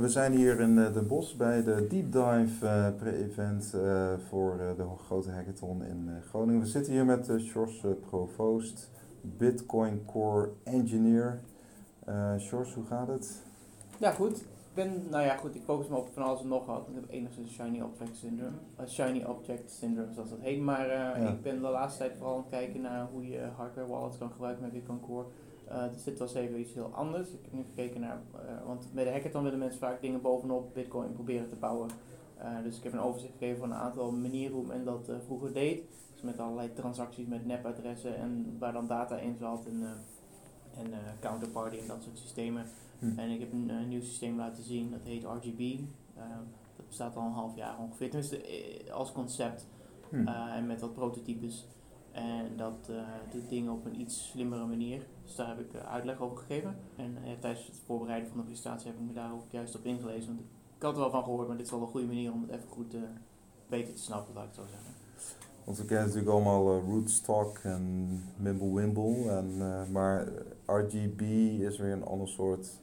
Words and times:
We 0.00 0.08
zijn 0.08 0.32
hier 0.32 0.60
in 0.60 0.76
uh, 0.76 0.92
Den 0.92 1.06
Bosch 1.06 1.36
bij 1.36 1.62
de 1.62 1.86
Deep 1.88 2.12
Dive 2.12 2.64
uh, 2.64 2.86
pre-event 2.96 3.72
uh, 3.74 4.12
voor 4.28 4.56
de 4.76 4.84
grote 5.06 5.30
hackathon 5.30 5.84
in 5.84 6.10
Groningen. 6.28 6.60
We 6.60 6.66
zitten 6.66 6.92
hier 6.92 7.04
met 7.04 7.32
Sjors 7.38 7.84
Provoost, 8.08 8.90
Bitcoin 9.20 10.04
Core 10.06 10.50
Engineer. 10.64 11.40
Sjors, 12.38 12.74
hoe 12.74 12.84
gaat 12.84 13.08
het? 13.08 13.42
Ja, 13.98 14.10
goed. 14.10 14.36
Ik 14.40 14.74
ben, 14.74 15.02
nou 15.10 15.24
ja, 15.24 15.36
goed, 15.36 15.54
ik 15.54 15.62
focus 15.62 15.88
me 15.88 15.96
op 15.96 16.08
van 16.12 16.22
alles 16.22 16.40
en 16.40 16.48
nog 16.48 16.66
wat. 16.66 16.88
Ik 16.88 16.94
heb 16.94 17.10
enigszins 17.10 17.52
Shiny 17.52 17.80
Object 17.80 18.16
Syndrome, 18.16 18.56
Shiny 18.86 19.24
Object 19.24 19.70
Syndrome 19.70 20.12
zoals 20.12 20.30
dat 20.30 20.40
heet. 20.40 20.60
Maar 20.60 21.16
ik 21.28 21.42
ben 21.42 21.60
de 21.60 21.68
laatste 21.68 21.98
tijd 21.98 22.12
vooral 22.16 22.34
aan 22.34 22.40
het 22.40 22.50
kijken 22.50 22.80
naar 22.80 23.08
hoe 23.12 23.28
je 23.28 23.40
hardware 23.56 23.88
wallets 23.88 24.18
kan 24.18 24.30
gebruiken 24.30 24.62
met 24.62 24.72
Bitcoin 24.72 25.00
Core. 25.00 25.26
Uh, 25.72 25.92
dus 25.92 26.04
dit 26.04 26.18
was 26.18 26.34
even 26.34 26.60
iets 26.60 26.74
heel 26.74 26.90
anders. 26.94 27.28
Ik 27.28 27.38
heb 27.42 27.52
nu 27.52 27.64
gekeken 27.68 28.00
naar, 28.00 28.20
uh, 28.34 28.66
want 28.66 28.88
bij 28.92 29.04
de 29.04 29.10
hackathon 29.10 29.42
willen 29.42 29.58
mensen 29.58 29.78
vaak 29.78 30.00
dingen 30.00 30.20
bovenop 30.20 30.74
Bitcoin 30.74 31.12
proberen 31.12 31.48
te 31.48 31.56
bouwen. 31.56 31.90
Uh, 32.38 32.62
dus 32.62 32.76
ik 32.76 32.82
heb 32.82 32.92
een 32.92 33.00
overzicht 33.00 33.32
gegeven 33.38 33.58
van 33.58 33.70
een 33.70 33.76
aantal 33.76 34.10
manieren 34.12 34.54
hoe 34.54 34.66
men 34.66 34.84
dat 34.84 35.10
vroeger 35.26 35.52
deed. 35.52 35.82
Dus 36.12 36.22
met 36.22 36.38
allerlei 36.38 36.72
transacties 36.72 37.26
met 37.26 37.46
nepadressen 37.46 38.16
en 38.16 38.56
waar 38.58 38.72
dan 38.72 38.86
data 38.86 39.16
in 39.16 39.36
zat 39.36 39.66
en, 39.66 39.82
en 40.74 40.92
counterparty 41.20 41.76
en 41.76 41.86
dat 41.86 42.02
soort 42.02 42.18
systemen. 42.18 42.64
Hm. 42.98 43.18
En 43.18 43.30
ik 43.30 43.40
heb 43.40 43.52
een 43.52 43.88
nieuw 43.88 44.02
systeem 44.02 44.36
laten 44.36 44.62
zien, 44.62 44.90
dat 44.90 45.00
heet 45.04 45.24
RGB. 45.24 45.80
dat 46.76 46.86
bestaat 46.86 47.16
al 47.16 47.26
een 47.26 47.32
half 47.32 47.56
jaar 47.56 47.78
ongeveer, 47.78 48.10
tenminste 48.10 48.42
als 48.92 49.12
concept 49.12 49.66
hm. 50.10 50.26
en 50.28 50.66
met 50.66 50.80
wat 50.80 50.94
prototypes. 50.94 51.66
En 52.18 52.56
dat 52.56 52.88
uh, 52.90 52.96
doet 53.32 53.48
dingen 53.48 53.72
op 53.72 53.84
een 53.84 54.00
iets 54.00 54.28
slimmere 54.30 54.66
manier. 54.66 55.06
Dus 55.24 55.34
daar 55.34 55.48
heb 55.48 55.60
ik 55.60 55.74
uh, 55.74 55.92
uitleg 55.92 56.20
over 56.20 56.36
gegeven. 56.36 56.76
En 56.96 57.16
uh, 57.24 57.30
tijdens 57.40 57.66
het 57.66 57.80
voorbereiden 57.86 58.28
van 58.28 58.38
de 58.38 58.44
presentatie 58.44 58.86
heb 58.86 58.98
ik 58.98 59.06
me 59.06 59.12
daar 59.12 59.32
ook 59.32 59.50
juist 59.50 59.76
op 59.76 59.84
ingelezen. 59.84 60.26
Want 60.26 60.40
ik 60.76 60.82
had 60.82 60.92
er 60.94 61.00
wel 61.00 61.10
van 61.10 61.22
gehoord, 61.22 61.48
maar 61.48 61.56
dit 61.56 61.66
is 61.66 61.72
wel 61.72 61.80
een 61.80 61.88
goede 61.88 62.06
manier 62.06 62.32
om 62.32 62.42
het 62.42 62.50
even 62.50 62.68
goed 62.68 62.96
beter 63.68 63.94
te 63.94 64.02
snappen, 64.02 64.34
laat 64.34 64.44
ik 64.44 64.50
het 64.50 64.58
zo 64.58 64.70
zeggen. 64.70 64.94
Want 65.64 65.78
we 65.78 65.84
kennen 65.84 66.06
natuurlijk 66.06 66.32
allemaal 66.32 66.80
Rootstock 66.80 67.58
en 67.58 68.08
Mimblewimble. 68.36 69.30
En, 69.30 69.56
maar 69.92 70.28
RGB 70.66 71.20
is 71.60 71.78
weer 71.78 71.92
een 71.92 72.04
ander 72.04 72.28
soort 72.28 72.80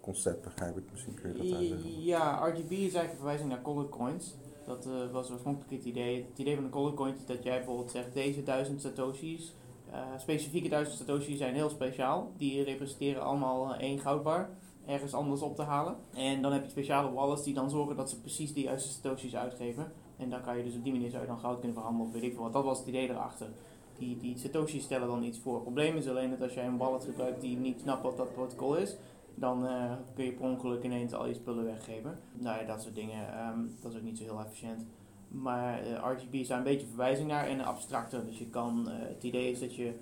concept, 0.00 0.42
begrijp 0.42 0.76
ik. 0.76 0.84
Misschien 0.90 1.14
kun 1.14 1.32
je 1.32 1.38
dat 1.38 1.58
uitleggen. 1.58 2.02
Ja, 2.02 2.46
RGB 2.46 2.70
is 2.70 2.78
eigenlijk 2.78 3.10
een 3.10 3.16
verwijzing 3.16 3.48
naar 3.48 3.62
color 3.62 3.88
coins. 3.88 4.34
Dat 4.66 4.86
uh, 4.86 5.12
was 5.12 5.30
oorspronkelijk 5.30 5.70
het 5.70 5.84
idee. 5.84 6.26
Het 6.30 6.38
idee 6.38 6.54
van 6.54 6.64
een 6.64 6.70
color 6.70 6.94
coin 6.94 7.14
is 7.14 7.26
dat 7.26 7.42
jij 7.42 7.56
bijvoorbeeld 7.56 7.90
zegt 7.90 8.14
deze 8.14 8.42
duizend 8.42 8.80
satoshis, 8.80 9.54
uh, 9.90 9.96
specifieke 10.18 10.68
duizend 10.68 10.98
satoshis 10.98 11.38
zijn 11.38 11.54
heel 11.54 11.70
speciaal. 11.70 12.32
Die 12.36 12.62
representeren 12.62 13.22
allemaal 13.22 13.74
één 13.74 13.98
goudbar 13.98 14.48
ergens 14.86 15.14
anders 15.14 15.40
op 15.40 15.56
te 15.56 15.62
halen. 15.62 15.96
En 16.14 16.42
dan 16.42 16.52
heb 16.52 16.64
je 16.64 16.70
speciale 16.70 17.12
wallets 17.12 17.42
die 17.42 17.54
dan 17.54 17.70
zorgen 17.70 17.96
dat 17.96 18.10
ze 18.10 18.20
precies 18.20 18.54
de 18.54 18.60
juiste 18.60 18.88
satoshis 18.88 19.36
uitgeven. 19.36 19.92
En 20.16 20.30
dan 20.30 20.42
kan 20.42 20.56
je 20.56 20.64
dus 20.64 20.74
op 20.74 20.84
die 20.84 20.92
manier 20.92 21.10
zou 21.10 21.26
dan 21.26 21.38
goud 21.38 21.58
kunnen 21.58 21.76
verhandelen 21.76 22.06
of 22.06 22.12
weet 22.12 22.30
ik 22.30 22.36
wat. 22.36 22.52
Dat 22.52 22.64
was 22.64 22.78
het 22.78 22.88
idee 22.88 23.08
erachter. 23.08 23.48
Die, 23.98 24.16
die 24.16 24.38
satoshis 24.38 24.82
stellen 24.82 25.08
dan 25.08 25.22
iets 25.22 25.38
voor. 25.38 25.54
Het 25.54 25.62
probleem 25.62 25.96
is 25.96 26.08
alleen 26.08 26.30
dat 26.30 26.42
als 26.42 26.54
jij 26.54 26.66
een 26.66 26.76
wallet 26.76 27.04
gebruikt 27.04 27.40
die 27.40 27.56
niet 27.56 27.80
snapt 27.80 28.02
wat 28.02 28.16
dat 28.16 28.32
protocol 28.32 28.76
is, 28.76 28.96
dan 29.34 29.64
uh, 29.64 29.92
kun 30.14 30.24
je 30.24 30.32
per 30.32 30.44
ongeluk 30.44 30.82
ineens 30.84 31.12
al 31.12 31.26
je 31.26 31.34
spullen 31.34 31.64
weggeven. 31.64 32.18
Nou 32.32 32.60
ja, 32.60 32.66
dat 32.66 32.82
soort 32.82 32.94
dingen. 32.94 33.48
Um, 33.48 33.76
dat 33.80 33.92
is 33.92 33.98
ook 33.98 34.04
niet 34.04 34.18
zo 34.18 34.24
heel 34.24 34.40
efficiënt. 34.40 34.84
Maar 35.28 35.82
uh, 35.82 35.92
eh, 35.92 36.16
RGB 36.16 36.34
is 36.34 36.48
daar 36.48 36.58
een 36.58 36.64
beetje 36.64 36.86
verwijzing 36.86 37.28
naar 37.28 37.46
en 37.46 37.60
abstracter. 37.60 38.26
Dus 38.26 38.38
je 38.38 38.46
kan, 38.46 38.84
uh, 38.86 38.92
het 38.98 39.22
idee 39.22 39.50
is 39.50 39.60
dat 39.60 39.74
je 39.74 39.94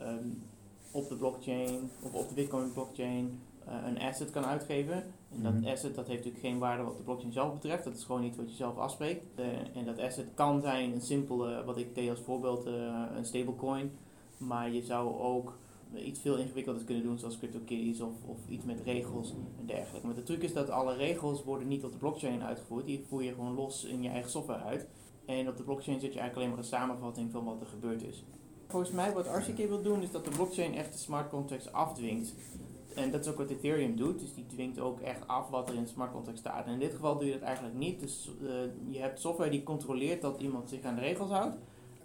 um, 0.00 0.42
op 0.90 1.08
de 1.08 1.16
blockchain 1.16 1.90
of 2.02 2.12
op 2.12 2.28
de 2.28 2.34
Bitcoin 2.34 2.72
blockchain 2.72 3.40
een 3.84 4.00
asset 4.00 4.30
kan 4.30 4.44
uitgeven. 4.44 5.04
En 5.32 5.42
dat 5.42 5.52
mhm. 5.52 5.66
asset 5.66 5.94
dat 5.94 6.06
heeft 6.06 6.24
natuurlijk 6.24 6.44
geen 6.44 6.58
waarde 6.58 6.82
wat 6.82 6.96
de 6.96 7.02
blockchain 7.02 7.32
zelf 7.32 7.52
betreft. 7.52 7.84
Dat 7.84 7.96
is 7.96 8.04
gewoon 8.04 8.22
iets 8.22 8.36
wat 8.36 8.50
je 8.50 8.56
zelf 8.56 8.76
afspreekt. 8.76 9.24
en 9.74 9.84
dat 9.84 9.98
asset 9.98 10.26
kan 10.34 10.60
zijn 10.60 10.92
een 10.92 11.00
simpele, 11.00 11.64
wat 11.64 11.78
ik 11.78 11.94
deed 11.94 12.10
als 12.10 12.20
voorbeeld, 12.20 12.66
een 13.16 13.24
stablecoin. 13.24 13.90
Maar 14.36 14.70
je 14.70 14.82
zou 14.82 15.18
ook 15.18 15.56
iets 15.94 16.20
veel 16.20 16.36
ingewikkelder 16.36 16.84
kunnen 16.84 17.02
doen, 17.02 17.18
zoals 17.18 17.38
CryptoKitties 17.38 18.00
of, 18.00 18.14
of 18.26 18.38
iets 18.48 18.64
met 18.64 18.80
regels 18.84 19.34
en 19.58 19.66
dergelijke. 19.66 20.06
Maar 20.06 20.16
de 20.16 20.22
truc 20.22 20.42
is 20.42 20.52
dat 20.52 20.70
alle 20.70 20.94
regels 20.94 21.44
worden 21.44 21.68
niet 21.68 21.84
op 21.84 21.92
de 21.92 21.98
blockchain 21.98 22.42
uitgevoerd, 22.42 22.86
die 22.86 23.04
voer 23.08 23.22
je 23.22 23.32
gewoon 23.32 23.54
los 23.54 23.84
in 23.84 24.02
je 24.02 24.08
eigen 24.08 24.30
software 24.30 24.62
uit. 24.62 24.88
En 25.26 25.48
op 25.48 25.56
de 25.56 25.62
blockchain 25.62 26.00
zit 26.00 26.12
je 26.12 26.18
eigenlijk 26.18 26.36
alleen 26.36 26.48
maar 26.48 26.58
een 26.58 26.78
samenvatting 26.78 27.30
van 27.30 27.44
wat 27.44 27.60
er 27.60 27.66
gebeurd 27.66 28.02
is. 28.02 28.24
Volgens 28.66 28.90
mij 28.90 29.12
wat 29.12 29.26
RCK 29.26 29.68
wil 29.68 29.82
doen 29.82 30.02
is 30.02 30.10
dat 30.10 30.24
de 30.24 30.30
blockchain 30.30 30.74
echt 30.74 30.92
de 30.92 30.98
smart 30.98 31.30
contracts 31.30 31.72
afdwingt. 31.72 32.34
En 32.94 33.10
dat 33.10 33.20
is 33.20 33.30
ook 33.30 33.36
wat 33.36 33.50
Ethereum 33.50 33.96
doet, 33.96 34.18
dus 34.18 34.34
die 34.34 34.46
dwingt 34.46 34.78
ook 34.78 35.00
echt 35.00 35.28
af 35.28 35.48
wat 35.48 35.68
er 35.68 35.74
in 35.74 35.82
de 35.82 35.88
smart 35.88 36.12
contract 36.12 36.38
staat. 36.38 36.66
En 36.66 36.72
in 36.72 36.78
dit 36.78 36.94
geval 36.94 37.18
doe 37.18 37.26
je 37.26 37.32
dat 37.32 37.42
eigenlijk 37.42 37.76
niet, 37.76 38.00
dus 38.00 38.30
uh, 38.42 38.50
je 38.88 38.98
hebt 38.98 39.20
software 39.20 39.50
die 39.50 39.62
controleert 39.62 40.22
dat 40.22 40.40
iemand 40.40 40.68
zich 40.68 40.82
aan 40.82 40.94
de 40.94 41.00
regels 41.00 41.30
houdt. 41.30 41.56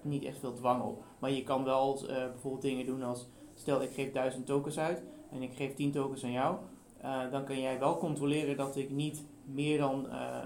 Niet 0.02 0.24
echt 0.24 0.40
veel 0.40 0.54
dwang 0.54 0.84
op, 0.84 1.04
maar 1.20 1.32
je 1.32 1.44
kan 1.44 1.64
wel 1.64 2.00
uh, 2.04 2.08
bijvoorbeeld 2.08 2.62
dingen 2.62 2.86
doen 2.86 3.04
als 3.04 3.28
Stel 3.62 3.82
ik 3.82 3.92
geef 3.94 4.12
1000 4.12 4.46
tokens 4.46 4.80
uit 4.80 5.02
en 5.32 5.42
ik 5.42 5.54
geef 5.54 5.74
10 5.74 5.92
tokens 5.92 6.24
aan 6.24 6.32
jou. 6.32 6.56
Uh, 7.04 7.32
dan 7.32 7.46
kan 7.46 7.62
jij 7.62 7.80
wel 7.80 7.98
controleren 7.98 8.58
dat 8.58 8.76
ik 8.76 8.90
niet 8.90 9.24
meer 9.46 9.78
dan, 9.78 10.06
uh, 10.10 10.46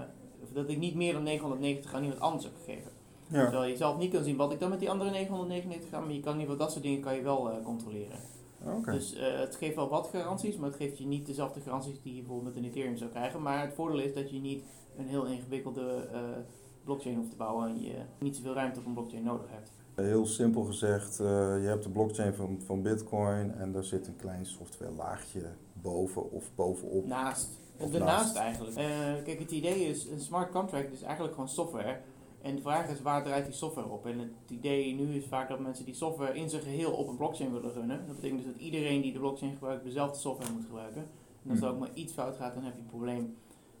dat 0.52 0.68
ik 0.68 0.78
niet 0.78 0.94
meer 0.94 1.12
dan 1.12 1.22
990 1.22 1.94
aan 1.94 2.02
iemand 2.02 2.20
anders 2.20 2.44
heb 2.44 2.52
gegeven. 2.64 2.90
Ja. 3.26 3.42
Terwijl 3.42 3.70
je 3.70 3.76
zelf 3.76 3.98
niet 3.98 4.12
kan 4.12 4.24
zien 4.24 4.36
wat 4.36 4.52
ik 4.52 4.60
dan 4.60 4.70
met 4.70 4.78
die 4.78 4.90
andere 4.90 5.10
999 5.10 5.90
ga, 5.90 6.00
maar 6.00 6.12
je 6.12 6.20
kan 6.20 6.32
in 6.32 6.40
ieder 6.40 6.52
geval 6.52 6.66
dat 6.66 6.72
soort 6.72 6.84
dingen 6.84 7.00
kan 7.00 7.14
je 7.14 7.22
wel 7.22 7.50
uh, 7.50 7.64
controleren. 7.64 8.18
Okay. 8.64 8.94
Dus 8.94 9.14
het 9.18 9.56
geeft 9.56 9.74
wel 9.74 9.88
wat 9.88 10.08
garanties, 10.12 10.56
maar 10.56 10.68
het 10.68 10.78
geeft 10.78 10.98
je 10.98 11.06
niet 11.06 11.26
dezelfde 11.26 11.60
garanties 11.60 12.02
die 12.02 12.14
je 12.14 12.20
bijvoorbeeld 12.20 12.54
met 12.54 12.64
een 12.64 12.70
Ethereum 12.70 12.96
zou 12.96 13.10
krijgen. 13.10 13.42
Maar 13.42 13.60
het 13.60 13.74
voordeel 13.74 14.00
is 14.00 14.14
dat 14.14 14.30
je 14.30 14.40
niet 14.40 14.62
een 14.96 15.08
heel 15.08 15.24
ingewikkelde 15.24 16.08
blockchain 16.84 17.16
hoeft 17.16 17.30
te 17.30 17.36
bouwen 17.36 17.68
en 17.68 17.82
je 17.82 17.94
niet 18.18 18.36
zoveel 18.36 18.54
ruimte 18.54 18.80
op 18.80 18.86
een 18.86 18.94
blockchain 18.94 19.22
nodig 19.22 19.50
hebt. 19.50 19.72
Heel 19.96 20.26
simpel 20.26 20.62
gezegd, 20.62 21.20
uh, 21.20 21.26
je 21.62 21.68
hebt 21.68 21.82
de 21.82 21.88
blockchain 21.88 22.34
van, 22.34 22.60
van 22.64 22.82
Bitcoin 22.82 23.54
en 23.54 23.72
daar 23.72 23.84
zit 23.84 24.06
een 24.06 24.16
klein 24.16 24.46
software 24.46 24.92
laagje 24.92 25.42
boven 25.72 26.30
of 26.32 26.50
bovenop. 26.54 27.06
Naast. 27.06 27.48
Of 27.78 27.90
de 27.90 27.98
naast 27.98 28.36
eigenlijk. 28.36 28.78
Uh, 28.78 28.84
kijk, 29.24 29.38
het 29.38 29.50
idee 29.50 29.88
is, 29.88 30.06
een 30.06 30.20
smart 30.20 30.50
contract 30.50 30.92
is 30.92 31.02
eigenlijk 31.02 31.34
gewoon 31.34 31.48
software. 31.48 32.00
En 32.42 32.56
de 32.56 32.62
vraag 32.62 32.88
is, 32.88 33.02
waar 33.02 33.22
draait 33.22 33.44
die 33.44 33.54
software 33.54 33.88
op? 33.88 34.06
En 34.06 34.18
het 34.18 34.50
idee 34.50 34.94
nu 34.94 35.14
is 35.14 35.26
vaak 35.26 35.48
dat 35.48 35.60
mensen 35.60 35.84
die 35.84 35.94
software 35.94 36.34
in 36.34 36.50
zijn 36.50 36.62
geheel 36.62 36.92
op 36.92 37.08
een 37.08 37.16
blockchain 37.16 37.52
willen 37.52 37.72
runnen. 37.72 38.06
Dat 38.06 38.16
betekent 38.16 38.42
dus 38.42 38.52
dat 38.52 38.62
iedereen 38.62 39.00
die 39.02 39.12
de 39.12 39.18
blockchain 39.18 39.52
gebruikt, 39.52 39.84
dezelfde 39.84 40.18
software 40.18 40.52
moet 40.52 40.64
gebruiken. 40.64 41.06
En 41.44 41.50
als 41.50 41.58
er 41.58 41.64
hmm. 41.64 41.74
ook 41.74 41.80
maar 41.80 41.94
iets 41.94 42.12
fout 42.12 42.36
gaat, 42.36 42.54
dan 42.54 42.64
heb 42.64 42.74
je 42.74 42.80
een 42.80 42.86
probleem. 42.86 43.36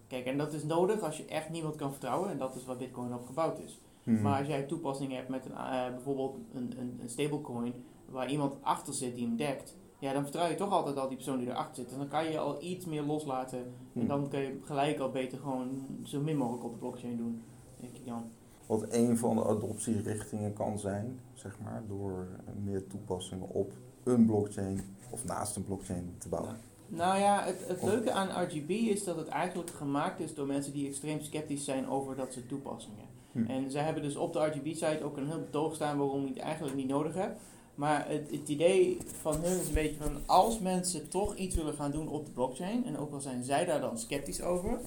Kijk, 0.06 0.26
en 0.26 0.38
dat 0.38 0.52
is 0.52 0.64
nodig 0.64 1.00
als 1.00 1.16
je 1.16 1.24
echt 1.24 1.50
niemand 1.50 1.76
kan 1.76 1.90
vertrouwen. 1.90 2.30
En 2.30 2.38
dat 2.38 2.54
is 2.54 2.64
waar 2.64 2.76
Bitcoin 2.76 3.14
op 3.14 3.26
gebouwd 3.26 3.58
is. 3.58 3.80
Mhm. 4.06 4.22
Maar 4.22 4.38
als 4.38 4.48
jij 4.48 4.62
toepassingen 4.62 5.16
hebt 5.16 5.28
met 5.28 5.46
een, 5.46 5.52
uh, 5.52 5.90
bijvoorbeeld 5.90 6.36
een, 6.52 6.74
een, 6.78 6.98
een, 7.00 7.08
stablecoin 7.08 7.74
waar 8.10 8.30
iemand 8.30 8.54
achter 8.60 8.94
zit 8.94 9.14
die 9.14 9.26
hem 9.26 9.36
dekt, 9.36 9.76
ja, 9.98 10.12
dan 10.12 10.22
vertrouw 10.22 10.48
je 10.48 10.54
toch 10.54 10.70
altijd 10.70 10.96
al 10.96 11.08
die 11.08 11.16
persoon 11.16 11.38
die 11.38 11.48
erachter 11.48 11.82
zit. 11.82 11.92
En 11.92 11.98
dan 11.98 12.08
kan 12.08 12.30
je 12.30 12.38
al 12.38 12.62
iets 12.62 12.84
meer 12.84 13.02
loslaten. 13.02 13.58
En 13.58 13.74
mhm. 13.92 14.06
dan 14.06 14.28
kun 14.28 14.40
je 14.40 14.58
gelijk 14.64 14.98
al 14.98 15.10
beter 15.10 15.38
gewoon 15.38 15.86
zo 16.04 16.20
min 16.20 16.36
mogelijk 16.36 16.64
op 16.64 16.72
de 16.72 16.78
blockchain 16.78 17.16
doen, 17.16 17.42
denk 17.80 17.96
ik 17.96 18.06
dan. 18.06 18.30
Wat 18.66 18.92
een 18.92 19.18
van 19.18 19.36
de 19.36 19.44
adoptierichtingen 19.44 20.52
kan 20.52 20.78
zijn, 20.78 21.20
zeg 21.34 21.58
maar, 21.60 21.82
door 21.88 22.26
meer 22.64 22.86
toepassingen 22.86 23.48
op 23.48 23.72
een 24.04 24.26
blockchain 24.26 24.80
of 25.10 25.24
naast 25.24 25.56
een 25.56 25.64
blockchain 25.64 26.14
te 26.18 26.28
bouwen. 26.28 26.56
Nou 26.88 27.18
ja, 27.18 27.42
het, 27.42 27.68
het 27.68 27.82
leuke 27.82 28.12
aan 28.12 28.44
RGB 28.44 28.70
is 28.70 29.04
dat 29.04 29.16
het 29.16 29.28
eigenlijk 29.28 29.70
gemaakt 29.70 30.20
is 30.20 30.34
door 30.34 30.46
mensen 30.46 30.72
die 30.72 30.88
extreem 30.88 31.20
sceptisch 31.20 31.64
zijn 31.64 31.88
over 31.88 32.16
dat 32.16 32.32
soort 32.32 32.48
toepassingen. 32.48 33.15
Hm. 33.44 33.50
En 33.50 33.70
zij 33.70 33.82
hebben 33.82 34.02
dus 34.02 34.16
op 34.16 34.32
de 34.32 34.38
RGB-site 34.38 35.04
ook 35.04 35.16
een 35.16 35.28
heel 35.28 35.40
betoog 35.40 35.74
staan 35.74 35.98
waarom 35.98 36.22
je 36.22 36.28
het 36.28 36.38
eigenlijk 36.38 36.76
niet 36.76 36.88
nodig 36.88 37.14
hebt. 37.14 37.40
Maar 37.74 38.08
het, 38.08 38.30
het, 38.30 38.48
idee 38.48 38.98
van 39.20 39.34
hun 39.34 39.60
is 39.60 39.68
een 39.68 39.74
beetje 39.74 40.02
van 40.02 40.16
als 40.26 40.58
mensen 40.58 41.08
toch 41.08 41.36
iets 41.36 41.54
willen 41.54 41.74
gaan 41.74 41.90
doen 41.90 42.08
op 42.08 42.26
de 42.26 42.32
blockchain, 42.32 42.84
en 42.84 42.98
ook 42.98 43.12
al 43.12 43.20
zijn 43.20 43.44
zij 43.44 43.64
daar 43.64 43.80
dan 43.80 43.98
sceptisch 43.98 44.42
over, 44.42 44.78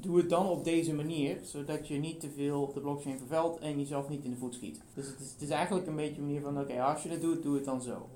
doe 0.00 0.16
het 0.16 0.30
dan 0.30 0.48
op 0.48 0.64
deze 0.64 0.94
manier, 0.94 1.38
zodat 1.42 1.88
je 1.88 1.98
niet 1.98 2.20
te 2.20 2.30
veel 2.30 2.62
op 2.62 2.74
de 2.74 2.80
blockchain 2.80 3.18
vervuilt 3.18 3.58
en 3.58 3.78
jezelf 3.78 4.08
niet 4.08 4.24
in 4.24 4.30
de 4.30 4.36
voet 4.36 4.54
schiet. 4.54 4.80
Dus 4.94 5.06
het 5.06 5.20
is, 5.20 5.30
het 5.30 5.42
is 5.42 5.48
eigenlijk 5.48 5.86
een 5.86 5.96
beetje 5.96 6.20
een 6.20 6.26
manier 6.26 6.40
van 6.40 6.60
oké, 6.60 6.82
als 6.82 7.02
je 7.02 7.08
het 7.08 7.20
doet, 7.20 7.42
doe 7.42 7.54
het 7.54 7.64
dan 7.64 7.82
zo. 7.82 8.06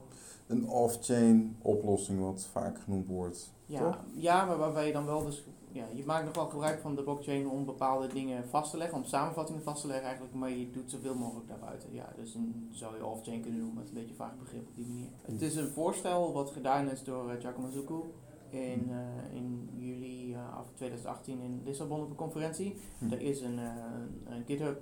Een 0.46 0.68
off-chain 0.68 1.56
oplossing, 1.62 2.20
wat 2.20 2.48
vaak 2.52 2.78
genoemd 2.84 3.06
wordt. 3.06 3.50
Ja, 3.66 4.04
ja, 4.14 4.44
maar 4.44 4.58
waarbij 4.58 4.86
je 4.86 4.92
dan 4.92 5.06
wel 5.06 5.24
dus 5.24 5.42
ja, 5.72 5.84
je 5.94 6.04
maakt 6.04 6.24
nog 6.24 6.34
wel 6.34 6.46
gebruik 6.46 6.80
van 6.80 6.94
de 6.94 7.02
blockchain 7.02 7.48
om 7.48 7.64
bepaalde 7.64 8.06
dingen 8.06 8.48
vast 8.48 8.70
te 8.70 8.76
leggen, 8.76 8.98
om 8.98 9.04
samenvattingen 9.04 9.62
vast 9.62 9.80
te 9.80 9.86
leggen 9.86 10.04
eigenlijk, 10.04 10.34
maar 10.34 10.50
je 10.50 10.70
doet 10.70 10.90
zoveel 10.90 11.14
mogelijk 11.14 11.48
daarbuiten. 11.48 11.92
Ja, 11.92 12.12
dus 12.16 12.32
dan 12.32 12.69
zou 12.70 12.96
je 12.96 13.06
off-chain 13.06 13.40
kunnen 13.40 13.60
doen 13.60 13.74
met 13.74 13.88
een 13.88 13.94
beetje 13.94 14.14
vaag 14.14 14.38
begrip 14.38 14.69
op 14.69 14.76
die 14.76 14.86
manier. 14.86 15.08
Het 15.22 15.42
is 15.42 15.56
een 15.56 15.69
voorstel 15.69 16.32
wat 16.32 16.50
gedaan 16.50 16.90
is 16.90 17.04
door 17.04 17.32
uh, 17.32 17.40
Giacomo 17.40 17.69
Zucco 17.70 18.14
in, 18.48 18.88
uh, 18.90 19.36
in 19.36 19.69
juli 19.76 20.32
uh, 20.32 20.58
2018 20.74 21.40
in 21.40 21.62
Lissabon 21.64 22.02
op 22.02 22.10
een 22.10 22.16
conferentie. 22.16 22.76
Hm. 22.98 23.12
Er 23.12 23.20
is 23.20 23.40
een, 23.40 23.58
een 24.24 24.44
GitHub 24.46 24.80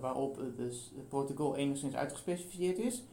waarop 0.00 0.40
dus 0.56 0.92
het 0.96 1.08
protocol 1.08 1.56
enigszins 1.56 1.94
uitgespecificeerd 1.94 2.78
is. 2.78 3.04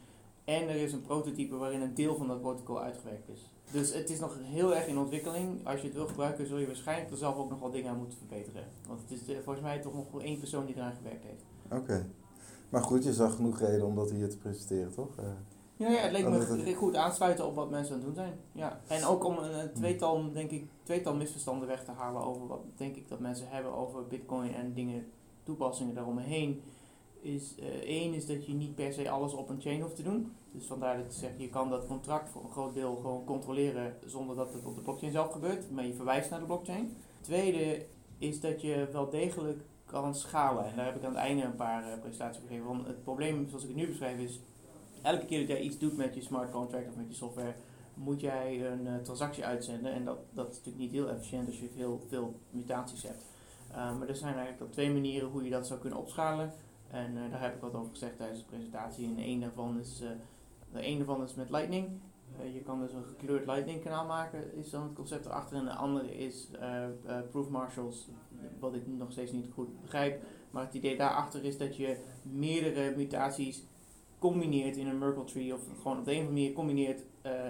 En 0.44 0.68
er 0.68 0.76
is 0.76 0.92
een 0.92 1.02
prototype 1.02 1.56
waarin 1.56 1.80
een 1.80 1.94
deel 1.94 2.16
van 2.16 2.28
dat 2.28 2.40
protocol 2.40 2.80
uitgewerkt 2.80 3.28
is. 3.28 3.53
Dus 3.70 3.94
het 3.94 4.10
is 4.10 4.20
nog 4.20 4.38
heel 4.42 4.74
erg 4.74 4.86
in 4.86 4.98
ontwikkeling. 4.98 5.66
Als 5.66 5.80
je 5.80 5.86
het 5.86 5.96
wil 5.96 6.06
gebruiken, 6.06 6.46
zul 6.46 6.58
je 6.58 6.66
waarschijnlijk 6.66 7.10
er 7.10 7.16
zelf 7.16 7.36
ook 7.36 7.50
nog 7.50 7.60
wel 7.60 7.70
dingen 7.70 7.90
aan 7.90 7.98
moeten 7.98 8.18
verbeteren. 8.18 8.64
Want 8.86 9.00
het 9.00 9.10
is 9.10 9.28
eh, 9.28 9.36
volgens 9.44 9.64
mij 9.64 9.78
toch 9.80 9.94
nog 9.94 10.22
één 10.22 10.38
persoon 10.38 10.66
die 10.66 10.74
eraan 10.74 10.94
gewerkt 10.96 11.24
heeft. 11.24 11.44
Oké. 11.82 12.06
Maar 12.68 12.82
goed, 12.82 13.04
je 13.04 13.12
zag 13.12 13.34
genoeg 13.34 13.58
reden 13.58 13.86
om 13.86 13.94
dat 13.94 14.10
hier 14.10 14.28
te 14.28 14.38
presenteren, 14.38 14.92
toch? 14.92 15.18
Uh, 15.18 15.24
ja, 15.76 15.90
ja, 15.90 16.00
het 16.00 16.12
leek 16.12 16.28
me 16.28 16.74
goed 16.74 16.96
aansluiten 16.96 17.46
op 17.46 17.54
wat 17.54 17.70
mensen 17.70 17.94
aan 17.94 18.00
het 18.00 18.06
doen 18.06 18.24
zijn. 18.24 18.38
Ja. 18.52 18.80
En 18.86 19.04
ook 19.04 19.24
om 19.24 19.38
een 19.38 19.72
tweetal, 19.72 20.32
denk 20.32 20.50
ik, 20.50 20.68
tweetal 20.82 21.14
misverstanden 21.14 21.68
weg 21.68 21.84
te 21.84 21.90
halen 21.90 22.22
over 22.22 22.46
wat 22.46 22.60
denk 22.76 22.96
ik 22.96 23.08
dat 23.08 23.20
mensen 23.20 23.48
hebben 23.48 23.74
over 23.74 24.06
bitcoin 24.06 24.54
en 24.54 24.72
dingen, 24.74 25.06
toepassingen 25.42 25.94
daaromheen. 25.94 26.62
Is 27.20 27.54
uh, 27.58 27.66
één 27.66 28.14
is 28.14 28.26
dat 28.26 28.46
je 28.46 28.54
niet 28.54 28.74
per 28.74 28.92
se 28.92 29.10
alles 29.10 29.32
op 29.32 29.48
een 29.48 29.60
chain 29.60 29.80
hoeft 29.80 29.96
te 29.96 30.02
doen. 30.02 30.32
Dus 30.54 30.66
vandaar 30.66 30.96
dat 30.96 31.06
ik 31.06 31.12
zeg, 31.12 31.30
je 31.36 31.48
kan 31.48 31.70
dat 31.70 31.86
contract 31.86 32.30
voor 32.30 32.44
een 32.44 32.50
groot 32.50 32.74
deel 32.74 32.96
gewoon 32.96 33.24
controleren 33.24 33.96
zonder 34.04 34.36
dat 34.36 34.52
het 34.52 34.64
op 34.64 34.74
de 34.74 34.80
blockchain 34.80 35.12
zelf 35.12 35.32
gebeurt, 35.32 35.70
maar 35.70 35.86
je 35.86 35.94
verwijst 35.94 36.30
naar 36.30 36.40
de 36.40 36.46
blockchain. 36.46 36.96
Tweede 37.20 37.86
is 38.18 38.40
dat 38.40 38.60
je 38.60 38.88
wel 38.92 39.10
degelijk 39.10 39.60
kan 39.86 40.14
schalen. 40.14 40.64
En 40.64 40.76
daar 40.76 40.84
heb 40.84 40.96
ik 40.96 41.04
aan 41.04 41.14
het 41.14 41.20
einde 41.20 41.42
een 41.42 41.54
paar 41.54 41.88
uh, 41.88 42.00
presentaties 42.00 42.42
gegeven. 42.46 42.66
Want 42.66 42.86
het 42.86 43.02
probleem, 43.02 43.48
zoals 43.48 43.62
ik 43.62 43.68
het 43.68 43.78
nu 43.78 43.86
beschrijf, 43.86 44.18
is 44.18 44.40
elke 45.02 45.26
keer 45.26 45.38
dat 45.38 45.48
jij 45.48 45.60
iets 45.60 45.78
doet 45.78 45.96
met 45.96 46.14
je 46.14 46.20
smart 46.20 46.50
contract 46.50 46.88
of 46.88 46.96
met 46.96 47.08
je 47.08 47.14
software, 47.14 47.54
moet 47.94 48.20
jij 48.20 48.70
een 48.70 48.86
uh, 48.86 48.96
transactie 48.96 49.44
uitzenden. 49.44 49.92
En 49.92 50.04
dat, 50.04 50.18
dat 50.30 50.48
is 50.50 50.56
natuurlijk 50.56 50.84
niet 50.84 50.92
heel 50.92 51.08
efficiënt 51.08 51.46
als 51.46 51.60
je 51.60 51.68
veel, 51.76 52.04
veel 52.08 52.34
mutaties 52.50 53.02
hebt. 53.02 53.24
Uh, 53.70 53.98
maar 53.98 54.08
er 54.08 54.16
zijn 54.16 54.34
eigenlijk 54.34 54.62
al 54.62 54.68
twee 54.68 54.90
manieren 54.90 55.28
hoe 55.28 55.44
je 55.44 55.50
dat 55.50 55.66
zou 55.66 55.80
kunnen 55.80 55.98
opschalen. 55.98 56.52
En 56.90 57.14
daar 57.30 57.42
heb 57.42 57.54
ik 57.54 57.60
wat 57.60 57.74
over 57.74 57.90
gezegd 57.90 58.16
tijdens 58.16 58.38
de 58.38 58.46
presentatie. 58.46 59.06
En 59.06 59.18
een 59.18 59.40
daarvan 59.40 59.78
is, 59.80 60.02
de 60.74 60.86
een 60.86 60.96
daarvan 60.96 61.22
is 61.22 61.34
met 61.34 61.50
Lightning. 61.50 61.88
je 62.52 62.60
kan 62.60 62.80
dus 62.80 62.92
een 62.92 63.04
gekleurd 63.04 63.46
Lightning 63.46 63.82
kanaal 63.82 64.06
maken, 64.06 64.56
is 64.56 64.70
dan 64.70 64.82
het 64.82 64.92
concept 64.92 65.26
erachter. 65.26 65.56
En 65.56 65.64
de 65.64 65.74
andere 65.74 66.16
is 66.16 66.48
Proof 67.30 67.48
Marshals, 67.48 68.08
wat 68.58 68.74
ik 68.74 68.86
nog 68.86 69.12
steeds 69.12 69.32
niet 69.32 69.50
goed 69.54 69.80
begrijp. 69.80 70.22
Maar 70.50 70.64
het 70.64 70.74
idee 70.74 70.96
daarachter 70.96 71.44
is 71.44 71.58
dat 71.58 71.76
je 71.76 71.96
meerdere 72.22 72.96
mutaties 72.96 73.64
combineert 74.18 74.76
in 74.76 74.86
een 74.86 74.98
Merkle 74.98 75.24
tree 75.24 75.54
of 75.54 75.60
gewoon 75.82 75.98
op 75.98 76.04
de 76.04 76.10
een 76.10 76.20
of 76.20 76.26
andere 76.26 76.40
manier 76.40 76.52
combineert 76.52 77.02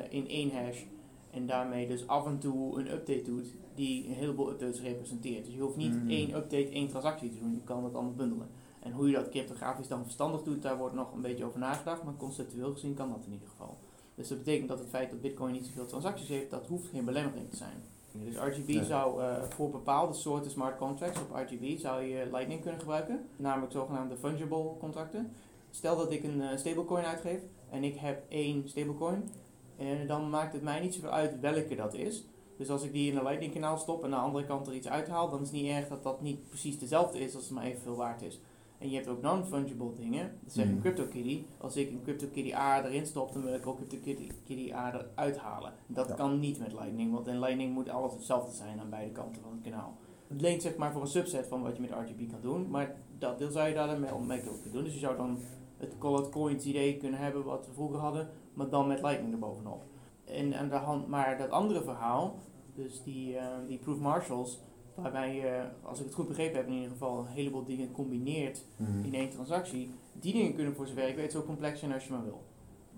in 0.08 0.28
één 0.28 0.50
hash 0.50 0.82
en 1.30 1.46
daarmee 1.46 1.86
dus 1.86 2.06
af 2.06 2.26
en 2.26 2.38
toe 2.38 2.78
een 2.78 2.92
update 2.92 3.22
doet 3.22 3.54
die 3.74 4.06
een 4.06 4.14
heleboel 4.14 4.50
updates 4.50 4.80
representeert. 4.80 5.44
Dus 5.44 5.54
je 5.54 5.60
hoeft 5.60 5.76
niet 5.76 6.02
mm. 6.02 6.10
één 6.10 6.34
update, 6.34 6.68
één 6.68 6.88
transactie 6.88 7.30
te 7.30 7.38
doen, 7.38 7.54
je 7.54 7.64
kan 7.64 7.82
dat 7.82 7.94
allemaal 7.94 8.14
bundelen. 8.14 8.48
En 8.84 8.92
hoe 8.92 9.08
je 9.08 9.14
dat 9.14 9.28
cryptografisch 9.28 9.88
dan 9.88 10.02
verstandig 10.02 10.42
doet, 10.42 10.62
daar 10.62 10.78
wordt 10.78 10.94
nog 10.94 11.12
een 11.12 11.20
beetje 11.20 11.44
over 11.44 11.58
nagedacht, 11.58 12.02
maar 12.02 12.16
conceptueel 12.16 12.72
gezien 12.72 12.94
kan 12.94 13.08
dat 13.08 13.24
in 13.26 13.32
ieder 13.32 13.48
geval. 13.48 13.78
Dus 14.14 14.28
dat 14.28 14.38
betekent 14.38 14.68
dat 14.68 14.78
het 14.78 14.88
feit 14.88 15.10
dat 15.10 15.20
Bitcoin 15.20 15.52
niet 15.52 15.66
zoveel 15.66 15.86
transacties 15.86 16.28
heeft, 16.28 16.50
dat 16.50 16.66
hoeft 16.66 16.88
geen 16.88 17.04
belemmering 17.04 17.50
te 17.50 17.56
zijn. 17.56 17.82
Dus 18.12 18.36
RGB 18.36 18.84
zou 18.84 19.22
uh, 19.22 19.42
voor 19.42 19.70
bepaalde 19.70 20.12
soorten 20.12 20.50
smart 20.50 20.78
contracts 20.78 21.20
op 21.20 21.36
RGB 21.36 21.78
zou 21.78 22.02
je 22.02 22.28
Lightning 22.32 22.60
kunnen 22.60 22.80
gebruiken, 22.80 23.26
namelijk 23.36 23.72
zogenaamde 23.72 24.16
fungible 24.16 24.76
contracten. 24.78 25.32
Stel 25.70 25.96
dat 25.96 26.12
ik 26.12 26.24
een 26.24 26.40
uh, 26.40 26.56
stablecoin 26.56 27.04
uitgeef 27.04 27.40
en 27.70 27.84
ik 27.84 27.96
heb 27.96 28.22
één 28.28 28.68
stablecoin, 28.68 29.28
en 29.76 30.06
dan 30.06 30.30
maakt 30.30 30.52
het 30.52 30.62
mij 30.62 30.80
niet 30.80 30.94
zoveel 30.94 31.10
uit 31.10 31.40
welke 31.40 31.74
dat 31.74 31.94
is. 31.94 32.24
Dus 32.56 32.70
als 32.70 32.82
ik 32.82 32.92
die 32.92 33.10
in 33.10 33.16
een 33.16 33.24
Lightning 33.24 33.52
kanaal 33.52 33.78
stop 33.78 34.04
en 34.04 34.14
aan 34.14 34.20
de 34.20 34.26
andere 34.26 34.46
kant 34.46 34.66
er 34.66 34.74
iets 34.74 34.88
uithaal, 34.88 35.30
dan 35.30 35.40
is 35.40 35.50
het 35.50 35.56
niet 35.56 35.70
erg 35.70 35.88
dat 35.88 36.02
dat 36.02 36.20
niet 36.20 36.48
precies 36.48 36.78
dezelfde 36.78 37.18
is 37.18 37.34
als 37.34 37.44
het 37.44 37.52
maar 37.52 37.64
evenveel 37.64 37.96
waard 37.96 38.22
is. 38.22 38.40
En 38.78 38.90
je 38.90 38.96
hebt 38.96 39.08
ook 39.08 39.22
non-fungible 39.22 39.92
dingen. 39.94 40.38
Dat 40.42 40.52
zeg 40.52 40.66
een 40.66 40.74
mm. 40.74 40.80
CryptoKitty. 40.80 41.44
Als 41.58 41.76
ik 41.76 41.90
een 41.90 42.02
CryptoKitty 42.02 42.54
A 42.54 42.84
erin 42.84 43.06
stop, 43.06 43.32
dan 43.32 43.42
wil 43.42 43.54
ik 43.54 43.66
ook 43.66 43.78
CryptoKitty 43.88 44.72
A 44.72 44.94
eruit 44.94 45.38
halen. 45.38 45.72
Dat 45.86 46.14
kan 46.14 46.38
niet 46.38 46.58
met 46.58 46.72
Lightning, 46.72 47.12
want 47.12 47.26
in 47.26 47.38
Lightning 47.38 47.74
moet 47.74 47.88
alles 47.88 48.12
hetzelfde 48.12 48.52
zijn 48.56 48.80
aan 48.80 48.90
beide 48.90 49.12
kanten 49.12 49.42
van 49.42 49.52
het 49.52 49.62
kanaal. 49.62 49.96
Het 50.28 50.40
leent 50.40 50.62
zeg 50.62 50.76
maar 50.76 50.92
voor 50.92 51.00
een 51.00 51.08
subset 51.08 51.46
van 51.46 51.62
wat 51.62 51.76
je 51.76 51.82
met 51.82 51.90
RGB 51.90 52.30
kan 52.30 52.40
doen, 52.40 52.70
maar 52.70 52.96
dat 53.18 53.38
deel 53.38 53.50
zou 53.50 53.68
je 53.68 53.74
daar 53.74 53.86
dan 53.86 54.00
mee, 54.00 54.10
mee 54.26 54.40
kunnen 54.40 54.72
doen. 54.72 54.84
Dus 54.84 54.92
je 54.92 54.98
zou 54.98 55.16
dan 55.16 55.38
het 55.76 55.98
Call 55.98 56.28
Coins 56.28 56.64
idee 56.64 56.96
kunnen 56.96 57.20
hebben 57.20 57.44
wat 57.44 57.66
we 57.66 57.72
vroeger 57.72 57.98
hadden, 57.98 58.28
maar 58.54 58.68
dan 58.68 58.86
met 58.86 59.02
Lightning 59.02 59.32
erbovenop. 59.32 59.82
En 60.24 60.54
aan 60.54 60.68
de 60.68 60.74
hand, 60.74 61.08
maar 61.08 61.38
dat 61.38 61.50
andere 61.50 61.82
verhaal, 61.82 62.38
dus 62.74 63.02
die, 63.02 63.34
uh, 63.34 63.46
die 63.66 63.78
Proof 63.78 63.98
Marshals, 63.98 64.60
waarbij 64.94 65.34
je, 65.34 65.64
als 65.82 65.98
ik 65.98 66.04
het 66.04 66.14
goed 66.14 66.28
begrepen 66.28 66.56
heb, 66.56 66.66
in 66.66 66.72
ieder 66.72 66.90
geval 66.90 67.18
een 67.18 67.26
heleboel 67.26 67.64
dingen 67.64 67.92
combineert 67.92 68.64
mhm. 68.76 69.04
in 69.04 69.14
één 69.14 69.30
transactie, 69.30 69.90
die 70.12 70.32
dingen 70.32 70.54
kunnen 70.54 70.74
voor 70.74 70.86
zover 70.86 71.08
ik 71.08 71.16
weet 71.16 71.32
zo 71.32 71.42
complex 71.42 71.78
zijn 71.78 71.92
als 71.92 72.04
je 72.04 72.12
maar 72.12 72.24
wil. 72.24 72.42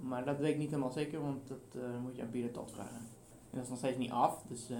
Maar 0.01 0.25
dat 0.25 0.39
weet 0.39 0.53
ik 0.53 0.59
niet 0.59 0.71
helemaal 0.71 0.93
zeker, 0.93 1.21
want 1.21 1.49
dat 1.49 1.59
uh, 1.77 1.83
moet 2.03 2.17
je 2.17 2.23
aan 2.23 2.31
Pieter 2.31 2.51
Tot 2.51 2.71
vragen. 2.71 2.97
En 3.51 3.53
dat 3.53 3.63
is 3.63 3.69
nog 3.69 3.79
steeds 3.79 3.99
niet 3.99 4.11
af, 4.11 4.43
dus 4.49 4.71
uh, 4.71 4.77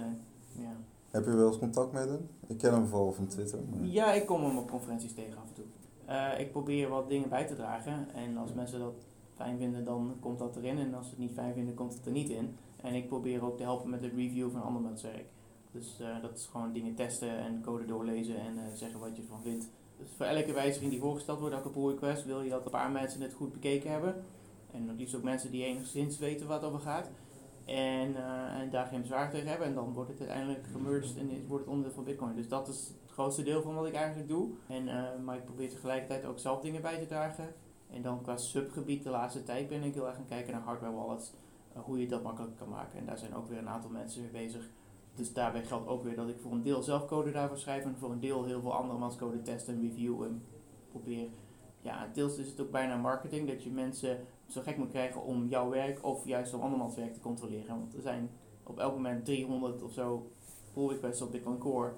ja. 0.51 0.75
Heb 1.11 1.25
je 1.25 1.35
wel 1.35 1.47
eens 1.47 1.57
contact 1.57 1.91
met 1.91 2.09
hem? 2.09 2.29
Ik 2.47 2.57
ken 2.57 2.73
hem 2.73 2.87
vooral 2.87 3.11
van 3.11 3.27
Twitter. 3.27 3.59
Ja, 3.81 4.13
ik 4.13 4.25
kom 4.25 4.43
hem 4.43 4.57
op 4.57 4.69
conferenties 4.69 5.13
tegen 5.13 5.37
af 5.37 5.47
en 5.47 5.53
toe. 5.53 5.65
Uh, 6.09 6.39
ik 6.39 6.51
probeer 6.51 6.89
wat 6.89 7.09
dingen 7.09 7.29
bij 7.29 7.47
te 7.47 7.55
dragen. 7.55 8.13
En 8.13 8.37
als 8.37 8.53
mensen 8.53 8.79
dat 8.79 9.05
fijn 9.35 9.57
vinden, 9.57 9.83
dan 9.83 10.15
komt 10.19 10.39
dat 10.39 10.55
erin. 10.55 10.77
En 10.77 10.93
als 10.93 11.05
ze 11.05 11.09
het 11.09 11.19
niet 11.19 11.33
fijn 11.33 11.53
vinden, 11.53 11.73
komt 11.73 11.93
het 11.93 12.05
er 12.05 12.11
niet 12.11 12.29
in. 12.29 12.55
En 12.81 12.93
ik 12.93 13.07
probeer 13.07 13.43
ook 13.43 13.57
te 13.57 13.63
helpen 13.63 13.89
met 13.89 14.01
de 14.01 14.09
review 14.09 14.51
van 14.51 14.63
andermans 14.63 15.01
werk. 15.01 15.25
Dus 15.77 15.97
uh, 16.01 16.21
dat 16.21 16.37
is 16.37 16.45
gewoon 16.45 16.73
dingen 16.73 16.95
testen 16.95 17.37
en 17.37 17.61
code 17.61 17.85
doorlezen 17.85 18.39
en 18.39 18.55
uh, 18.55 18.61
zeggen 18.73 18.99
wat 18.99 19.15
je 19.15 19.21
ervan 19.21 19.41
vindt. 19.41 19.69
Dus 19.97 20.09
voor 20.17 20.25
elke 20.25 20.53
wijziging 20.53 20.91
die 20.91 20.99
voorgesteld 20.99 21.39
wordt, 21.39 21.55
elke 21.55 21.69
pull 21.69 21.89
request, 21.89 22.25
wil 22.25 22.41
je 22.41 22.49
dat 22.49 22.65
een 22.65 22.71
paar 22.71 22.91
mensen 22.91 23.21
het 23.21 23.33
goed 23.33 23.53
bekeken 23.53 23.91
hebben. 23.91 24.25
En 24.71 24.95
liefst 24.95 25.15
ook 25.15 25.23
mensen 25.23 25.51
die 25.51 25.63
enigszins 25.63 26.17
weten 26.17 26.47
wat 26.47 26.63
over 26.63 26.79
gaat. 26.79 27.09
En, 27.65 28.15
en 28.59 28.69
daar 28.69 28.85
geen 28.85 29.01
bezwaar 29.01 29.29
tegen 29.29 29.47
hebben. 29.47 29.67
En 29.67 29.73
dan 29.73 29.93
wordt 29.93 30.09
het 30.09 30.19
uiteindelijk 30.19 30.67
gemerged 30.71 31.17
en 31.17 31.47
wordt 31.47 31.63
het 31.63 31.73
onderdeel 31.73 31.95
van 31.95 32.03
Bitcoin. 32.03 32.35
Dus 32.35 32.47
dat 32.47 32.67
is 32.67 32.91
grootste 33.07 33.43
deel 33.43 33.61
van 33.61 33.75
wat 33.75 33.87
ik 33.87 33.93
eigenlijk 33.93 34.27
doe. 34.27 34.49
En, 34.67 34.89
maar 35.23 35.37
ik 35.37 35.45
probeer 35.45 35.69
tegelijkertijd 35.69 36.25
ook 36.25 36.39
zelf 36.39 36.61
dingen 36.61 36.81
bij 36.81 36.99
te 36.99 37.05
dragen. 37.05 37.53
En 37.89 38.01
dan 38.01 38.21
qua 38.21 38.37
subgebied 38.37 39.03
de 39.03 39.09
laatste 39.09 39.43
tijd 39.43 39.69
ben 39.69 39.83
ik 39.83 39.93
heel 39.93 40.07
erg 40.07 40.15
gaan 40.15 40.25
kijken 40.25 40.53
naar 40.53 40.61
hardware 40.61 40.93
wallets. 40.95 41.33
Hoe 41.73 41.99
je 41.99 42.07
dat 42.07 42.23
makkelijk 42.23 42.57
kan 42.57 42.69
maken. 42.69 42.99
En 42.99 43.05
daar 43.05 43.17
zijn 43.17 43.35
ook 43.35 43.47
weer 43.47 43.57
een 43.57 43.69
aantal 43.69 43.89
mensen 43.89 44.21
mee 44.21 44.31
bezig. 44.31 44.69
Dus 45.17 45.33
daarbij 45.33 45.63
geldt 45.63 45.87
ook 45.87 46.03
weer 46.03 46.15
dat 46.15 46.29
ik 46.29 46.39
voor 46.39 46.51
een 46.51 46.63
deel 46.63 46.81
zelf 46.81 47.05
code 47.05 47.31
daarvoor 47.31 47.57
schrijf. 47.57 47.83
En 47.83 47.95
voor 47.97 48.11
een 48.11 48.19
deel 48.19 48.45
heel 48.45 48.61
veel 48.61 48.73
andermans 48.73 49.15
code 49.15 49.41
testen 49.41 49.73
en 49.73 49.81
reviewen. 49.81 50.27
En 50.27 50.43
probeer. 50.89 51.27
Ja, 51.81 52.09
deels 52.13 52.37
is 52.37 52.49
het 52.49 52.61
ook 52.61 52.71
bijna 52.71 52.95
marketing. 52.95 53.47
Dat 53.47 53.63
je 53.63 53.69
mensen 53.69 54.19
zo 54.47 54.61
gek 54.61 54.77
moet 54.77 54.89
krijgen 54.89 55.23
om 55.23 55.47
jouw 55.47 55.69
werk 55.69 56.05
of 56.05 56.25
juist 56.25 56.53
om 56.53 56.61
andermans 56.61 56.95
werk 56.95 57.13
te 57.13 57.19
controleren. 57.19 57.79
Want 57.79 57.95
er 57.95 58.01
zijn 58.01 58.29
op 58.63 58.79
elk 58.79 58.93
moment 58.93 59.25
300 59.25 59.83
of 59.83 59.91
zo 59.91 60.31
pull 60.73 60.87
requests 60.87 61.21
op 61.21 61.31
Bitcoin 61.31 61.57
Core. 61.57 61.93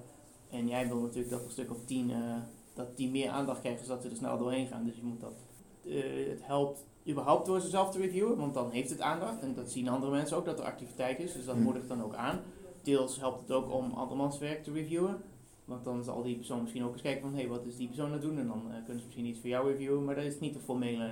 En 0.50 0.68
jij 0.68 0.88
wil 0.88 1.00
natuurlijk 1.00 1.30
dat 1.30 1.44
een 1.44 1.50
stuk 1.50 1.70
of 1.70 1.84
tien, 1.84 2.10
uh, 2.10 2.36
dat 2.74 2.96
die 2.96 3.10
meer 3.10 3.30
aandacht 3.30 3.60
krijgen 3.60 3.86
zodat 3.86 4.02
ze 4.02 4.08
er 4.08 4.16
snel 4.16 4.38
doorheen 4.38 4.66
gaan. 4.66 4.84
Dus 4.84 4.96
je 4.96 5.02
moet 5.02 5.20
dat, 5.20 5.34
uh, 5.82 6.28
het 6.28 6.46
helpt 6.46 6.84
überhaupt 7.08 7.46
door 7.46 7.60
ze 7.60 7.68
zelf 7.68 7.90
te 7.90 7.98
reviewen, 7.98 8.36
want 8.36 8.54
dan 8.54 8.70
heeft 8.70 8.90
het 8.90 9.00
aandacht. 9.00 9.42
En 9.42 9.54
dat 9.54 9.70
zien 9.70 9.88
andere 9.88 10.12
mensen 10.12 10.36
ook, 10.36 10.44
dat 10.44 10.58
er 10.58 10.64
activiteit 10.64 11.18
is. 11.18 11.32
Dus 11.32 11.44
dat 11.44 11.54
hmm. 11.54 11.64
moedigt 11.64 11.88
dan 11.88 12.02
ook 12.02 12.14
aan. 12.14 12.40
Deels 12.82 13.20
helpt 13.20 13.40
het 13.40 13.52
ook 13.52 13.72
om 13.72 13.92
andermans 13.92 14.38
werk 14.38 14.62
te 14.62 14.72
reviewen. 14.72 15.22
Want 15.64 15.84
dan 15.84 16.04
zal 16.04 16.22
die 16.22 16.36
persoon 16.36 16.62
misschien 16.62 16.84
ook 16.84 16.92
eens 16.92 17.02
kijken 17.02 17.22
van, 17.22 17.30
hé, 17.30 17.38
hey, 17.38 17.48
wat 17.48 17.66
is 17.66 17.76
die 17.76 17.86
persoon 17.86 18.06
aan 18.06 18.12
het 18.12 18.22
doen? 18.22 18.38
En 18.38 18.46
dan 18.46 18.62
uh, 18.66 18.74
kunnen 18.74 18.98
ze 18.98 19.04
misschien 19.04 19.26
iets 19.26 19.40
voor 19.40 19.48
jou 19.48 19.70
reviewen, 19.70 20.04
maar 20.04 20.14
dat 20.14 20.24
is 20.24 20.40
niet 20.40 20.54
de 20.54 20.60
formele 20.60 21.10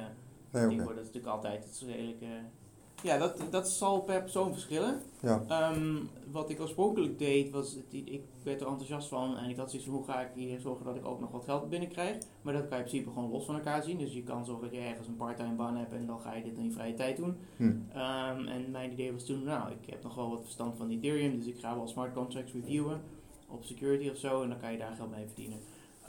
nee, 0.50 0.68
ding. 0.68 0.82
Okay. 0.82 0.94
Dat 0.94 1.04
is 1.04 1.12
natuurlijk 1.12 1.34
altijd, 1.34 1.64
het 1.64 1.72
is 1.72 1.82
redelijk 1.82 2.20
ja, 3.02 3.19
dat, 3.19 3.43
dat 3.50 3.69
zal 3.69 4.00
per 4.00 4.23
persoon 4.23 4.52
verschillen. 4.52 5.00
Ja. 5.21 5.45
Ehm, 5.49 5.97
wat 6.31 6.50
ik 6.50 6.61
oorspronkelijk 6.61 7.19
deed, 7.19 7.50
was, 7.50 7.76
ik 7.90 8.23
werd 8.43 8.61
er 8.61 8.67
enthousiast 8.67 9.09
van 9.09 9.37
en 9.37 9.50
ik 9.50 9.57
had 9.57 9.71
zoiets 9.71 9.88
hoe 9.88 10.05
ga 10.05 10.21
ik 10.21 10.28
hier 10.35 10.61
zorgen 10.61 10.85
dat 10.85 10.97
ik 10.97 11.07
ook 11.07 11.21
nog 11.21 11.31
wat 11.31 11.45
geld 11.45 11.69
binnenkrijg. 11.69 12.17
Maar 12.43 12.52
dat 12.52 12.69
kan 12.69 12.78
je 12.78 12.85
in 12.85 12.90
principe 12.90 13.12
gewoon 13.12 13.31
los 13.31 13.45
van 13.45 13.55
elkaar 13.55 13.83
zien. 13.83 13.99
Dus 13.99 14.12
je 14.12 14.23
kan 14.23 14.45
zorgen 14.45 14.64
dat 14.64 14.75
je 14.75 14.85
ergens 14.85 15.09
een 15.09 15.17
parttime 15.17 15.55
baan 15.55 15.76
hebt 15.76 15.93
en 15.93 16.07
dan 16.07 16.21
ga 16.21 16.35
je 16.35 16.43
dit 16.43 16.57
in 16.57 16.64
je 16.64 16.73
vrije 16.73 16.95
tijd 16.95 17.17
doen. 17.17 17.37
Hm. 17.57 17.64
Um, 17.64 18.47
en 18.47 18.71
mijn 18.71 18.93
idee 18.93 19.12
was 19.12 19.25
toen, 19.25 19.45
nou, 19.45 19.71
ik 19.71 19.90
heb 19.90 20.02
nog 20.02 20.14
wel 20.14 20.31
wat 20.31 20.43
verstand 20.43 20.76
van 20.76 20.90
Ethereum, 20.90 21.37
dus 21.37 21.47
ik 21.47 21.59
ga 21.59 21.76
wel 21.76 21.88
smart 21.88 22.14
contracts 22.14 22.52
reviewen 22.52 23.00
op 23.49 23.64
security 23.64 24.09
of 24.09 24.17
zo 24.17 24.43
en 24.43 24.49
dan 24.49 24.61
kan 24.61 24.73
je 24.73 24.78
daar 24.78 24.95
geld 24.97 25.11
mee 25.11 25.26
verdienen. 25.26 25.59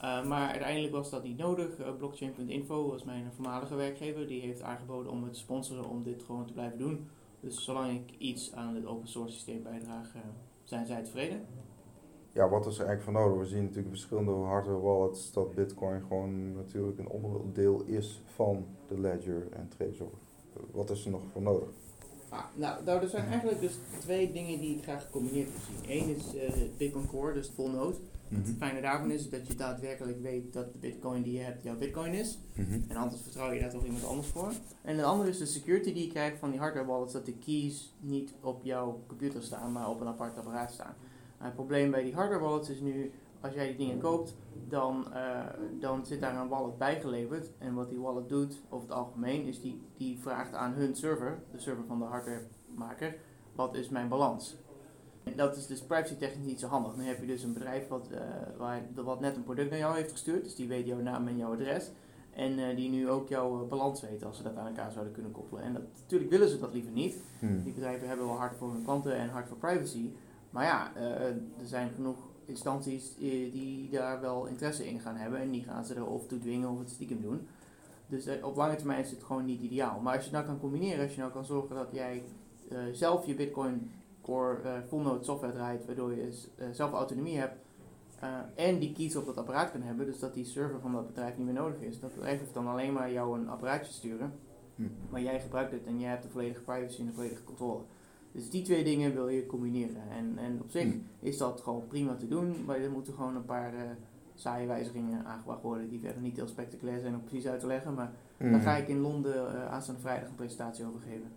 Uh, 0.03 0.25
maar 0.25 0.49
uiteindelijk 0.49 0.93
was 0.93 1.09
dat 1.09 1.23
niet 1.23 1.37
nodig. 1.37 1.79
Uh, 1.79 1.95
Blockchain.info 1.97 2.89
was 2.89 3.03
mijn 3.03 3.31
voormalige 3.35 3.75
werkgever. 3.75 4.27
Die 4.27 4.41
heeft 4.41 4.61
aangeboden 4.61 5.11
om 5.11 5.23
het 5.23 5.33
te 5.33 5.39
sponsoren 5.39 5.89
om 5.89 6.03
dit 6.03 6.23
gewoon 6.23 6.45
te 6.45 6.53
blijven 6.53 6.77
doen. 6.77 7.07
Dus 7.39 7.63
zolang 7.63 7.91
ik 7.91 8.17
iets 8.17 8.53
aan 8.53 8.75
het 8.75 8.85
open 8.85 9.07
source 9.07 9.33
systeem 9.33 9.63
bijdraag, 9.63 10.15
uh, 10.15 10.21
zijn 10.63 10.85
zij 10.85 11.03
tevreden. 11.03 11.45
Ja, 12.33 12.49
wat 12.49 12.65
is 12.65 12.79
er 12.79 12.85
eigenlijk 12.85 13.01
voor 13.01 13.27
nodig? 13.27 13.47
We 13.47 13.55
zien 13.55 13.63
natuurlijk 13.63 13.89
verschillende 13.89 14.31
hardware 14.31 14.79
wallets 14.79 15.33
dat 15.33 15.55
Bitcoin 15.55 16.01
gewoon 16.01 16.55
natuurlijk 16.55 16.99
een 16.99 17.09
onderdeel 17.09 17.83
is 17.85 18.21
van 18.25 18.65
de 18.87 18.99
ledger 18.99 19.47
en 19.51 19.67
Trezor. 19.67 20.11
Wat 20.71 20.89
is 20.89 21.05
er 21.05 21.11
nog 21.11 21.21
voor 21.31 21.41
nodig? 21.41 21.69
Ah, 22.29 22.43
nou, 22.55 22.83
nou, 22.83 23.01
er 23.01 23.09
zijn 23.09 23.25
eigenlijk 23.25 23.59
dus 23.59 23.77
twee 23.99 24.31
dingen 24.31 24.59
die 24.59 24.75
ik 24.75 24.83
graag 24.83 25.05
gecombineerd 25.05 25.49
wil 25.49 25.59
zien. 25.67 26.01
Eén 26.01 26.15
is 26.15 26.23
Bitcoin 26.77 27.07
Core, 27.07 27.33
dus 27.33 27.49
full 27.49 27.69
node. 27.69 27.95
Het 28.29 28.47
Mhm. 28.47 28.57
fijne 28.57 28.81
daarvan 28.81 29.11
is 29.11 29.29
dat 29.29 29.47
je 29.47 29.55
daadwerkelijk 29.55 30.21
weet 30.21 30.53
dat 30.53 30.71
de 30.73 30.77
bitcoin 30.79 31.21
die 31.21 31.33
je 31.33 31.39
hebt 31.39 31.63
jouw 31.63 31.77
bitcoin 31.77 32.13
is. 32.13 32.39
Mhm. 32.55 32.79
En 32.87 32.95
anders 32.95 33.21
vertrouw 33.21 33.51
je 33.51 33.59
daar 33.59 33.69
toch 33.69 33.83
iemand 33.85 34.05
anders 34.05 34.27
voor. 34.27 34.51
En 34.81 34.97
de 34.97 35.03
andere 35.03 35.29
is 35.29 35.37
de 35.37 35.45
security 35.45 35.93
die 35.93 36.03
je 36.05 36.09
krijgt 36.11 36.39
van 36.39 36.49
die 36.49 36.59
hardware 36.59 36.85
wallets, 36.85 37.13
dat 37.13 37.25
de 37.25 37.33
keys 37.37 37.95
niet 37.99 38.33
op 38.41 38.63
jouw 38.63 39.03
computer 39.07 39.43
staan, 39.43 39.71
maar 39.71 39.89
op 39.89 40.01
een 40.01 40.07
apart 40.07 40.37
apparaat 40.37 40.71
staan. 40.71 40.93
Nou, 41.33 41.45
het 41.45 41.55
probleem 41.55 41.91
bij 41.91 42.03
die 42.03 42.13
hardware 42.13 42.41
wallets 42.43 42.69
is 42.69 42.79
nu, 42.79 43.11
als 43.41 43.53
jij 43.53 43.67
die 43.67 43.77
dingen 43.77 43.99
koopt, 43.99 44.35
dan, 44.67 45.13
eh, 45.13 45.45
dan 45.79 46.05
zit 46.05 46.21
daar 46.21 46.35
een 46.41 46.47
wallet 46.47 46.77
bijgeleverd. 46.77 47.51
En 47.57 47.73
wat 47.73 47.89
die 47.89 47.99
wallet 47.99 48.29
doet, 48.29 48.61
over 48.69 48.87
het 48.87 48.97
algemeen, 48.97 49.45
is 49.47 49.61
die, 49.61 49.81
die 49.97 50.19
vraagt 50.19 50.53
aan 50.53 50.73
hun 50.73 50.95
server, 50.95 51.39
de 51.51 51.59
server 51.59 51.83
van 51.87 51.99
de 51.99 52.05
hardwaremaker, 52.05 53.15
wat 53.55 53.75
is 53.75 53.89
mijn 53.89 54.07
balans? 54.09 54.55
En 55.29 55.37
dat 55.37 55.57
is 55.57 55.67
dus 55.67 55.81
privacy 55.81 56.15
technisch 56.15 56.45
niet 56.45 56.59
zo 56.59 56.67
handig. 56.67 56.95
Dan 56.95 57.05
heb 57.05 57.19
je 57.19 57.27
dus 57.27 57.43
een 57.43 57.53
bedrijf 57.53 57.87
wat, 57.87 58.07
eh, 58.11 58.19
waar, 58.57 58.81
wat 58.95 59.19
net 59.19 59.35
een 59.35 59.43
product 59.43 59.69
naar 59.69 59.79
jou 59.79 59.95
heeft 59.95 60.11
gestuurd, 60.11 60.43
dus 60.43 60.55
die 60.55 60.67
weet 60.67 60.87
jouw 60.87 61.01
naam 61.01 61.27
en 61.27 61.37
jouw 61.37 61.53
adres. 61.53 61.89
En 62.31 62.59
eh, 62.59 62.75
die 62.75 62.89
nu 62.89 63.09
ook 63.09 63.29
jouw 63.29 63.61
eh, 63.61 63.67
balans 63.67 64.01
weten 64.01 64.27
als 64.27 64.37
ze 64.37 64.43
dat 64.43 64.55
aan 64.55 64.67
elkaar 64.67 64.91
zouden 64.91 65.13
kunnen 65.13 65.31
koppelen. 65.31 65.63
En 65.63 65.73
dat, 65.73 65.81
natuurlijk 66.01 66.31
willen 66.31 66.49
ze 66.49 66.59
dat 66.59 66.73
liever 66.73 66.91
niet. 66.91 67.17
Hmm. 67.39 67.63
Die 67.63 67.73
bedrijven 67.73 68.07
hebben 68.07 68.25
wel 68.25 68.37
hard 68.37 68.55
voor 68.57 68.71
hun 68.71 68.83
klanten 68.83 69.15
en 69.15 69.29
hard 69.29 69.47
voor 69.47 69.57
privacy. 69.57 70.09
Maar 70.49 70.65
ja, 70.65 70.95
er 70.95 71.35
zijn 71.63 71.89
genoeg 71.95 72.17
instanties 72.45 73.15
die 73.17 73.89
daar 73.89 74.21
wel 74.21 74.45
interesse 74.45 74.87
in 74.87 74.99
gaan 74.99 75.15
hebben. 75.15 75.39
En 75.39 75.51
die 75.51 75.63
gaan 75.63 75.85
ze 75.85 75.93
er 75.93 76.05
of 76.05 76.27
toe 76.27 76.39
dwingen 76.39 76.69
of 76.69 76.79
het 76.79 76.89
stiekem 76.89 77.21
doen. 77.21 77.47
Dus 78.07 78.27
op 78.41 78.55
lange 78.55 78.75
termijn 78.75 78.99
is 78.99 79.11
het 79.11 79.23
gewoon 79.23 79.45
niet 79.45 79.61
ideaal. 79.61 79.99
Maar 79.99 80.15
als 80.15 80.25
je 80.25 80.29
het 80.29 80.39
nou 80.39 80.45
kan 80.45 80.59
combineren, 80.59 81.03
als 81.03 81.13
je 81.13 81.19
nou 81.19 81.31
kan 81.31 81.45
zorgen 81.45 81.75
dat 81.75 81.87
jij 81.91 82.23
zelf 82.91 83.25
je 83.25 83.35
Bitcoin 83.35 83.91
Core 84.29 84.61
eh, 84.61 84.71
full 84.87 85.01
node 85.01 85.23
software 85.23 85.53
draait, 85.53 85.85
waardoor 85.85 86.15
je 86.15 86.43
eh, 86.55 86.67
zelf 86.71 86.91
autonomie 86.91 87.37
hebt. 87.37 87.57
eh, 88.19 88.29
en 88.55 88.79
die 88.79 88.93
keys 88.93 89.15
op 89.15 89.25
dat 89.25 89.37
apparaat 89.37 89.71
kan 89.71 89.81
hebben, 89.81 90.05
dus 90.05 90.19
dat 90.19 90.33
die 90.33 90.45
server 90.45 90.79
van 90.79 90.93
dat 90.93 91.07
bedrijf 91.07 91.37
niet 91.37 91.45
meer 91.45 91.55
nodig 91.55 91.81
is. 91.81 91.99
Dat 91.99 92.13
bedrijf 92.13 92.39
hoeft 92.39 92.53
dan 92.53 92.67
alleen 92.67 92.93
maar 92.93 93.11
jou 93.11 93.39
een 93.39 93.49
apparaatje 93.49 93.93
sturen. 93.93 94.33
Hmm. 94.75 94.91
Maar 95.09 95.21
jij 95.21 95.39
gebruikt 95.39 95.71
het 95.71 95.85
en 95.85 95.99
jij 95.99 96.09
hebt 96.09 96.23
de 96.23 96.29
volledige 96.29 96.61
privacy 96.61 96.99
en 96.99 97.05
de 97.05 97.13
volledige 97.13 97.43
controle. 97.43 97.81
Dus 98.31 98.49
die 98.49 98.63
twee 98.63 98.83
dingen 98.83 99.13
wil 99.13 99.27
je 99.29 99.45
combineren. 99.45 100.09
En, 100.09 100.37
en 100.37 100.61
op 100.61 100.69
zich 100.69 100.83
Hmm. 100.91 101.03
is 101.19 101.37
dat 101.37 101.61
gewoon 101.61 101.87
prima 101.87 102.15
te 102.15 102.27
doen, 102.27 102.65
maar 102.65 102.79
er 102.79 102.91
moeten 102.91 103.13
gewoon 103.13 103.35
een 103.35 103.45
paar 103.45 103.73
saaie 104.35 104.67
wijzigingen 104.67 105.25
aangebracht 105.25 105.61
worden 105.61 105.89
die 105.89 105.99
verder 105.99 106.21
niet 106.21 106.35
heel 106.35 106.47
spectaculair 106.47 106.99
zijn 106.99 107.15
om 107.15 107.23
precies 107.23 107.47
uit 107.47 107.59
te 107.59 107.67
leggen. 107.67 107.93
Maar 107.93 108.11
Daar 108.39 108.59
ga 108.59 108.75
ik 108.75 108.87
in 108.87 108.99
Londen 108.99 109.53
eh, 109.53 109.71
aanstaande 109.71 110.01
vrijdag 110.01 110.29
een 110.29 110.35
presentatie 110.35 110.85
over 110.85 110.99
geven. 110.99 111.31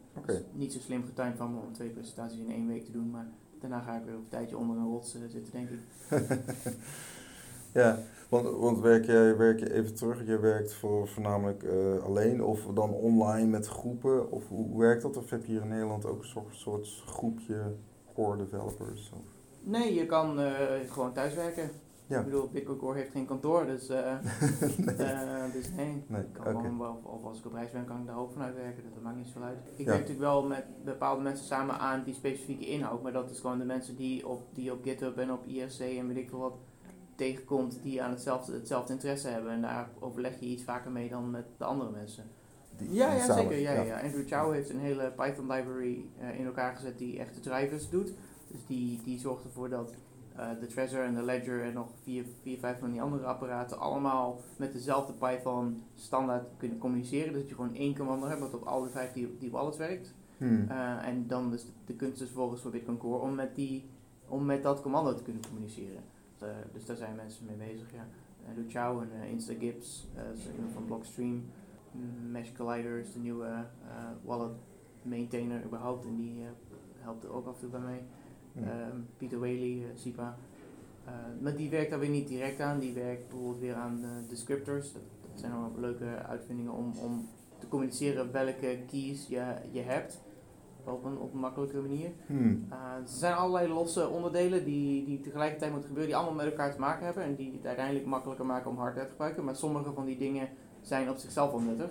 Niet 0.53 0.73
zo 0.73 0.79
slim 0.79 1.05
getimed 1.05 1.37
van 1.37 1.55
me 1.55 1.61
om 1.61 1.73
twee 1.73 1.89
presentaties 1.89 2.39
in 2.39 2.51
één 2.51 2.67
week 2.67 2.85
te 2.85 2.93
doen, 2.93 3.11
maar 3.11 3.27
daarna 3.61 3.81
ga 3.81 3.97
ik 3.97 4.05
weer 4.05 4.15
een 4.15 4.29
tijdje 4.29 4.57
onder 4.57 4.77
een 4.77 4.89
rots 4.89 5.15
eh, 5.15 5.21
zitten, 5.29 5.53
denk 5.53 5.69
ik. 5.71 5.81
Ja, 7.73 7.99
want, 8.29 8.49
want 8.59 8.81
werk, 8.81 9.05
jij, 9.05 9.37
werk 9.37 9.59
je 9.59 9.73
even 9.73 9.95
terug, 9.95 10.27
je 10.27 10.39
werkt 10.39 10.75
voor, 10.75 11.09
voornamelijk 11.09 11.63
eh, 11.63 12.05
alleen 12.05 12.45
of 12.45 12.67
dan 12.75 12.91
online 12.91 13.47
met 13.47 13.67
groepen? 13.67 14.31
Of 14.31 14.49
hoe, 14.49 14.67
hoe 14.67 14.81
werkt 14.81 15.03
dat? 15.03 15.17
Of 15.17 15.31
heb 15.31 15.45
je 15.45 15.53
hier 15.53 15.63
in 15.63 15.69
Nederland 15.69 16.07
ook 16.07 16.19
een 16.19 16.29
soort, 16.29 16.55
soort 16.55 17.03
groepje 17.07 17.75
core 18.15 18.37
developers? 18.37 19.13
Of? 19.15 19.25
Nee, 19.61 19.95
je 19.95 20.07
kan 20.07 20.41
eh, 20.41 20.91
gewoon 20.91 21.13
thuiswerken. 21.13 21.71
Ja. 22.07 22.19
Ik 22.19 22.25
bedoel, 22.25 22.49
Bitcoin 22.49 22.79
Core 22.79 22.99
heeft 22.99 23.11
geen 23.11 23.27
kantoor, 23.27 23.67
dus, 23.67 23.89
eh, 23.89 24.13
eh, 24.13 25.53
dus 25.53 25.71
nee. 25.77 26.05
Nee, 26.07 26.21
Ik 26.21 26.33
kan 26.33 26.45
gewoon 26.63 27.05
of 27.05 27.25
als 27.25 27.39
ik 27.39 27.47
op 27.47 27.53
reis 27.53 27.71
ben, 27.71 27.85
kan 27.85 28.01
ik 28.01 28.07
daar 28.07 28.17
ook 28.19 28.33
vanuit 28.33 28.55
werken. 28.55 28.83
Dat 28.95 29.03
maakt 29.03 29.17
niet 29.17 29.27
zoveel 29.27 29.43
uit. 29.43 29.59
Ik 29.77 29.79
Ja. 29.79 29.85
werk 29.85 29.99
natuurlijk 30.01 30.21
wel 30.27 30.43
met 30.47 30.65
bepaalde 30.85 31.23
mensen 31.23 31.47
samen 31.47 31.79
aan 31.79 32.03
die 32.05 32.15
specifieke 32.15 32.67
inhoud. 32.67 33.03
Maar 33.03 33.13
dat 33.13 33.31
is 33.31 33.41
gewoon 33.41 33.59
de 33.59 33.65
mensen 33.65 33.97
die 33.97 34.29
op, 34.29 34.43
die 34.55 34.73
op 34.73 34.83
GitHub 34.85 35.19
en 35.19 35.33
op 35.33 35.47
IRC 35.47 35.79
en 35.81 36.07
weet 36.09 36.17
ik 36.17 36.29
veel 36.29 36.39
wat 36.39 36.55
tegenkomt. 37.17 37.79
Die 37.83 38.03
aan 38.03 38.11
hetzelfde, 38.11 38.53
hetzelfde 38.53 38.93
interesse 38.93 39.29
hebben. 39.29 39.53
En 39.53 39.61
daar 39.63 39.89
overleg 40.01 40.41
je 40.41 40.47
iets 40.47 40.65
vaker 40.65 40.91
mee 40.91 41.09
dan 41.09 41.31
met 41.31 41.45
de 41.57 41.65
andere 41.65 41.91
mensen. 41.91 42.25
Die- 42.77 42.93
Ja, 42.95 43.13
ja 43.15 43.33
zeker. 43.35 43.59
Ja, 43.59 43.73
ja. 43.73 44.01
Andrew 44.01 44.27
Chow 44.27 44.53
heeft 44.53 44.71
een 44.71 44.79
hele 44.81 45.13
Python 45.17 45.47
library 45.53 46.05
eh, 46.19 46.39
in 46.39 46.47
elkaar 46.47 46.77
gezet 46.77 46.99
die 46.99 47.19
echte 47.19 47.41
drivers 47.41 47.89
doet. 47.91 48.13
Dus 48.51 48.67
die, 48.67 49.01
die 49.05 49.19
zorgt 49.19 49.45
ervoor 49.45 49.69
dat 49.69 49.95
de 50.61 50.67
Trezor 50.67 51.05
en 51.05 51.15
de 51.15 51.23
Ledger 51.23 51.65
en 51.65 51.75
nog 51.75 51.89
vier, 52.03 52.25
vier, 52.43 52.59
vijf 52.59 52.79
van 52.79 52.91
die 52.91 53.03
andere 53.03 53.25
apparaten 53.25 53.79
allemaal 53.79 54.41
met 54.57 54.73
dezelfde 54.73 55.13
Python 55.13 55.83
standaard 55.95 56.47
kunnen 56.57 56.79
communiceren. 56.79 57.33
Dus 57.33 57.41
dat 57.41 57.49
je 57.49 57.55
gewoon 57.55 57.75
één 57.75 57.97
commando 57.97 58.27
hebt 58.27 58.41
wat 58.41 58.55
op 58.55 58.63
alle 58.63 58.89
vijf 58.89 59.13
die, 59.13 59.37
die 59.39 59.51
wallets 59.51 59.77
werkt. 59.79 60.15
Hmm. 60.37 60.69
Eh, 60.69 61.07
en 61.07 61.27
dan 61.27 61.53
is 61.53 61.67
de, 61.87 61.95
kunst 61.95 62.19
dus 62.19 62.31
volgens 62.31 62.61
voor 62.63 62.71
Bitcoin 62.71 62.99
Core 62.99 63.23
om 63.23 63.35
met, 63.35 63.55
die, 63.55 63.85
om 64.29 64.45
met 64.45 64.63
dat 64.63 64.83
commando 64.83 65.15
te 65.15 65.23
kunnen 65.23 65.43
communiceren. 65.47 66.03
Dus, 66.39 66.49
eh, 66.49 66.55
dus 66.73 66.87
daar 66.87 66.97
zijn 66.97 67.17
mensen 67.17 67.47
mee 67.47 67.69
bezig, 67.69 67.93
ja. 67.93 68.07
Uh, 68.49 69.03
en 69.03 69.23
eh, 69.23 69.31
InstaGips, 69.31 70.09
eh, 70.15 70.25
dat 70.25 70.37
is 70.37 70.49
iemand 70.55 70.73
van 70.73 70.85
Blockstream. 70.85 71.43
Mesh 72.31 72.53
Collider 72.53 72.99
is 72.99 73.13
de 73.13 73.19
nieuwe 73.19 73.47
eh, 73.47 74.11
wallet 74.25 74.57
maintainer 75.03 75.65
überhaupt 75.65 76.05
en 76.05 76.17
die 76.17 76.41
eh, 76.41 76.51
helpt 76.99 77.25
er 77.25 77.33
ook 77.33 77.47
af 77.47 77.55
en 77.55 77.61
toe 77.61 77.71
bij 77.71 77.81
mee. 77.81 78.01
Ehm, 78.57 78.97
Peter 79.17 79.39
Whaley, 79.39 79.83
eh, 79.83 79.97
SIPA. 79.97 80.37
Eh, 81.05 81.13
maar 81.41 81.57
die 81.57 81.71
werkt 81.71 81.91
daar 81.91 81.99
weer 81.99 82.09
niet 82.09 82.29
direct 82.29 82.61
aan. 82.61 82.79
Die 82.79 82.93
werkt 82.93 83.29
bijvoorbeeld 83.29 83.61
weer 83.61 83.75
aan 83.75 84.01
eh, 84.03 84.29
descriptors. 84.29 84.93
Dat, 84.93 85.03
dat 85.21 85.41
zijn 85.41 85.53
wel 85.53 85.73
leuke 85.77 86.23
uitvindingen 86.29 86.73
om, 86.73 86.93
om 87.03 87.29
te 87.59 87.69
communiceren 87.69 88.33
welke 88.33 88.79
keys 88.87 89.27
je, 89.29 89.55
je 89.71 89.81
hebt. 89.81 90.21
Op 90.85 91.05
een, 91.05 91.19
op 91.19 91.33
een 91.33 91.41
makkelijke 91.41 91.81
manier. 91.81 92.11
Hmm. 92.27 92.67
Uh, 92.71 92.77
er 92.77 93.03
zijn 93.05 93.35
allerlei 93.35 93.73
losse 93.73 94.09
onderdelen 94.09 94.65
die, 94.65 95.05
die 95.05 95.21
tegelijkertijd 95.21 95.71
moeten 95.71 95.89
gebeuren, 95.89 96.13
die 96.13 96.23
allemaal 96.23 96.45
met 96.45 96.53
elkaar 96.53 96.73
te 96.73 96.81
maken 96.81 97.05
hebben 97.05 97.25
en 97.25 97.35
die 97.35 97.53
het 97.53 97.67
uiteindelijk 97.67 98.07
makkelijker 98.07 98.47
maken 98.47 98.71
om 98.71 98.77
hardware 98.77 99.07
te 99.07 99.11
gebruiken. 99.11 99.45
Maar 99.45 99.57
sommige 99.57 99.93
van 99.93 100.05
die 100.05 100.19
dingen 100.19 100.49
zijn 100.81 101.11
op 101.11 101.17
zichzelf 101.17 101.53
al 101.53 101.61
nuttig. 101.61 101.91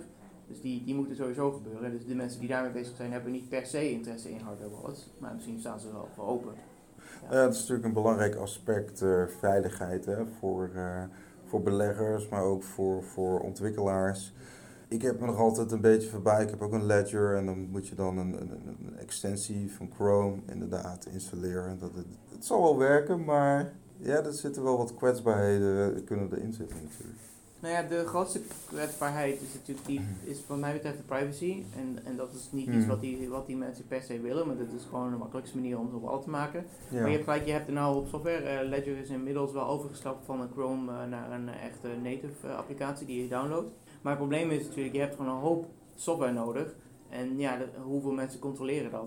Dus 0.52 0.60
die, 0.60 0.84
die 0.84 0.94
moeten 0.94 1.16
sowieso 1.16 1.50
gebeuren. 1.50 1.90
Dus 1.90 2.06
de 2.06 2.14
mensen 2.14 2.40
die 2.40 2.48
daarmee 2.48 2.72
bezig 2.72 2.96
zijn, 2.96 3.12
hebben 3.12 3.32
niet 3.32 3.48
per 3.48 3.66
se 3.66 3.90
interesse 3.90 4.30
in 4.30 4.40
hardware 4.40 4.70
wallets. 4.70 5.10
Maar 5.18 5.34
misschien 5.34 5.58
staan 5.58 5.80
ze 5.80 5.92
wel 5.92 6.08
voor 6.14 6.26
open. 6.26 6.54
Ja, 7.30 7.30
dat 7.30 7.52
is 7.52 7.58
natuurlijk 7.58 7.86
een 7.86 7.92
belangrijk 7.92 8.34
aspect, 8.34 9.02
eh, 9.02 9.22
veiligheid 9.40 10.04
hè, 10.04 10.26
voor, 10.26 10.70
eh, 10.74 11.02
voor 11.44 11.62
beleggers, 11.62 12.28
maar 12.28 12.42
ook 12.42 12.62
voor, 12.62 13.02
voor 13.02 13.40
ontwikkelaars. 13.40 14.32
Ik 14.88 15.02
heb 15.02 15.20
me 15.20 15.26
nog 15.26 15.38
altijd 15.38 15.72
een 15.72 15.80
beetje 15.80 16.08
voorbij. 16.08 16.42
Ik 16.42 16.50
heb 16.50 16.62
ook 16.62 16.72
een 16.72 16.86
Ledger 16.86 17.36
en 17.36 17.46
dan 17.46 17.68
moet 17.70 17.88
je 17.88 17.94
dan 17.94 18.18
een, 18.18 18.40
een, 18.40 18.96
extensie 18.98 19.72
van 19.72 19.90
Chrome 19.94 20.36
inderdaad 20.46 21.06
installeren. 21.06 21.78
Dat, 21.78 21.94
het, 21.94 22.06
het 22.32 22.44
zal 22.44 22.62
wel 22.62 22.78
werken, 22.78 23.24
maar 23.24 23.72
ja, 23.96 24.24
er 24.24 24.32
zitten 24.32 24.62
wel 24.62 24.76
wat 24.76 24.94
kwetsbaarheden 24.94 26.04
kunnen 26.04 26.28
erin 26.32 26.52
zitten 26.52 26.76
natuurlijk. 26.82 27.31
Nou 27.62 27.74
ja, 27.74 27.82
de 27.82 28.06
grootste 28.06 28.40
kwetsbaarheid 28.66 29.40
is 29.42 29.54
natuurlijk 29.54 29.86
die, 29.86 30.00
is 30.24 30.38
wat 30.46 30.58
mij 30.58 30.72
betreft 30.72 30.96
de 30.96 31.02
privacy. 31.02 31.62
En, 31.76 31.98
en 32.04 32.16
dat 32.16 32.32
is 32.34 32.48
niet 32.52 32.66
iets 32.66 32.76
Hmm. 32.76 32.86
wat 32.86 33.00
die, 33.00 33.28
wat 33.28 33.46
die 33.46 33.56
mensen 33.56 33.86
per 33.86 34.02
se 34.02 34.20
willen, 34.20 34.46
maar 34.46 34.56
dat 34.56 34.72
is 34.76 34.84
gewoon 34.84 35.10
de 35.10 35.16
makkelijkste 35.16 35.56
manier 35.56 35.78
om 35.78 35.90
zo'n 35.90 36.00
wallet 36.00 36.22
te 36.22 36.30
maken. 36.30 36.64
Ja. 36.88 36.96
Maar 37.00 37.06
je 37.08 37.12
hebt 37.12 37.24
gelijk, 37.24 37.46
je 37.46 37.52
hebt 37.52 37.66
er 37.66 37.72
nou 37.72 37.96
op 37.96 38.08
software. 38.08 38.42
eh, 38.48 38.68
Ledger 38.68 38.96
is 38.98 39.08
inmiddels 39.08 39.52
wel 39.52 39.66
overgestapt 39.66 40.24
van 40.24 40.40
een 40.40 40.50
Chrome 40.50 40.92
eh, 40.92 41.04
naar 41.08 41.30
een 41.32 41.48
eh, 41.48 41.64
echte 41.64 41.88
native 42.02 42.48
applicatie 42.48 43.06
die 43.06 43.22
je 43.22 43.28
downloadt. 43.28 43.70
Maar 44.02 44.12
het 44.12 44.20
probleem 44.20 44.50
is 44.50 44.66
natuurlijk, 44.66 44.94
je 44.94 45.00
hebt 45.00 45.16
gewoon 45.16 45.34
een 45.34 45.40
hoop 45.40 45.66
software 45.94 46.32
nodig. 46.32 46.74
En 47.08 47.38
ja, 47.38 47.56
de- 47.56 47.68
hoeveel 47.82 48.12
mensen 48.12 48.38
controleren 48.40 48.90
dat? 48.90 49.04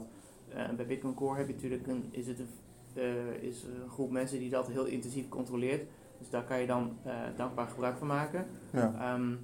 Bij 0.75 0.85
Bitcoin 0.85 1.13
Core 1.13 1.37
heb 1.37 1.47
je 1.47 1.53
natuurlijk 1.53 1.87
een, 1.87 2.03
is 2.11 2.27
het 2.27 2.39
een, 2.39 2.47
is 3.41 3.63
een 3.63 3.89
groep 3.89 4.11
mensen 4.11 4.39
die 4.39 4.49
dat 4.49 4.67
heel 4.67 4.85
intensief 4.85 5.29
controleert. 5.29 5.83
Dus 6.19 6.29
daar 6.29 6.43
kan 6.43 6.59
je 6.59 6.67
dan 6.67 6.97
eh, 7.03 7.13
dankbaar 7.35 7.67
gebruik 7.67 7.97
van 7.97 8.07
maken. 8.07 8.45
Ja. 8.71 8.93
Ehm, 8.99 9.35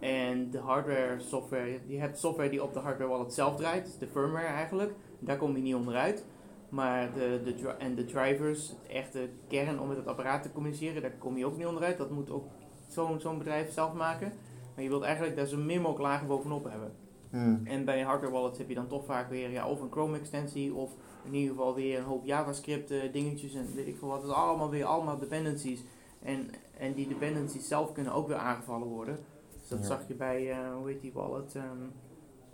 en 0.00 0.50
de 0.50 0.58
hardware 0.58 1.20
software, 1.20 1.80
je 1.86 1.98
hebt 1.98 2.18
software 2.18 2.50
die 2.50 2.62
op 2.62 2.72
de 2.72 2.78
hardware 2.78 3.10
wallet 3.10 3.32
zelf 3.34 3.56
draait, 3.56 3.84
dus 3.84 3.98
de 3.98 4.06
firmware 4.06 4.46
eigenlijk. 4.46 4.92
Daar 5.18 5.36
kom 5.36 5.56
je 5.56 5.62
niet 5.62 5.74
onderuit. 5.74 6.24
Maar 6.68 7.12
de, 7.12 7.40
de, 7.44 7.68
en 7.68 7.94
de 7.94 8.04
drivers, 8.04 8.68
het 8.68 8.86
echte 8.86 9.28
kern 9.48 9.80
om 9.80 9.88
met 9.88 9.96
het 9.96 10.06
apparaat 10.06 10.42
te 10.42 10.52
communiceren, 10.52 11.02
daar 11.02 11.18
kom 11.18 11.36
je 11.36 11.46
ook 11.46 11.56
niet 11.56 11.66
onderuit. 11.66 11.98
Dat 11.98 12.10
moet 12.10 12.30
ook 12.30 12.46
zo'n 12.88 13.20
zo'n 13.20 13.38
bedrijf 13.38 13.72
zelf 13.72 13.92
maken. 13.92 14.32
Maar 14.74 14.84
je 14.84 14.90
wilt 14.90 15.02
eigenlijk 15.02 15.36
daar 15.36 15.46
zo 15.46 15.56
min 15.56 15.80
mogelijk 15.80 16.08
lagen 16.08 16.26
bovenop 16.26 16.64
hebben. 16.64 16.92
Hmm. 17.30 17.60
En 17.64 17.84
bij 17.84 18.00
hardware 18.02 18.32
wallets 18.32 18.58
heb 18.58 18.68
je 18.68 18.74
dan 18.74 18.86
toch 18.88 19.04
vaak 19.04 19.30
weer 19.30 19.50
ja, 19.50 19.68
of 19.68 19.80
een 19.80 19.90
Chrome 19.90 20.18
extensie 20.18 20.74
of 20.74 20.92
in 21.24 21.34
ieder 21.34 21.56
geval 21.56 21.74
weer 21.74 21.98
een 21.98 22.04
hoop 22.04 22.24
JavaScript 22.24 22.90
eh, 22.90 23.12
dingetjes 23.12 23.54
en 23.54 23.74
weet 23.74 23.86
ik 23.86 23.96
veel 23.98 24.08
wat. 24.08 24.22
Het 24.22 24.30
is 24.30 24.36
allemaal 24.36 24.70
weer 24.70 24.84
allemaal 24.84 25.18
dependencies. 25.18 25.84
En, 26.22 26.50
en 26.78 26.92
die 26.94 27.08
dependencies 27.08 27.68
zelf 27.68 27.92
kunnen 27.92 28.12
ook 28.12 28.28
weer 28.28 28.36
aangevallen 28.36 28.88
worden. 28.88 29.18
Dus 29.60 29.68
dat 29.68 29.78
Ja. 29.78 29.84
zag 29.84 30.08
je 30.08 30.14
bij, 30.14 30.50
eh, 30.50 30.74
hoe 30.74 30.88
heet 30.88 31.00
die 31.00 31.12
wallet? 31.12 31.54
Ehm, 31.54 31.66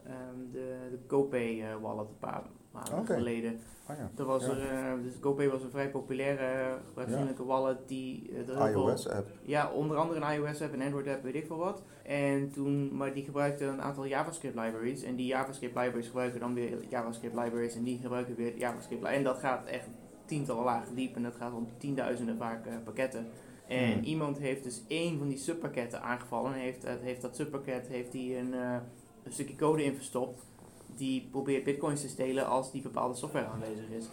ehm, 0.05 0.51
de, 0.53 0.77
de 0.91 0.99
GoPay 1.07 1.63
eh, 1.63 1.77
wallet 1.81 2.09
een 2.09 2.19
paar, 2.19 2.43
maanden 2.75 2.99
Oké. 2.99 3.15
geleden. 3.15 3.61
Oh 3.91 3.97
ja. 4.17 4.25
Was 4.25 4.45
Ja. 4.47 4.51
er, 4.51 4.71
eh, 4.71 5.03
dus 5.03 5.13
GoPay 5.21 5.49
was 5.49 5.63
een 5.63 5.71
vrij 5.71 5.91
populaire 5.91 6.45
eh, 6.45 6.73
gebruiksvriendelijke 6.87 7.45
wallet 7.45 7.79
die 7.89 8.31
eh, 8.33 8.39
er 8.49 8.57
veel- 8.73 8.89
iOS-app. 8.91 9.27
ja, 9.43 9.71
onder 9.71 9.97
andere 9.97 10.21
een 10.21 10.33
iOS-app, 10.35 10.73
een 10.73 10.83
Android-app, 10.83 11.23
weet 11.23 11.35
ik 11.35 11.47
veel 11.47 11.57
wat. 11.57 11.83
En 12.03 12.51
toen, 12.51 12.97
maar 12.97 13.13
die 13.15 13.25
gebruikte 13.25 13.65
een 13.65 13.83
aantal 13.83 14.07
JavaScript-libraries. 14.07 15.03
En 15.03 15.17
die 15.17 15.27
JavaScript-libraries 15.27 16.07
gebruiken 16.07 16.41
dan 16.41 16.55
weer 16.55 16.79
JavaScript-libraries. 16.89 17.75
En 17.77 17.83
die 17.83 17.99
gebruiken 17.99 18.35
weer 18.35 18.57
JavaScript. 18.59 19.05
En 19.05 19.25
dat 19.25 19.39
gaat 19.39 19.67
echt 19.67 19.89
tientallen 20.25 20.65
lagen 20.65 20.95
diep. 20.95 21.17
En 21.17 21.23
dat 21.23 21.37
gaat 21.37 21.53
om 21.53 21.69
tienduizenden 21.79 22.37
vaak 22.37 22.67
eh, 22.67 22.75
pakketten. 22.85 23.27
En 23.69 23.93
Hmm. 23.93 24.03
iemand 24.03 24.39
heeft 24.39 24.65
dus 24.65 24.83
één 24.89 25.19
van 25.19 25.29
die 25.29 25.39
subpakketten 25.39 26.03
aangevallen. 26.03 26.53
En 26.53 26.59
heeft, 26.59 26.87
heeft 27.01 27.23
dat 27.23 27.37
subpakket 27.37 27.87
heeft 27.89 28.13
die 28.13 28.37
een, 28.37 28.55
eh, 28.55 28.77
een 29.23 29.33
stukje 29.33 29.57
code 29.57 29.85
in 29.85 29.95
verstopt. 29.95 30.47
Die 30.97 31.29
probeert 31.31 31.65
bitcoins 31.65 32.01
te 32.01 32.09
stelen 32.09 32.47
als 32.47 32.73
die 32.73 32.83
bepaalde 32.83 33.15
software 33.15 33.47
aanwezig 33.47 33.89
is. 33.89 34.09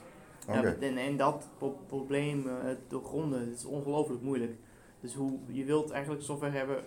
Ja, 0.48 0.64
en, 0.64 0.98
en 0.98 1.18
dat 1.18 1.48
pro- 1.58 1.80
probleem 1.88 2.48
eh, 2.48 2.54
doorgronden 2.88 3.40
het 3.40 3.58
is 3.58 3.66
ongelooflijk 3.66 4.22
moeilijk. 4.22 4.56
Dus 5.00 5.14
hoe, 5.14 5.38
je 5.48 5.66
wilt 5.66 5.92
eigenlijk 5.92 6.24
software 6.24 6.58
hebben 6.58 6.84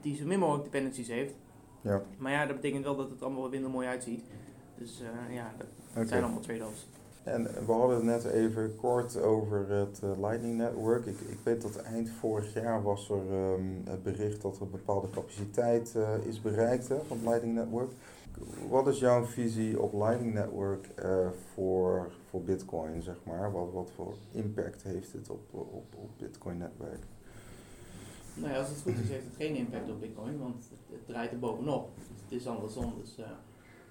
die 0.00 0.16
zo 0.16 0.26
min 0.26 0.38
mogelijk 0.38 0.64
dependencies 0.64 1.08
heeft. 1.08 1.34
Ja. 1.80 2.02
Maar 2.18 2.32
ja, 2.32 2.46
dat 2.46 2.56
betekent 2.56 2.84
wel 2.84 2.96
dat 2.96 3.10
het 3.10 3.22
allemaal 3.22 3.48
minder 3.48 3.70
mooi 3.70 3.86
uitziet. 3.86 4.24
Dus 4.78 5.00
eh, 5.00 5.34
ja, 5.34 5.52
dat 5.94 6.08
zijn 6.08 6.22
allemaal 6.22 6.40
trade-offs. 6.40 6.86
En 7.22 7.42
we 7.66 7.72
hadden 7.72 7.96
het 7.96 8.04
net 8.04 8.24
even 8.24 8.76
kort 8.76 9.20
over 9.22 9.70
het 9.70 10.00
eh, 10.02 10.10
Lightning 10.20 10.56
Network. 10.56 11.06
Ik, 11.06 11.20
ik 11.20 11.38
weet 11.42 11.62
dat 11.62 11.76
eind 11.76 12.10
vorig 12.10 12.54
jaar 12.54 12.82
was 12.82 13.10
er 13.10 13.32
ehm, 13.32 13.62
het 13.84 14.02
bericht 14.02 14.42
dat 14.42 14.56
er 14.56 14.62
een 14.62 14.70
bepaalde 14.70 15.10
capaciteit 15.10 15.94
eh, 15.96 16.26
is 16.26 16.40
bereikt 16.40 16.88
hè, 16.88 16.96
van 17.06 17.16
het 17.16 17.26
Lightning 17.26 17.54
Network. 17.54 17.90
Wat 18.68 18.86
is 18.86 18.98
jouw 18.98 19.24
visie 19.24 19.80
op 19.80 19.92
Lightning 19.92 20.34
Network 20.34 20.86
eh, 20.86 21.28
voor, 21.54 22.12
voor 22.28 22.42
Bitcoin, 22.42 23.02
zeg 23.02 23.16
maar? 23.24 23.52
Wat, 23.52 23.72
wat 23.72 23.90
voor 23.94 24.14
impact 24.32 24.82
heeft 24.82 25.12
het 25.12 25.30
op, 25.30 25.40
op, 25.50 25.94
op 25.96 26.10
Bitcoin 26.18 26.58
netwerk? 26.58 27.02
Nou 28.34 28.52
ja, 28.52 28.58
als 28.58 28.68
het 28.68 28.80
goed 28.80 28.98
is 28.98 29.08
heeft 29.08 29.24
het 29.24 29.36
geen 29.36 29.54
impact 29.54 29.90
op 29.90 30.00
bitcoin, 30.00 30.38
want 30.38 30.54
het, 30.54 30.78
het 30.90 31.06
draait 31.06 31.32
er 31.32 31.38
bovenop. 31.38 31.90
Dus 31.96 32.06
het 32.22 32.40
is 32.40 32.46
andersom. 32.46 32.94
Dus, 33.00 33.18
eh, 33.18 33.24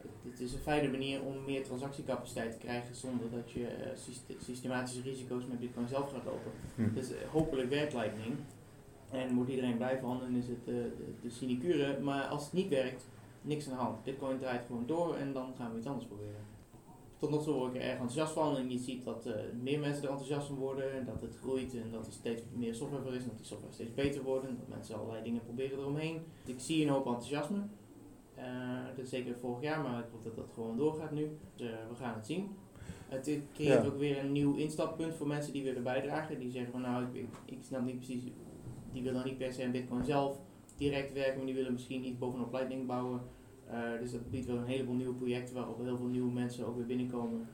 het, 0.02 0.32
het 0.32 0.40
is 0.40 0.54
een 0.54 0.60
fijne 0.60 0.92
manier 0.92 1.22
om 1.22 1.46
meer 1.46 1.64
transactiecapaciteit 1.64 2.52
te 2.52 2.58
krijgen 2.58 2.96
zonder 2.96 3.32
dat 3.32 3.52
je 3.52 3.68
eh, 3.68 3.98
syste- 3.98 4.36
systematische 4.44 5.02
risico's 5.02 5.46
met 5.48 5.60
bitcoin 5.60 5.88
zelf 5.88 6.12
gaat 6.12 6.26
lopen. 6.26 6.52
Hm. 6.76 6.94
Dus 6.94 7.12
hopelijk 7.32 7.70
werkt 7.70 7.94
Lightning. 7.94 8.36
En 9.10 9.36
wordt 9.36 9.50
iedereen 9.50 9.78
blij 9.78 10.00
van 10.00 10.24
en 10.24 10.36
is 10.36 10.48
het 10.48 10.66
de, 10.66 10.92
de 11.22 11.30
sinecure. 11.30 12.00
Maar 12.00 12.24
als 12.24 12.44
het 12.44 12.54
niet 12.54 12.70
werkt, 12.70 13.06
niks 13.42 13.70
aan 13.70 13.78
de 13.78 13.84
hand. 13.84 14.04
Bitcoin 14.04 14.38
draait 14.38 14.66
gewoon 14.66 14.86
door 14.86 15.16
en 15.16 15.34
dan 15.34 15.54
gaan 15.58 15.72
we 15.72 15.78
iets 15.78 15.88
anders 15.88 16.06
proberen. 16.08 16.50
Tot 17.18 17.30
nog 17.30 17.44
toe 17.44 17.54
word 17.54 17.74
ik 17.74 17.82
er 17.82 17.88
erg 17.88 17.92
enthousiast 18.00 18.34
van 18.34 18.58
en 18.58 18.70
je 18.72 18.78
ziet 18.80 19.04
dat 19.06 19.26
eh, 19.26 19.34
meer 19.62 19.80
mensen 19.80 20.04
er 20.04 20.10
enthousiast 20.10 20.48
van 20.48 20.56
worden. 20.56 20.94
En 20.94 21.06
dat 21.06 21.22
het 21.22 21.36
groeit 21.42 21.74
en 21.76 21.92
dat 21.92 22.06
er 22.08 22.14
steeds 22.14 22.42
meer 22.54 22.76
software 22.76 23.04
voor 23.04 23.14
is 23.14 23.22
en 23.22 23.28
dat 23.28 23.38
die 23.38 23.46
software 23.46 23.74
steeds 23.74 23.94
beter 23.94 24.24
wordt. 24.24 24.46
En 24.48 24.56
dat 24.60 24.68
mensen 24.68 24.96
allerlei 24.96 25.24
dingen 25.24 25.44
proberen 25.44 25.80
eromheen. 25.80 26.22
Ik 26.46 26.60
zie 26.60 26.84
een 26.84 26.90
hoop 26.90 27.06
enthousiasme. 27.06 27.60
Eh, 28.36 28.46
dat 28.96 29.04
is 29.04 29.10
zeker 29.10 29.36
vorig 29.40 29.62
jaar, 29.62 29.82
maar 29.82 30.00
ik 30.00 30.06
hoop 30.12 30.24
dat 30.24 30.36
dat 30.36 30.50
gewoon 30.54 30.78
doorgaat 30.78 31.12
nu. 31.12 31.38
Dus 31.56 31.70
eh, 31.70 31.76
we 31.90 31.96
gaan 31.96 32.14
het 32.14 32.26
zien. 32.26 32.56
Het 33.08 33.24
creëert 33.54 33.84
Ja. 33.84 33.88
ook 33.90 33.98
weer 33.98 34.18
een 34.20 34.32
nieuw 34.32 34.56
instappunt 34.56 35.16
voor 35.16 35.28
mensen 35.28 35.54
die 35.54 35.64
willen 35.64 35.84
bijdragen. 35.84 36.40
Die 36.40 36.52
zeggen 36.52 36.72
van 36.72 36.82
nou, 36.82 37.06
ik, 37.14 37.26
ik 37.46 37.58
snap 37.64 37.82
niet 37.86 37.96
precies, 37.98 38.24
die 38.92 39.04
willen 39.04 39.26
niet 39.26 39.38
per 39.38 39.54
se 39.54 39.64
aan 39.64 39.72
Bitcoin 39.72 40.04
zelf 40.06 40.40
direct 40.82 41.14
werken, 41.14 41.38
maar 41.38 41.46
die 41.46 41.56
willen 41.56 41.74
misschien 41.74 42.06
iets 42.06 42.18
bovenop 42.18 42.52
Lightning 42.54 42.88
bouwen. 42.88 43.22
Eh, 43.68 44.00
dus 44.00 44.12
dat 44.12 44.30
biedt 44.30 44.46
wel 44.46 44.58
een 44.58 44.66
heleboel 44.66 44.96
nieuwe 44.96 45.14
projecten 45.14 45.56
waarop 45.56 45.80
heel 45.84 45.98
veel 45.98 46.06
nieuwe 46.06 46.32
mensen 46.32 46.68
ook 46.68 46.76
weer 46.76 46.86
binnenkomen. 46.86 47.48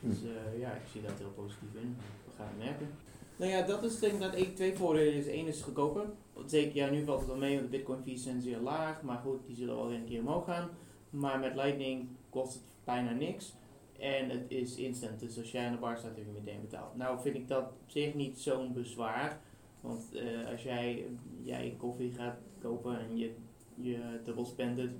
Dus 0.00 0.22
eh, 0.22 0.60
ja, 0.60 0.72
ik 0.72 0.86
zie 0.92 1.02
dat 1.02 1.18
heel 1.18 1.32
positief 1.36 1.74
in. 1.74 1.96
We 2.24 2.32
gaan 2.36 2.46
het 2.46 2.58
merken. 2.58 2.88
Nou 3.36 3.50
ja, 3.50 3.62
dat 3.62 3.82
is 3.84 3.98
denk 3.98 4.12
ik 4.12 4.20
dat 4.20 4.34
één, 4.34 4.54
twee 4.54 4.76
voordelen. 4.76 5.14
Dus 5.14 5.26
één 5.26 5.46
is 5.46 5.62
goedkoper. 5.62 6.04
Zeker, 6.46 6.76
ja, 6.76 6.90
nu 6.90 7.04
valt 7.04 7.18
het 7.18 7.28
wel 7.28 7.36
mee, 7.36 7.54
want 7.54 7.70
de 7.70 7.76
bitcoin 7.76 8.02
fees 8.02 8.22
zijn 8.22 8.40
zeer 8.40 8.58
laag. 8.58 9.02
Maar 9.02 9.18
goed, 9.18 9.46
die 9.46 9.56
zullen 9.56 9.76
wel 9.76 9.88
weer 9.88 9.98
een 9.98 10.04
keer 10.04 10.20
omhoog 10.20 10.44
gaan. 10.44 10.70
Maar 11.10 11.38
met 11.38 11.54
Lightning 11.54 12.08
kost 12.30 12.52
het 12.52 12.62
bijna 12.84 13.10
niks. 13.10 13.54
En 13.98 14.30
het 14.30 14.44
is 14.48 14.76
instant, 14.76 15.20
dus 15.20 15.38
als 15.38 15.50
jij 15.50 15.66
aan 15.66 15.72
de 15.72 15.78
bar 15.78 15.98
staat, 15.98 16.16
heb 16.16 16.26
je 16.26 16.40
meteen 16.40 16.60
betaald. 16.60 16.96
Nou 16.96 17.20
vind 17.20 17.34
ik 17.34 17.48
dat 17.48 17.62
op 17.62 17.90
zich 17.90 18.14
niet 18.14 18.38
zo'n 18.38 18.72
bezwaar. 18.72 19.40
Want 19.80 20.14
eh, 20.14 20.50
als 20.50 20.62
jij, 20.62 21.06
jij 21.42 21.74
koffie 21.78 22.12
gaat 22.12 22.36
kopen 22.64 22.98
en 22.98 23.16
je, 23.16 23.34
je 23.74 24.20
dubbel 24.24 24.44
spend 24.44 24.78
het, 24.78 24.90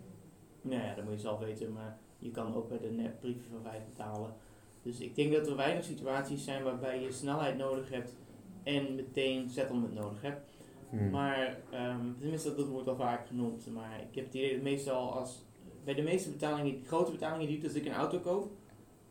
nou 0.61 0.83
ja, 0.83 0.95
dat 0.95 1.05
moet 1.05 1.15
je 1.15 1.21
zelf 1.21 1.39
weten. 1.39 1.73
Maar 1.73 1.99
je 2.19 2.31
kan 2.31 2.55
ook 2.55 2.69
bij 2.69 2.79
de 2.79 2.91
netbriefje 2.91 3.49
van 3.51 3.63
5 3.63 3.85
betalen. 3.85 4.35
Dus 4.83 5.01
ik 5.01 5.15
denk 5.15 5.33
dat 5.33 5.47
er 5.47 5.57
weinig 5.57 5.85
situaties 5.85 6.45
zijn 6.45 6.63
waarbij 6.63 7.03
je 7.03 7.13
snelheid 7.13 7.57
nodig 7.57 7.91
hebt 7.91 8.17
en 8.63 8.95
meteen 8.95 9.51
settlement 9.51 9.95
nodig 9.95 10.23
hebt. 10.23 10.51
Hm. 10.91 11.11
Maar, 11.11 11.59
ehm, 11.71 12.13
tenminste 12.19 12.55
dat 12.55 12.69
wordt 12.69 12.87
wel 12.87 12.97
vaak 12.97 13.27
genoemd, 13.27 13.67
maar 13.73 14.01
ik 14.01 14.15
heb 14.15 14.25
het 14.25 14.35
idee 14.35 14.55
dat 14.55 14.63
meestal 14.63 15.13
als, 15.13 15.45
bij 15.85 15.95
de 15.95 16.03
meeste 16.03 16.31
betalingen, 16.31 16.85
grote 16.85 17.11
betalingen 17.11 17.47
die 17.47 17.57
ik, 17.57 17.65
als 17.65 17.75
ik 17.75 17.87
een 17.87 17.93
auto 17.93 18.19
koop, 18.19 18.51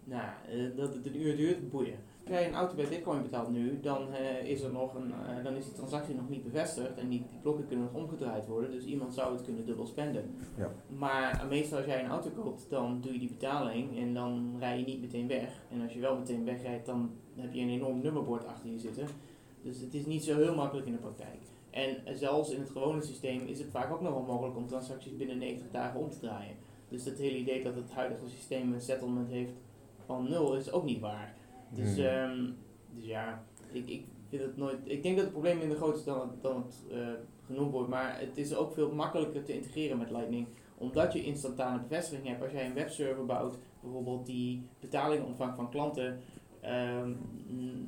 nou, 0.03 0.29
eh, 0.49 0.77
dat 0.77 0.93
het 0.93 1.05
een 1.05 1.21
uur 1.21 1.37
duurt, 1.37 1.69
boeien. 1.69 1.99
Jij 2.25 2.47
een 2.47 2.53
auto 2.53 2.75
bij 2.75 2.87
Bitcoin 2.87 3.21
betaalt 3.21 3.49
nu, 3.49 3.79
dan, 3.79 4.13
eh, 4.13 4.49
is 4.49 4.61
er 4.61 4.71
nog 4.71 4.95
een, 4.95 5.11
eh, 5.11 5.43
dan 5.43 5.55
is 5.55 5.65
die 5.65 5.73
transactie 5.73 6.15
nog 6.15 6.29
niet 6.29 6.43
bevestigd 6.43 6.97
en 6.97 7.09
die, 7.09 7.25
die 7.29 7.39
blokken 7.41 7.67
kunnen 7.67 7.85
nog 7.85 8.01
omgedraaid 8.01 8.47
worden, 8.47 8.71
dus 8.71 8.85
iemand 8.85 9.13
zou 9.13 9.33
het 9.33 9.43
kunnen 9.43 9.65
dubbel 9.65 9.85
spenden. 9.85 10.35
Ja. 10.57 10.71
Maar 10.87 11.41
eh, 11.41 11.49
meestal 11.49 11.77
als 11.77 11.87
jij 11.87 12.03
een 12.03 12.09
auto 12.09 12.29
koopt, 12.29 12.69
dan 12.69 13.01
doe 13.01 13.13
je 13.13 13.19
die 13.19 13.27
betaling 13.27 13.97
en 13.97 14.13
dan 14.13 14.55
rij 14.59 14.79
je 14.79 14.85
niet 14.85 15.01
meteen 15.01 15.27
weg. 15.27 15.63
En 15.71 15.81
als 15.81 15.93
je 15.93 15.99
wel 15.99 16.17
meteen 16.17 16.45
wegrijdt, 16.45 16.85
dan 16.85 17.11
heb 17.35 17.53
je 17.53 17.61
een 17.61 17.69
enorm 17.69 18.01
nummerbord 18.01 18.45
achter 18.45 18.69
je 18.69 18.79
zitten. 18.79 19.07
Dus 19.61 19.79
het 19.79 19.93
is 19.93 20.05
niet 20.05 20.23
zo 20.23 20.37
heel 20.37 20.55
makkelijk 20.55 20.87
in 20.87 20.93
de 20.93 20.99
praktijk. 20.99 21.39
En 21.69 22.17
zelfs 22.17 22.49
in 22.49 22.59
het 22.59 22.69
gewone 22.69 23.01
systeem 23.01 23.47
is 23.47 23.59
het 23.59 23.69
vaak 23.71 23.91
ook 23.91 24.01
nog 24.01 24.13
wel 24.13 24.23
mogelijk 24.23 24.57
om 24.57 24.67
transacties 24.67 25.15
binnen 25.15 25.37
90 25.37 25.71
dagen 25.71 25.99
om 25.99 26.09
te 26.09 26.19
draaien. 26.19 26.55
Dus 26.89 27.05
het 27.05 27.17
hele 27.17 27.37
idee 27.37 27.63
dat 27.63 27.75
het 27.75 27.91
huidige 27.91 28.29
systeem 28.29 28.73
een 28.73 28.81
settlement 28.81 29.29
heeft 29.29 29.53
van 30.05 30.29
nul 30.29 30.55
is 30.55 30.71
ook 30.71 30.83
niet 30.83 30.99
waar. 30.99 31.35
Dus, 31.73 31.95
Hm. 31.95 32.01
ehm, 32.01 32.45
dus 32.93 33.05
ja, 33.05 33.43
ik, 33.71 33.89
ik 33.89 34.05
vind 34.29 34.41
het 34.41 34.57
nooit. 34.57 34.77
Ik 34.83 35.03
denk 35.03 35.15
dat 35.15 35.23
het 35.23 35.33
probleem 35.33 35.57
minder 35.57 35.77
groot 35.77 35.95
is 35.97 36.03
dan 36.03 36.19
het, 36.19 36.41
dan 36.41 36.55
het 36.63 36.83
eh, 36.91 37.07
genoemd 37.45 37.71
wordt. 37.71 37.89
Maar 37.89 38.19
het 38.19 38.37
is 38.37 38.55
ook 38.55 38.73
veel 38.73 38.91
makkelijker 38.91 39.43
te 39.43 39.53
integreren 39.55 39.97
met 39.97 40.11
Lightning. 40.11 40.47
Omdat 40.77 41.13
je 41.13 41.23
instantane 41.23 41.81
bevestiging 41.81 42.27
hebt. 42.27 42.41
Als 42.41 42.51
jij 42.51 42.65
een 42.65 42.73
webserver 42.73 43.25
bouwt, 43.25 43.57
bijvoorbeeld 43.81 44.25
die 44.25 44.61
betalingen 44.79 45.25
ontvangt 45.25 45.55
van 45.55 45.69
klanten. 45.69 46.19
ehm, 46.61 47.11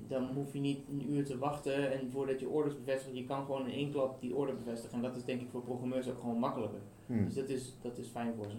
dan 0.07 0.27
hoef 0.33 0.53
je 0.53 0.59
niet 0.59 0.79
een 0.89 1.13
uur 1.13 1.25
te 1.25 1.37
wachten 1.37 1.91
en 1.91 2.11
voordat 2.11 2.39
je 2.39 2.49
orders 2.49 2.75
bevestigt. 2.75 3.17
Je 3.17 3.25
kan 3.25 3.45
gewoon 3.45 3.67
in 3.67 3.73
één 3.73 3.91
klap 3.91 4.21
die 4.21 4.35
order 4.35 4.55
bevestigen. 4.55 4.95
En 4.95 5.01
dat 5.03 5.15
is 5.15 5.23
denk 5.23 5.41
ik 5.41 5.49
voor 5.49 5.61
programmeurs 5.61 6.09
ook 6.09 6.19
gewoon 6.19 6.39
makkelijker. 6.39 6.79
Hm. 7.05 7.25
Dus 7.25 7.33
dat 7.33 7.49
is, 7.49 7.73
dat 7.81 7.97
is 7.97 8.07
fijn 8.07 8.33
voor 8.35 8.49
ze. 8.49 8.57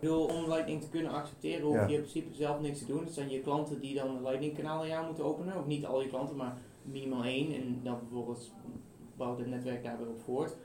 Bedoel, 0.00 0.24
om 0.26 0.48
Lightning 0.48 0.80
te 0.82 0.88
kunnen 0.88 1.12
accepteren 1.12 1.66
hoef 1.66 1.74
Ja. 1.74 1.86
je 1.86 1.94
in 1.94 2.00
principe 2.00 2.34
zelf 2.34 2.60
niks 2.60 2.78
te 2.78 2.86
doen. 2.86 3.04
Het 3.04 3.14
zijn 3.14 3.30
je 3.30 3.40
klanten 3.40 3.80
die 3.80 3.94
dan 3.94 4.16
een 4.16 4.22
Lightning 4.22 4.56
kanaal 4.56 4.80
aan 4.80 4.88
jou 4.88 5.06
moeten 5.06 5.24
openen. 5.24 5.58
Of 5.58 5.66
niet 5.66 5.86
al 5.86 6.02
je 6.02 6.08
klanten, 6.08 6.36
maar 6.36 6.56
minimaal 6.82 7.24
één. 7.24 7.54
En 7.54 7.80
dan 7.82 7.98
vervolgens 7.98 8.52
bouwt 9.16 9.38
het 9.38 9.46
netwerk 9.46 9.82
daar 9.82 9.98
weer 9.98 10.08
op 10.08 10.20
voort. 10.20 10.56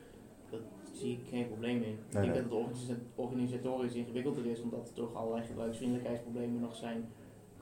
Dat 0.49 0.61
zie 0.93 1.11
ik 1.13 1.27
geen 1.29 1.47
probleem 1.47 1.81
in. 1.81 1.91
ik 1.91 2.11
denk 2.11 2.25
nee. 2.25 2.33
dat 2.33 2.43
het 2.43 2.53
organisa- 2.53 2.99
organisatorisch 3.15 3.93
ingewikkelder 3.93 4.45
is, 4.45 4.61
omdat 4.61 4.87
er 4.87 4.93
toch 4.93 5.15
allerlei 5.15 5.45
gebruiksvriendelijkheidsproblemen 5.45 6.59
nog 6.59 6.75
zijn. 6.75 7.09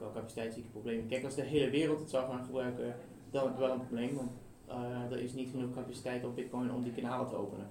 Ook 0.02 0.14
capaciteitsproblemen. 0.14 1.08
Kijk, 1.08 1.24
als 1.24 1.36
de 1.36 1.42
hele 1.42 1.70
wereld 1.70 2.00
het 2.00 2.10
zou 2.10 2.30
gaan 2.32 2.46
gebruiken, 2.46 2.96
dan 3.30 3.44
heb 3.44 3.52
ik 3.54 3.60
wel 3.60 3.72
een 3.72 3.86
probleem. 3.86 4.16
Want 4.16 4.32
eh, 4.66 5.12
er 5.12 5.20
is 5.22 5.34
niet 5.34 5.50
genoeg 5.50 5.74
capaciteit 5.74 6.26
op 6.26 6.36
Bitcoin 6.36 6.74
om 6.74 6.84
die 6.84 6.92
kanalen 6.92 7.28
te 7.28 7.36
openen. 7.36 7.68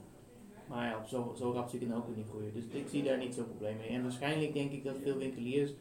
Maar 0.68 0.86
ja, 0.86 0.98
op 0.98 1.06
zo, 1.06 1.32
zo 1.36 1.50
rap 1.52 1.68
zie 1.68 1.80
ik 1.80 1.86
het 1.88 1.96
ook 1.96 2.06
weer 2.06 2.16
niet 2.16 2.28
groeien. 2.28 2.52
Dus 2.54 2.64
ik 2.70 2.88
zie 2.88 3.02
daar 3.02 3.18
niet 3.18 3.34
zo'n 3.34 3.46
probleem 3.48 3.76
mee. 3.76 3.88
En 3.88 4.02
waarschijnlijk 4.02 4.52
denk 4.52 4.72
ik 4.72 4.84
dat 4.84 4.96
veel 5.02 5.16
winkeliers 5.16 5.72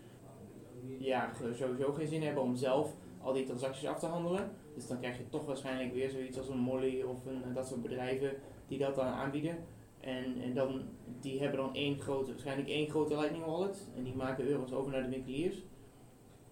ja, 1.00 1.32
sowieso 1.56 1.94
geen 1.94 2.08
zin 2.08 2.22
hebben 2.24 2.44
om 2.44 2.56
zelf 2.56 2.94
al 3.22 3.34
die 3.34 3.46
transacties 3.46 3.88
af 3.88 4.00
te 4.00 4.06
handelen. 4.06 4.52
Dus 4.76 4.88
dan 4.88 5.00
krijg 5.00 5.18
je 5.18 5.30
toch 5.30 5.46
waarschijnlijk 5.46 5.94
weer 5.94 6.10
zoiets 6.10 6.38
als 6.38 6.50
een 6.50 6.58
Molly 6.58 7.02
of 7.02 7.26
een, 7.26 7.54
dat 7.54 7.68
soort 7.68 7.82
bedrijven 7.82 8.32
die 8.68 8.78
dat 8.78 8.96
dan 8.96 9.06
aanbieden. 9.06 9.58
En, 10.00 10.42
en 10.42 10.54
dan, 10.54 10.82
die 11.20 11.40
hebben 11.40 11.58
dan 11.60 11.74
één 11.76 12.00
grote, 12.00 12.32
waarschijnlijk 12.32 12.70
één 12.70 12.90
grote 12.90 13.16
Lightning 13.16 13.46
Wallet. 13.46 13.88
En 13.96 14.04
die 14.04 14.16
maken 14.16 14.48
euro's 14.48 14.72
over 14.72 14.92
naar 14.92 15.04
de 15.04 15.10
winkeliers. 15.10 15.64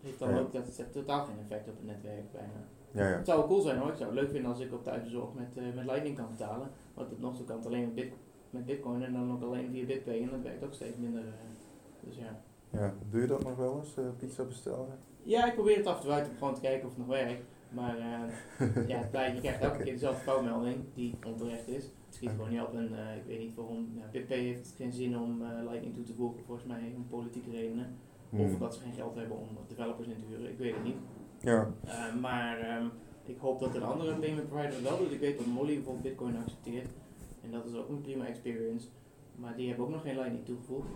Heeft 0.02 0.20
dan 0.20 0.30
Ja. 0.30 0.40
ook, 0.40 0.54
dat 0.54 0.66
heeft 0.78 0.92
totaal 0.94 1.26
geen 1.26 1.40
effect 1.40 1.70
op 1.70 1.76
het 1.76 1.86
netwerk 1.86 2.32
bijna. 2.32 2.68
Ja, 2.92 3.10
ja. 3.10 3.16
Het 3.18 3.26
zou 3.26 3.40
wel 3.40 3.48
cool 3.48 3.62
zijn 3.62 3.78
hoor. 3.78 3.90
Ik 3.90 3.96
zou 3.98 4.10
het 4.10 4.20
leuk 4.20 4.30
vinden 4.32 4.52
als 4.52 4.60
ik 4.60 4.74
op 4.74 4.84
thuisbezorg 4.84 5.34
met, 5.34 5.58
eh, 5.58 5.64
met 5.76 5.86
Lightning 5.86 6.16
kan 6.16 6.28
betalen. 6.30 6.70
Want 6.94 7.10
het 7.10 7.20
nog 7.20 7.36
zo 7.36 7.44
kan 7.44 7.56
het 7.58 7.66
alleen 7.66 7.82
met, 7.82 7.96
bit, 7.96 8.14
met 8.56 8.66
Bitcoin 8.66 9.04
en 9.04 9.14
dan 9.14 9.32
ook 9.32 9.42
alleen 9.44 9.70
via 9.72 9.86
BitPay. 9.86 10.22
En 10.22 10.30
dat 10.30 10.42
werkt 10.42 10.64
ook 10.64 10.74
steeds 10.74 10.98
minder. 10.98 11.22
eh, 11.22 12.08
dus 12.08 12.18
ja. 12.18 12.42
ja. 12.70 12.94
Doe 13.10 13.22
je 13.22 13.28
dat 13.28 13.44
nog 13.44 13.56
wel 13.56 13.78
eens, 13.80 13.98
eh, 13.98 14.04
pizza 14.18 14.44
bestellen? 14.44 14.88
Ja, 15.24 15.46
ik 15.48 15.54
probeer 15.54 15.78
het 15.78 15.86
af 15.88 15.96
en 15.96 16.02
toe 16.02 16.12
uit 16.12 16.30
om 16.30 16.36
gewoon 16.38 16.54
te 16.54 16.62
kijken 16.62 16.84
of 16.88 16.96
het 16.96 17.08
nog 17.08 17.18
werkt. 17.18 17.44
Maar 17.70 17.98
eh, 17.98 18.88
ja, 18.92 18.98
het 18.98 19.12
blijkt, 19.12 19.36
je 19.36 19.42
krijgt 19.42 19.62
elke 19.62 19.84
keer 19.84 19.94
dezelfde 19.94 20.22
foutmelding 20.22 20.76
die 20.94 21.16
onterecht 21.26 21.68
is. 21.68 21.84
Het 21.84 22.16
schiet 22.16 22.30
gewoon 22.30 22.50
niet 22.50 22.62
op 22.62 22.74
en 22.74 22.84
ik 23.18 23.24
weet 23.28 23.40
niet 23.40 23.56
waarom. 23.56 23.92
Ja, 23.96 24.04
BitPay 24.12 24.40
heeft 24.40 24.74
geen 24.78 24.94
zin 24.94 25.18
om 25.18 25.44
Lightning 25.44 25.94
toe 25.96 26.04
te 26.04 26.14
voegen, 26.14 26.44
volgens 26.46 26.68
mij 26.68 26.94
om 26.96 27.08
politieke 27.08 27.50
redenen. 27.52 27.86
Of 28.32 28.40
Hmm. 28.40 28.54
omdat 28.54 28.76
ze 28.76 28.82
geen 28.82 28.94
geld 28.94 29.16
hebben 29.16 29.38
om 29.38 29.48
developers 29.68 30.08
in 30.08 30.16
te 30.20 30.26
huren, 30.30 30.50
ik 30.52 30.58
weet 30.58 30.74
het 30.74 30.84
niet. 30.84 30.96
Ja, 31.40 31.70
maar 32.22 32.60
ehm, 32.60 32.86
ik 33.26 33.38
hoop 33.38 33.60
dat 33.60 33.76
een 33.76 33.84
andere 33.84 34.16
payment 34.16 34.48
provider 34.50 34.84
wel 34.84 34.98
doet. 34.98 35.12
Ik 35.12 35.20
weet 35.20 35.38
dat 35.38 35.46
Molly 35.46 35.74
bijvoorbeeld 35.74 36.04
Bitcoin 36.04 36.38
accepteert. 36.38 36.90
En 37.46 37.52
dat 37.52 37.66
is 37.66 37.76
ook 37.76 37.90
een 37.90 38.02
prima 38.02 38.26
experience. 38.26 38.88
Maar 39.36 39.56
die 39.56 39.68
hebben 39.68 39.86
ook 39.86 39.92
nog 39.92 40.02
geen 40.02 40.16
Lightning 40.16 40.46
toegevoegd. 40.46 40.88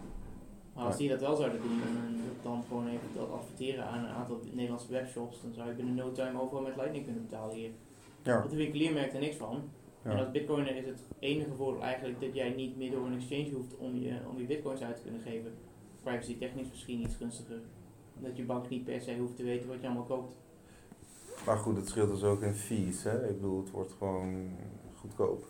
Maar 0.74 0.86
als 0.86 0.98
die 0.98 1.10
dat 1.10 1.20
wel 1.20 1.36
zouden 1.36 1.62
doen 1.62 1.82
en 1.82 2.22
dan 2.44 2.64
gewoon 2.68 2.88
even 2.88 3.08
dat 3.16 3.32
adverteren 3.32 3.86
aan 3.86 4.04
een 4.04 4.12
aantal 4.12 4.40
Nederlandse 4.52 4.92
webshops, 4.92 5.42
dan 5.42 5.54
zou 5.54 5.70
je 5.70 5.76
binnen 5.76 5.96
no 5.96 6.12
time 6.12 6.42
overal 6.42 6.64
met 6.64 6.76
Lightning 6.76 7.04
kunnen 7.04 7.22
betalen 7.22 7.56
hier. 7.56 7.72
ja, 8.24 8.38
Want 8.38 8.50
de 8.50 8.58
winkelier 8.58 8.94
merkt 8.94 9.14
er 9.14 9.20
niks 9.20 9.36
van. 9.36 9.62
En 10.04 10.18
als 10.18 10.32
bitcoiner 10.32 10.76
is 10.76 10.86
het 10.86 11.04
enige 11.20 11.54
voordeel 11.54 11.82
eigenlijk 11.84 12.22
dat 12.22 12.34
jij 12.34 12.50
niet 12.50 12.78
meer 12.78 12.92
door 12.92 13.06
een 13.06 13.16
exchange 13.16 13.52
hoeft 13.54 13.78
om 13.78 13.96
je, 13.96 14.20
om 14.30 14.40
je 14.40 14.46
bitcoins 14.46 14.82
uit 14.82 14.96
te 14.96 15.02
kunnen 15.02 15.22
geven. 15.22 15.54
Privacy 16.04 16.38
technisch 16.38 16.70
misschien 16.70 17.02
iets 17.02 17.16
gunstiger. 17.16 17.62
Dat 18.20 18.38
je 18.38 18.44
bank 18.44 18.70
niet 18.70 18.84
per 18.84 19.02
se 19.02 19.18
hoeft 19.18 19.36
te 19.36 19.44
weten 19.44 19.68
wat 19.68 19.82
je 19.82 19.86
allemaal 19.86 20.06
koopt. 20.06 20.36
Maar 21.46 21.58
goed, 21.58 21.76
het 21.76 21.88
scheelt 21.88 22.10
dus 22.10 22.24
ook 22.24 22.42
in 22.42 22.54
fees, 22.54 23.04
hè? 23.04 23.28
Ik 23.30 23.36
bedoel, 23.36 23.60
het 23.60 23.72
wordt 23.72 23.94
gewoon 23.94 24.50
goedkoop. 24.96 25.46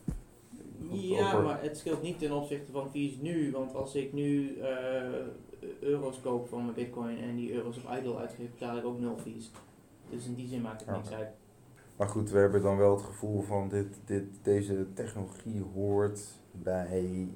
Ja, 0.91 1.39
maar 1.41 1.61
het 1.63 1.77
scheelt 1.77 2.01
niet 2.01 2.19
ten 2.19 2.31
opzichte 2.31 2.71
van 2.71 2.89
fees 2.91 3.17
nu. 3.21 3.51
Want 3.51 3.75
als 3.75 3.95
ik 3.95 4.13
nu 4.13 4.57
eh, 4.57 4.71
euro's 5.79 6.21
koop 6.21 6.47
van 6.47 6.61
mijn 6.63 6.75
bitcoin 6.75 7.17
en 7.17 7.35
die 7.35 7.53
euro's 7.53 7.77
op 7.77 7.97
idle 7.97 8.17
uitgeef, 8.17 8.49
betaal 8.51 8.77
ik 8.77 8.85
ook 8.85 8.99
nul 8.99 9.17
fees. 9.17 9.51
Dus 10.09 10.25
in 10.25 10.33
die 10.35 10.47
zin 10.47 10.61
maakt 10.61 10.79
het 10.79 10.89
Ja. 10.89 10.95
niks 10.95 11.11
uit. 11.11 11.29
Maar 11.97 12.07
goed, 12.07 12.29
we 12.29 12.37
hebben 12.37 12.61
dan 12.61 12.77
wel 12.77 12.91
het 12.95 13.01
gevoel 13.05 13.41
van 13.41 13.69
dit, 13.69 13.99
dit, 14.05 14.23
deze 14.41 14.87
technologie 14.93 15.63
hoort 15.73 16.21
bij, 16.51 17.27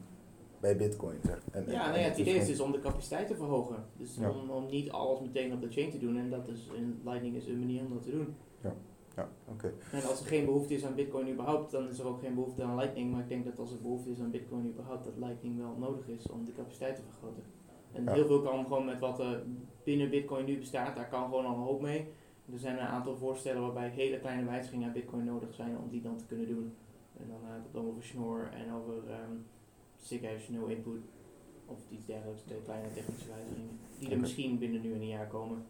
bij 0.60 0.78
Bitcoin. 0.78 1.18
Zeg. 1.26 1.42
En, 1.52 1.64
Ja, 1.68 1.72
en- 1.86 1.90
nou 1.90 2.00
ja, 2.00 2.08
het 2.10 2.18
idee 2.18 2.36
is 2.36 2.48
dus 2.48 2.60
om 2.60 2.72
de 2.72 2.80
capaciteit 2.80 3.28
te 3.28 3.36
verhogen. 3.36 3.86
Dus 3.98 4.16
Ja. 4.20 4.30
om, 4.30 4.50
om 4.50 4.66
niet 4.70 4.92
alles 4.92 5.20
meteen 5.22 5.54
op 5.54 5.62
de 5.62 5.70
chain 5.72 5.92
te 5.92 6.00
doen. 6.00 6.18
En 6.18 6.30
dat 6.30 6.48
is 6.48 6.70
in 6.76 7.02
Lightning 7.06 7.36
is 7.36 7.48
een 7.48 7.60
manier 7.60 7.82
om 7.82 7.94
dat 7.94 8.04
te 8.04 8.12
doen. 8.12 8.36
Ja, 8.62 8.74
oké. 9.50 9.74
En 9.92 10.04
als 10.04 10.20
er 10.20 10.26
geen 10.26 10.46
behoefte 10.46 10.74
is 10.74 10.86
aan 10.86 10.96
Bitcoin 10.96 11.30
überhaupt, 11.30 11.72
dan 11.72 11.88
is 11.90 12.00
er 12.00 12.08
ook 12.08 12.20
geen 12.20 12.34
behoefte 12.36 12.64
aan 12.64 12.76
Lightning. 12.76 13.12
Maar 13.12 13.22
ik 13.22 13.28
denk 13.30 13.46
dat 13.46 13.60
als 13.60 13.72
er 13.72 13.82
behoefte 13.82 14.10
is 14.12 14.20
aan 14.20 14.32
Bitcoin 14.32 14.68
überhaupt, 14.68 15.04
dat 15.04 15.18
Lightning 15.18 15.58
wel 15.58 15.76
nodig 15.78 16.08
is 16.08 16.30
om 16.30 16.46
de 16.46 16.54
capaciteit 16.54 16.96
te 16.96 17.02
vergroten. 17.02 17.44
En 17.92 18.04
Ja. 18.04 18.14
heel 18.14 18.26
veel 18.26 18.42
kan 18.42 18.64
gewoon 18.64 18.86
met 18.86 19.00
wat 19.00 19.20
er 19.20 19.44
binnen 19.84 20.10
Bitcoin 20.10 20.46
nu 20.46 20.58
bestaat, 20.58 20.96
daar 20.96 21.10
kan 21.10 21.24
gewoon 21.24 21.46
al 21.46 21.56
een 21.56 21.62
hoop 21.62 21.82
mee. 21.82 22.08
Er 22.52 22.60
zijn 22.60 22.78
een 22.80 22.88
aantal 22.88 23.16
voorstellen 23.16 23.62
waarbij 23.62 23.90
hele 23.90 24.20
kleine 24.20 24.46
wijzigingen 24.46 24.88
aan 24.88 24.94
Bitcoin 24.94 25.26
nodig 25.26 25.54
zijn 25.54 25.78
om 25.78 25.90
die 25.90 26.02
dan 26.02 26.18
te 26.18 26.26
kunnen 26.26 26.48
doen. 26.48 26.74
En 27.18 27.28
dan 27.28 27.38
hebben 27.44 27.58
we 27.58 27.64
het 27.64 27.74
dan 27.74 27.88
over 27.88 28.04
Schnorr 28.04 28.50
en 28.52 28.74
over 28.74 28.94
um, 28.96 29.46
SIG 29.98 30.22
hash 30.22 30.48
no 30.48 30.66
input 30.66 31.02
of 31.66 31.78
iets 31.90 32.06
dergelijks, 32.06 32.44
de 32.46 32.56
kleine 32.64 32.94
technische 32.94 33.30
wijzigingen. 33.30 33.80
Die 34.00 34.10
er 34.10 34.20
misschien 34.20 34.58
binnen 34.58 34.82
nu 34.82 34.94
en 34.94 35.02
een 35.02 35.08
jaar 35.08 35.28
komen. 35.28 35.66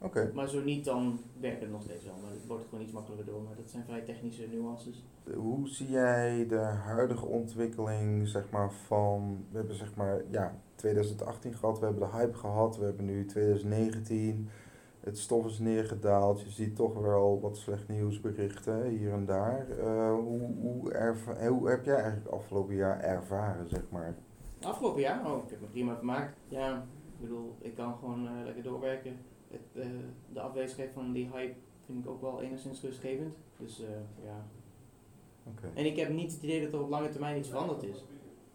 Oké. 0.00 0.30
Maar 0.34 0.48
zo 0.48 0.62
niet, 0.62 0.84
dan 0.84 1.18
werkt 1.40 1.60
het 1.60 1.70
nog 1.70 1.82
steeds 1.82 2.04
wel. 2.04 2.14
Maar 2.22 2.30
het 2.30 2.46
wordt 2.46 2.64
gewoon 2.68 2.84
iets 2.84 2.92
makkelijker 2.92 3.26
door. 3.26 3.42
Maar 3.42 3.56
dat 3.56 3.70
zijn 3.70 3.84
vrij 3.84 4.00
technische 4.00 4.46
nuances. 4.52 5.04
Hoe 5.34 5.68
zie 5.68 5.90
jij 5.90 6.46
de 6.48 6.56
huidige 6.58 7.26
ontwikkeling 7.26 8.28
zeg 8.28 8.50
maar, 8.50 8.72
van... 8.72 9.44
We 9.50 9.56
hebben 9.58 9.76
zeg 9.76 9.94
maar, 9.94 10.22
ja, 10.30 10.54
2018 10.74 11.54
gehad, 11.54 11.78
we 11.78 11.84
hebben 11.84 12.08
de 12.10 12.16
hype 12.16 12.36
gehad, 12.36 12.76
we 12.78 12.84
hebben 12.84 13.04
nu 13.04 13.24
2019. 13.26 14.48
Het 15.00 15.18
stof 15.18 15.46
is 15.46 15.58
neergedaald, 15.58 16.40
je 16.42 16.50
ziet 16.50 16.76
toch 16.76 16.94
wel 17.00 17.40
wat 17.40 17.56
slecht 17.56 17.88
nieuwsberichten 17.88 18.84
hier 18.88 19.12
en 19.12 19.26
daar. 19.26 19.66
Eh, 19.70 20.14
hoe, 20.14 20.40
hoe, 20.60 20.92
erva- 20.92 21.46
hoe 21.48 21.68
heb 21.68 21.84
jij 21.84 21.94
eigenlijk 21.96 22.28
afgelopen 22.28 22.74
jaar 22.74 23.00
ervaren, 23.00 23.68
zeg 23.68 23.82
maar? 23.90 24.14
Afgelopen 24.60 25.00
jaar, 25.00 25.26
oh, 25.32 25.44
ik 25.44 25.50
heb 25.50 25.60
me 25.60 25.66
prima 25.66 25.96
vermaakt. 25.96 26.36
Ja, 26.48 26.76
ik 27.14 27.20
bedoel, 27.20 27.54
ik 27.60 27.74
kan 27.74 27.94
gewoon 27.98 28.26
eh, 28.26 28.44
lekker 28.44 28.62
doorwerken. 28.62 29.16
Het, 29.58 29.84
eh, 29.84 29.88
de 30.32 30.40
afwezigheid 30.40 30.92
van 30.92 31.12
die 31.12 31.28
hype 31.32 31.54
vind 31.86 32.04
ik 32.04 32.10
ook 32.10 32.20
wel 32.20 32.42
enigszins 32.42 32.80
rustgevend. 32.82 33.36
Dus 33.58 33.80
eh, 33.80 33.88
ja. 34.24 34.46
Oké. 35.46 35.70
En 35.74 35.84
ik 35.86 35.96
heb 35.96 36.08
niet 36.08 36.32
het 36.32 36.42
idee 36.42 36.62
dat 36.64 36.72
er 36.72 36.80
op 36.82 36.88
lange 36.90 37.08
termijn 37.08 37.38
iets 37.38 37.48
veranderd 37.48 37.82
is. 37.82 38.04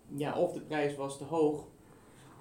Ja, 0.08 0.38
of 0.40 0.54
de 0.54 0.62
prijs 0.62 0.96
was 0.96 1.18
te 1.18 1.24
hoog, 1.24 1.68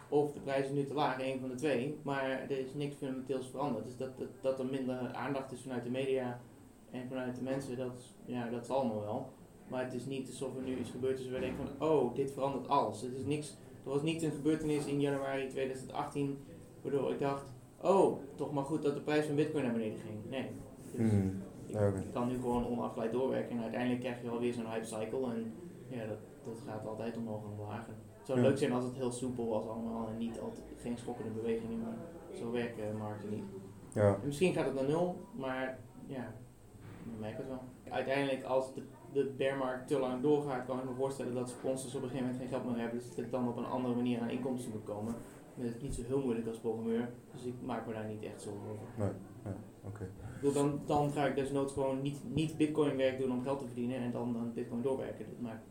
of 0.09 0.33
de 0.33 0.41
prijs 0.41 0.65
is 0.67 0.73
nu 0.73 0.85
te 0.85 0.95
laag, 0.95 1.23
een 1.23 1.41
van 1.41 1.49
de 1.49 1.55
twee. 1.55 1.99
Maar 2.03 2.25
er 2.31 2.51
is 2.59 2.75
niks 2.75 2.95
fundamenteels 2.97 3.47
veranderd. 3.49 3.85
Dus 3.85 3.97
dat, 3.97 4.19
dat, 4.19 4.29
dat 4.41 4.59
er 4.59 4.67
minder 4.67 5.13
aandacht 5.13 5.53
is 5.53 5.61
vanuit 5.63 5.85
de 5.85 5.91
media 5.91 6.41
en 6.91 7.09
vanuit 7.09 7.35
de 7.37 7.43
mensen, 7.43 7.77
dat, 7.77 7.93
is- 7.99 8.15
ja, 8.25 8.49
dat 8.49 8.63
is 8.63 8.71
allemaal 8.71 9.01
wel. 9.01 9.29
Maar 9.69 9.85
het 9.85 9.95
is 9.95 10.05
niet 10.07 10.29
alsof 10.29 10.57
er 10.57 10.63
nu 10.63 10.77
iets 10.79 10.91
gebeurd 10.91 11.19
is 11.19 11.25
waar 11.31 11.35
we 11.35 11.47
denken 11.47 11.67
van, 11.79 11.89
oh, 11.89 12.15
dit 12.15 12.33
verandert 12.33 12.69
alles. 12.69 13.01
Het 13.01 13.13
is 13.15 13.25
niks, 13.25 13.49
er 13.85 13.91
was 13.91 14.03
niet 14.03 14.23
een 14.23 14.31
gebeurtenis 14.33 14.87
in 14.87 15.01
januari 15.01 15.49
2018 15.49 16.39
waardoor 16.83 17.13
ik 17.13 17.19
dacht, 17.19 17.53
oh, 17.83 18.19
toch 18.35 18.53
maar 18.53 18.65
goed 18.65 18.83
dat 18.83 18.95
de 18.95 19.01
prijs 19.01 19.27
van 19.27 19.35
bitcoin 19.35 19.65
naar 19.65 19.73
beneden 19.73 19.99
ging. 19.99 20.31
Nee. 20.31 20.51
Dus 20.97 21.11
Hmm. 21.11 21.43
ik, 21.67 21.77
ik 22.05 22.13
kan 22.13 22.29
nu 22.29 22.35
gewoon 22.35 22.67
onafgeleid 22.67 23.13
doorwerken 23.13 23.57
en 23.57 23.63
uiteindelijk 23.63 24.01
krijg 24.01 24.23
je 24.23 24.31
wel 24.31 24.41
weer 24.41 24.53
zo'n 24.53 24.67
hype 24.71 24.85
cycle 24.85 25.33
en 25.35 25.53
ja, 25.89 26.07
dat, 26.07 26.19
dat 26.45 26.59
gaat 26.67 26.87
altijd 26.87 27.17
omhoog 27.17 27.43
en 27.45 27.61
omlaag. 27.61 27.87
Het 27.87 28.27
zou 28.27 28.41
Ja. 28.41 28.45
leuk 28.49 28.59
zijn 28.59 28.73
als 28.73 28.85
het 28.85 28.95
heel 28.95 29.11
soepel 29.13 29.49
was 29.49 29.67
allemaal 29.69 30.09
en 30.09 30.19
niet 30.19 30.41
altijd, 30.41 30.65
geen 30.81 30.99
schokkende 30.99 31.31
bewegingen, 31.31 31.79
maar 31.81 31.97
zo 32.37 32.51
werken 32.51 32.97
markten 32.97 33.31
niet. 33.31 33.45
Ja, 33.95 34.15
En 34.15 34.21
misschien 34.27 34.53
gaat 34.53 34.65
het 34.65 34.75
naar 34.75 34.85
nul, 34.89 35.17
maar 35.37 35.79
ja, 36.07 36.33
we 37.05 37.21
merken 37.21 37.39
het 37.39 37.49
wel. 37.49 37.63
Uiteindelijk 37.93 38.45
als 38.45 38.75
de, 38.75 38.83
de 39.13 39.35
bearmarkt 39.37 39.89
te 39.89 39.99
lang 39.99 40.23
doorgaat, 40.23 40.67
kan 40.67 40.79
ik 40.79 40.85
me 40.85 40.95
voorstellen 40.95 41.35
dat 41.35 41.49
sponsors 41.49 41.95
op 41.95 42.03
een 42.03 42.09
gegeven 42.09 42.31
moment 42.31 42.43
geen 42.51 42.61
geld 42.61 42.71
meer 42.71 42.81
hebben, 42.83 42.99
dus 42.99 43.09
dat 43.09 43.17
het 43.17 43.31
dan 43.31 43.49
op 43.49 43.57
een 43.57 43.65
andere 43.67 43.95
manier 43.95 44.21
aan 44.21 44.31
inkomsten 44.31 44.71
moet 44.73 44.85
komen. 44.85 45.15
Dat 45.57 45.75
is 45.75 45.83
niet 45.83 45.95
zo 45.95 46.03
heel 46.03 46.21
moeilijk 46.21 46.47
als 46.47 46.59
programmeur, 46.59 47.09
dus 47.33 47.45
ik 47.45 47.55
maak 47.63 47.87
me 47.87 47.93
daar 47.93 48.09
niet 48.09 48.23
echt 48.23 48.43
zorgen 48.43 48.71
over. 48.71 49.15
oké. 49.85 50.05
Ik 50.05 50.41
bedoel, 50.41 50.53
dan, 50.53 50.81
dan 50.87 51.11
ga 51.11 51.27
ik 51.27 51.35
desnoods 51.35 51.73
gewoon 51.73 52.03
niet, 52.03 52.19
niet 52.35 52.57
bitcoin 52.57 52.97
werk 52.97 53.19
doen 53.19 53.33
om 53.33 53.43
geld 53.43 53.59
te 53.59 53.67
verdienen 53.67 53.97
en 53.97 54.11
dan, 54.11 54.33
dan 54.33 54.53
bitcoin 54.55 54.83
doorwerken. 54.83 55.27
Dat 55.27 55.41
maakt, 55.41 55.65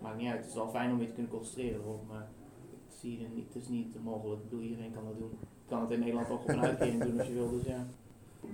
maakt 0.00 0.16
niet 0.16 0.30
uit. 0.30 0.38
Het 0.38 0.48
is 0.48 0.54
wel 0.54 0.68
fijn 0.68 0.92
om 0.92 1.00
je 1.00 1.06
te 1.06 1.12
kunnen 1.12 1.32
concentreren 1.32 1.80
erop, 1.80 2.06
maar 2.08 2.28
ik 2.72 2.92
zie 3.00 3.20
het 3.20 3.34
niet, 3.34 3.54
het 3.54 3.62
is 3.62 3.68
niet 3.68 4.04
mogelijk. 4.04 4.42
Ik 4.42 4.48
bedoel, 4.48 4.64
iedereen 4.64 4.92
kan 4.92 5.04
dat 5.04 5.18
doen. 5.18 5.30
Je 5.40 5.68
kan 5.68 5.80
het 5.80 5.90
in 5.90 5.98
Nederland 5.98 6.30
ook 6.30 6.40
op 6.40 6.48
een 6.48 6.60
uitkering 6.60 7.02
doen 7.02 7.18
als 7.18 7.28
je 7.28 7.34
wil, 7.34 7.50
dus 7.50 7.64
ja. 7.64 7.86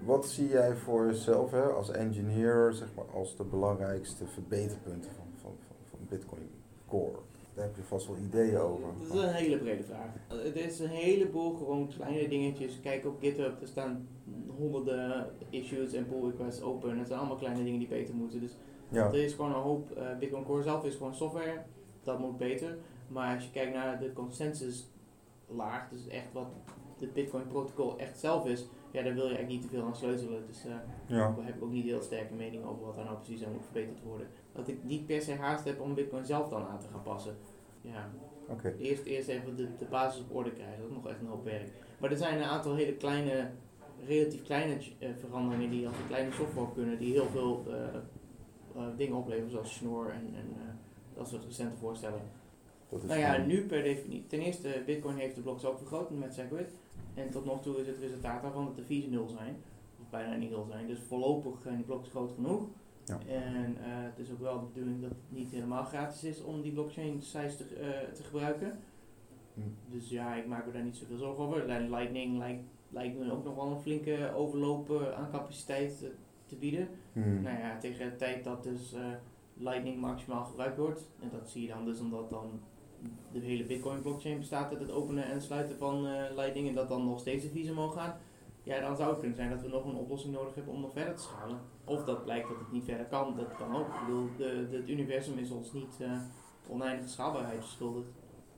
Wat 0.05 0.27
zie 0.27 0.49
jij 0.49 0.77
voor 0.77 1.07
jezelf 1.07 1.51
hè, 1.51 1.62
als 1.62 1.90
engineer, 1.90 2.73
zeg 2.73 2.95
maar, 2.95 3.11
als 3.14 3.37
de 3.37 3.45
belangrijkste 3.45 4.27
verbeterpunten 4.27 5.11
van, 5.11 5.27
van, 5.40 5.53
van, 5.66 5.77
van 5.90 5.99
Bitcoin? 6.09 6.62
Daar 7.62 7.70
heb 7.70 7.81
je 7.81 7.88
vast 7.88 8.07
wel 8.07 8.16
ideeën 8.16 8.57
over. 8.59 8.85
Dat 9.09 9.16
is 9.16 9.22
een 9.22 9.29
hele 9.35 9.59
brede 9.59 9.83
vraag. 9.83 10.09
Het 10.29 10.57
is 10.57 10.79
een 10.79 10.88
heleboel 10.88 11.55
gewoon 11.57 11.88
kleine 11.88 12.29
dingetjes. 12.29 12.81
Kijk 12.81 13.07
op 13.07 13.20
GitHub, 13.20 13.61
er 13.61 13.66
staan 13.66 14.09
honderden 14.57 15.27
issues 15.51 15.92
en 15.92 16.07
pull 16.07 16.31
requests 16.31 16.62
open. 16.62 16.98
Het 16.98 17.07
zijn 17.07 17.18
allemaal 17.18 17.37
kleine 17.37 17.64
dingen 17.64 17.79
die 17.79 17.88
beter 17.88 18.14
moeten. 18.14 18.40
Dus 18.40 18.57
Ja, 18.88 19.07
er 19.07 19.25
is 19.25 19.33
gewoon 19.33 19.55
een 19.55 19.61
hoop. 19.61 19.90
eh, 19.90 20.18
Bitcoin 20.18 20.44
Core 20.44 20.62
zelf 20.62 20.85
is 20.85 20.94
gewoon 20.94 21.14
software. 21.14 21.62
Dat 22.03 22.18
moet 22.18 22.38
beter. 22.38 22.79
Maar 23.09 23.35
als 23.35 23.44
je 23.44 23.51
kijkt 23.51 23.75
naar 23.75 23.98
de 24.01 24.12
consensus 24.12 24.90
laag, 25.46 25.88
dus 25.88 26.09
echt 26.09 26.33
wat 26.33 26.46
de 26.98 27.07
Bitcoin 27.07 27.46
protocol 27.46 27.98
echt 27.98 28.18
zelf 28.18 28.46
is, 28.46 28.66
ja, 28.90 29.03
daar 29.03 29.14
wil 29.14 29.27
je 29.29 29.35
eigenlijk 29.35 29.48
niet 29.48 29.62
te 29.62 29.77
veel 29.77 29.85
aan 29.87 29.96
sleutelen. 29.96 30.46
Dus 30.46 30.64
eh, 30.64 30.70
ja, 31.07 31.35
daar 31.37 31.44
heb 31.46 31.55
ik 31.57 31.62
ook 31.62 31.70
niet 31.72 31.85
heel 31.85 32.03
sterke 32.03 32.35
mening 32.35 32.64
over 32.64 32.85
wat 32.87 32.94
daar 32.94 33.05
nou 33.05 33.16
precies 33.16 33.44
aan 33.44 33.53
moet 33.53 33.64
verbeterd 33.64 34.03
worden. 34.03 34.27
Dat 34.53 34.68
ik 34.68 34.85
niet 34.85 35.07
per 35.07 35.20
se 35.22 35.35
haast 35.35 35.64
heb 35.64 35.81
om 35.81 35.94
Bitcoin 35.94 36.25
zelf 36.25 36.48
dan 36.48 36.66
aan 36.66 36.79
te 36.79 36.87
gaan 36.88 37.03
passen. 37.03 37.37
Ja, 37.83 38.11
oké. 38.49 38.75
Eerst, 38.79 39.05
eerst 39.05 39.29
even 39.29 39.57
de, 39.57 39.68
de 39.79 39.85
basis 39.85 40.21
op 40.21 40.35
orde 40.35 40.53
krijgen, 40.53 40.79
dat 40.79 40.88
is 40.88 40.95
nog 40.95 41.09
echt 41.09 41.21
een 41.21 41.27
hoop 41.27 41.45
werk. 41.45 41.68
Maar 41.99 42.11
er 42.11 42.16
zijn 42.16 42.38
een 42.38 42.45
aantal 42.45 42.75
hele 42.75 42.92
kleine, 42.95 43.51
relatief 44.07 44.42
kleine 44.42 44.77
eh, 44.99 45.09
veranderingen 45.18 45.71
die 45.71 45.87
als 45.87 45.97
een 45.97 46.07
kleine 46.07 46.33
software 46.33 46.73
kunnen, 46.75 46.99
die 46.99 47.12
heel 47.12 47.29
veel 47.29 47.64
eh, 47.68 47.75
eh, 48.77 48.97
dingen 48.97 49.16
opleveren, 49.16 49.51
zoals 49.51 49.75
Schnorr 49.75 50.11
en, 50.11 50.35
en 50.35 50.57
dat 51.14 51.29
soort 51.29 51.45
recente 51.45 51.77
voorstellen. 51.77 52.21
Dat 52.88 53.03
is 53.03 53.09
Nou 53.09 53.21
ja, 53.21 53.37
nu 53.37 53.66
per 53.66 53.83
definitie. 53.83 54.27
Ten 54.27 54.40
eerste, 54.40 54.83
Bitcoin 54.87 55.16
heeft 55.16 55.35
de 55.35 55.40
bloks 55.40 55.64
ook 55.64 55.79
vergroot 55.79 56.11
met 56.11 56.35
Segwit. 56.35 56.75
En 57.14 57.31
tot 57.31 57.45
nog 57.45 57.62
toe 57.62 57.81
is 57.81 57.87
het 57.87 57.99
resultaat 57.99 58.42
daarvan 58.42 58.64
dat 58.64 58.77
de 58.77 58.83
fees 58.83 59.07
nul 59.07 59.29
zijn. 59.29 59.57
Of 60.01 60.11
bijna 60.11 60.35
niet 60.35 60.51
nul 60.51 60.64
zijn. 60.64 60.87
Dus 60.87 60.99
voorlopig 61.09 61.62
zijn 61.62 61.77
die 61.77 61.85
bloks 61.85 62.09
groot 62.09 62.33
genoeg. 62.35 62.62
Ja. 63.27 63.35
En 63.35 63.77
eh, 63.77 63.85
het 63.85 64.18
is 64.18 64.31
ook 64.31 64.40
wel 64.40 64.61
de 64.61 64.66
bedoeling 64.66 65.01
dat 65.01 65.11
het 65.11 65.38
niet 65.38 65.51
helemaal 65.51 65.85
gratis 65.85 66.25
is 66.25 66.42
om 66.42 66.62
die 66.62 66.72
blockchain 66.72 67.22
size 67.22 67.57
te, 67.57 67.64
eh, 67.75 68.12
te 68.12 68.22
gebruiken. 68.22 68.79
Hm. 69.55 69.61
Dus 69.88 70.09
ja, 70.09 70.35
ik 70.35 70.46
maak 70.46 70.66
me 70.66 70.72
daar 70.72 70.83
niet 70.83 70.96
zoveel 70.96 71.16
zorgen 71.16 71.44
over. 71.44 71.66
Lightning 71.90 72.38
lijkt, 72.38 72.62
lijkt 72.88 73.18
me 73.18 73.33
ook 73.33 73.44
nog 73.44 73.55
wel 73.55 73.70
een 73.70 73.81
flinke 73.81 74.33
overloop 74.35 74.90
eh, 74.90 75.18
aan 75.18 75.31
capaciteit 75.31 76.05
te 76.46 76.57
bieden. 76.57 76.88
Hmm. 77.12 77.42
Nou 77.42 77.59
ja, 77.59 77.79
tegen 77.79 78.11
de 78.11 78.16
tijd 78.16 78.44
dat 78.44 78.62
dus 78.62 78.94
Lightning 79.55 80.01
maximaal 80.01 80.44
gebruikt 80.44 80.77
wordt, 80.77 81.09
en 81.20 81.29
dat 81.33 81.51
zie 81.51 81.62
je 81.62 81.68
dan 81.68 81.85
dus 81.85 82.01
omdat 82.01 82.31
dan 82.31 82.61
de 83.33 83.38
hele 83.38 83.64
Bitcoin 83.64 84.03
blockchain 84.03 84.38
bestaat 84.38 84.70
uit 84.70 84.81
het 84.81 84.90
openen 84.90 85.25
en 85.25 85.42
sluiten 85.42 85.77
van 85.79 86.03
Lightning 86.35 86.68
en 86.68 86.75
dat 86.75 86.88
dan 86.88 87.05
nog 87.05 87.20
steeds 87.20 87.44
de 87.44 87.51
fees 87.51 87.70
omhoog 87.70 87.94
gaan, 87.94 88.16
ja, 88.62 88.81
dan 88.81 88.96
zou 88.96 89.11
het 89.11 89.18
kunnen 89.18 89.37
zijn 89.37 89.51
dat 89.51 89.62
we 89.62 89.68
nog 89.68 89.85
een 89.85 89.96
oplossing 89.96 90.35
nodig 90.35 90.55
hebben 90.55 90.75
om 90.75 90.81
nog 90.81 90.92
verder 90.92 91.14
te 91.14 91.22
schalen. 91.22 91.59
Of 91.85 92.05
dat 92.05 92.25
blijkt 92.25 92.48
dat 92.48 92.59
het 92.59 92.72
niet 92.72 92.85
verder 92.85 93.07
kan, 93.07 93.37
dat 93.37 93.57
kan 93.57 93.77
ook. 93.77 93.87
Ik 93.87 94.01
bedoel, 94.07 94.29
de, 94.37 94.68
de, 94.70 94.77
het 94.77 94.88
universum 94.88 95.38
is 95.38 95.51
ons 95.51 95.72
niet 95.72 96.01
eh, 96.01 96.11
oneindige 96.68 97.09
schaalbaarheid 97.09 97.61
verschuldigd. 97.61 98.09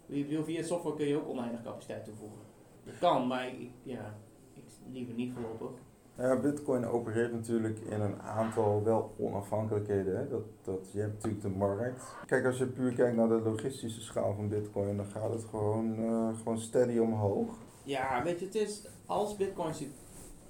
Bedoel, 0.07 0.45
Via 0.45 0.63
software 0.63 0.97
kun 0.97 1.07
je 1.07 1.17
ook 1.17 1.29
oneindige 1.29 1.63
capaciteit 1.63 2.05
toevoegen. 2.05 2.41
Dat 2.85 2.99
kan, 2.99 3.27
maar 3.27 3.47
ik, 3.49 3.71
ja, 3.83 4.15
ik 4.55 4.65
liever 4.93 5.15
niet 5.15 5.33
voorlopig. 5.33 5.71
Nou 6.17 6.35
ja, 6.35 6.41
Bitcoin 6.41 6.87
opereert 6.87 7.33
natuurlijk 7.33 7.79
in 7.79 8.01
een 8.01 8.23
aantal 8.23 8.83
wel 8.85 9.15
onafhankelijkheden. 9.19 10.17
Hè? 10.17 10.29
Dat, 10.29 10.43
dat, 10.63 10.93
je 10.93 11.01
hebt 11.01 11.13
natuurlijk 11.13 11.43
de 11.43 11.49
markt. 11.49 12.17
Kijk, 12.27 12.47
als 12.47 12.59
je 12.59 12.67
puur 12.67 12.93
kijkt 12.93 13.17
naar 13.17 13.29
de 13.29 13.41
logistische 13.41 14.01
schaal 14.01 14.35
van 14.35 14.49
Bitcoin, 14.49 14.97
dan 14.97 15.07
gaat 15.07 15.33
het 15.33 15.45
gewoon, 15.45 16.01
uh, 16.01 16.29
gewoon 16.39 16.59
steady 16.59 16.99
omhoog. 16.99 17.49
Ja, 17.83 18.23
weet 18.23 18.39
je, 18.39 18.45
het 18.45 18.55
is, 18.55 18.87
als 19.07 19.37
Bitcoin 19.37 19.75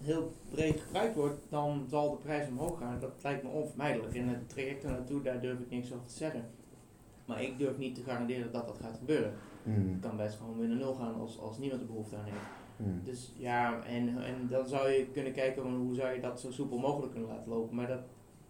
heel 0.03 0.33
breed 0.51 0.81
gebruikt 0.81 1.15
wordt, 1.15 1.41
dan 1.49 1.87
zal 1.89 2.11
de 2.11 2.17
prijs 2.17 2.49
omhoog 2.49 2.79
gaan. 2.79 3.01
Dat 3.01 3.13
lijkt 3.23 3.43
me 3.43 3.49
onvermijdelijk. 3.49 4.15
En 4.15 4.29
het 4.29 4.49
traject 4.49 4.85
er 4.85 4.91
naartoe, 4.91 5.23
daar 5.23 5.41
durf 5.41 5.59
ik 5.59 5.71
niks 5.71 5.93
over 5.93 6.07
te 6.07 6.15
zeggen. 6.15 6.45
Maar 7.25 7.43
ik 7.43 7.59
durf 7.59 7.79
niet 7.79 7.95
te 7.95 8.03
garanderen 8.03 8.53
dat 8.53 8.67
dat 8.67 8.79
gaat 8.79 8.97
gebeuren. 8.97 9.33
Hmm. 9.63 9.89
Het 9.93 10.01
kan 10.01 10.17
best 10.17 10.37
gewoon 10.37 10.59
weer 10.59 10.69
naar 10.69 10.77
nul 10.77 10.95
gaan 10.95 11.15
als, 11.15 11.39
als 11.41 11.59
niemand 11.59 11.81
er 11.81 11.87
behoefte 11.87 12.17
aan 12.17 12.25
heeft. 12.25 12.37
Hmm. 12.77 13.01
Dus 13.05 13.33
ja, 13.37 13.83
en, 13.83 14.23
en 14.23 14.49
dan 14.49 14.69
zou 14.69 14.89
je 14.89 15.07
kunnen 15.07 15.33
kijken 15.33 15.63
hoe 15.63 15.95
zou 15.95 16.15
je 16.15 16.21
dat 16.21 16.41
zo 16.41 16.51
soepel 16.51 16.79
mogelijk 16.79 17.13
kunnen 17.13 17.31
laten 17.31 17.49
lopen. 17.49 17.77
Maar 17.77 17.87
dat, 17.87 18.03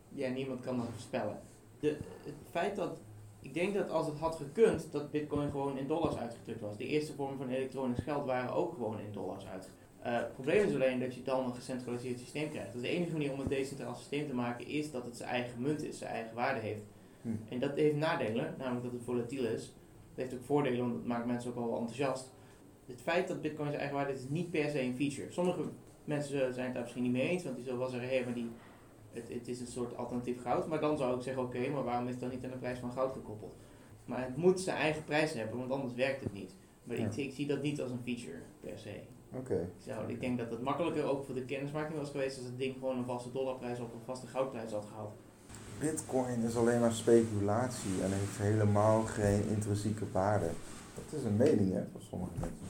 ja, 0.09 0.29
niemand 0.29 0.61
kan 0.61 0.77
dat 0.77 0.87
voorspellen. 0.91 1.41
De, 1.81 1.97
het 2.25 2.35
feit 2.51 2.77
dat, 2.77 3.01
ik 3.41 3.55
denk 3.55 3.75
dat 3.75 3.91
als 3.91 4.07
het 4.07 4.19
had 4.19 4.37
gekund, 4.37 4.93
dat 4.93 5.11
bitcoin 5.11 5.51
gewoon 5.51 5.79
in 5.79 5.87
dollars 5.87 6.17
uitgedrukt 6.17 6.61
was. 6.61 6.77
De 6.77 6.87
eerste 6.87 7.15
vormen 7.15 7.37
van 7.37 7.49
elektronisch 7.49 8.03
geld 8.03 8.27
waren 8.27 8.55
ook 8.55 8.73
gewoon 8.73 9.01
in 9.01 9.13
dollars 9.13 9.47
uitgedrukt. 9.47 9.84
Uh, 10.07 10.17
het 10.17 10.33
probleem 10.33 10.67
is 10.67 10.75
alleen 10.75 11.01
dat 11.01 11.15
je 11.15 11.23
dan 11.23 11.45
een 11.45 11.55
gecentraliseerd 11.55 12.19
systeem 12.19 12.51
krijgt. 12.51 12.73
Dus 12.73 12.83
de 12.83 12.89
enige 12.89 13.13
manier 13.13 13.33
om 13.33 13.41
een 13.41 13.49
decentraal 13.49 13.95
systeem 13.95 14.27
te 14.27 14.35
maken 14.35 14.67
is 14.67 14.91
dat 14.91 15.05
het 15.05 15.17
zijn 15.17 15.29
eigen 15.29 15.63
munt 15.63 15.83
is, 15.83 15.99
zijn 15.99 16.11
eigen 16.11 16.35
waarde 16.35 16.61
heeft. 16.61 16.83
Hmm. 17.23 17.41
En 17.49 17.59
dat 17.59 17.75
heeft 17.75 17.97
nadelen, 17.97 18.55
namelijk 18.59 18.85
dat 18.85 18.93
het 18.93 19.03
volatiel 19.03 19.45
is. 19.45 19.73
Dat 20.15 20.25
heeft 20.25 20.35
ook 20.35 20.45
voordelen, 20.45 20.79
want 20.79 20.95
het 20.95 21.07
maakt 21.07 21.27
mensen 21.27 21.51
ook 21.51 21.57
wel 21.57 21.79
enthousiast 21.79 22.33
het 22.87 23.03
feit 23.03 23.29
dat 23.29 23.41
Bitcoin 23.41 23.69
zijn 23.69 23.81
eigen 23.81 23.97
waarde 23.97 24.13
is, 24.13 24.23
is 24.23 24.29
niet 24.29 24.51
per 24.51 24.71
se 24.71 24.81
een 24.81 24.97
feature. 24.97 25.33
Sommige 25.33 25.63
mensen 26.05 26.55
zijn 26.55 26.65
het 26.65 26.75
daar 26.75 26.83
misschien 26.83 27.03
niet 27.03 27.13
mee 27.13 27.29
eens, 27.29 27.43
want 27.45 27.55
die 27.55 27.65
zullen 27.65 27.81
wel 27.81 27.89
zeggen, 27.89 28.09
hé, 28.09 28.25
maar 28.25 28.35
die, 28.35 28.51
het, 29.13 29.29
het 29.29 29.49
is 29.49 29.61
een 29.61 29.67
soort 29.67 29.97
alternatief 29.97 30.43
goud. 30.43 30.69
Maar 30.69 30.81
dan 30.81 30.99
zou 30.99 31.17
ik 31.17 31.23
zeggen, 31.23 31.43
oké, 31.43 31.69
maar 31.69 31.85
waarom 31.85 32.05
is 32.05 32.11
het 32.11 32.21
dan 32.21 32.31
niet 32.31 32.45
aan 32.45 32.51
de 32.51 32.57
prijs 32.57 32.79
van 32.79 32.93
goud 32.93 33.13
gekoppeld? 33.13 33.57
Maar 34.05 34.25
het 34.25 34.37
moet 34.37 34.61
zijn 34.61 34.77
eigen 34.77 35.05
prijs 35.05 35.33
hebben, 35.33 35.59
want 35.59 35.71
anders 35.71 35.95
werkt 35.95 36.25
het 36.25 36.33
niet. 36.33 36.55
Maar 36.85 36.97
ik, 36.97 37.17
ik, 37.17 37.33
zie 37.33 37.47
dat 37.47 37.63
niet 37.63 37.81
als 37.81 37.91
een 37.91 38.03
feature 38.05 38.43
per 38.61 38.79
se. 38.79 39.01
Oké. 39.39 39.69
Okay. 39.87 40.11
ik 40.11 40.21
denk 40.21 40.39
dat 40.39 40.51
het 40.51 40.63
makkelijker 40.63 41.05
ook 41.05 41.25
voor 41.25 41.35
de 41.35 41.45
kennismaking 41.45 41.99
was 41.99 42.11
geweest 42.11 42.37
als 42.37 42.47
het 42.47 42.59
ding 42.59 42.75
gewoon 42.79 42.99
een 42.99 43.05
vaste 43.05 43.33
dollarprijs 43.33 43.81
of 43.81 43.93
een 43.93 44.05
vaste 44.05 44.27
goudprijs 44.27 44.73
had 44.73 44.85
gehaald. 44.85 45.13
Bitcoin 45.79 46.41
is 46.41 46.57
alleen 46.57 46.81
maar 46.81 46.93
speculatie 46.93 48.03
en 48.03 48.13
heeft 48.13 48.39
helemaal 48.39 49.03
geen 49.03 49.49
intrinsieke 49.49 50.05
waarde. 50.13 50.51
Dat 50.95 51.21
is 51.21 51.25
een 51.25 51.37
mening 51.37 51.73
hè, 51.73 51.83
van 51.93 52.01
sommige 52.01 52.33
mensen. 52.41 52.67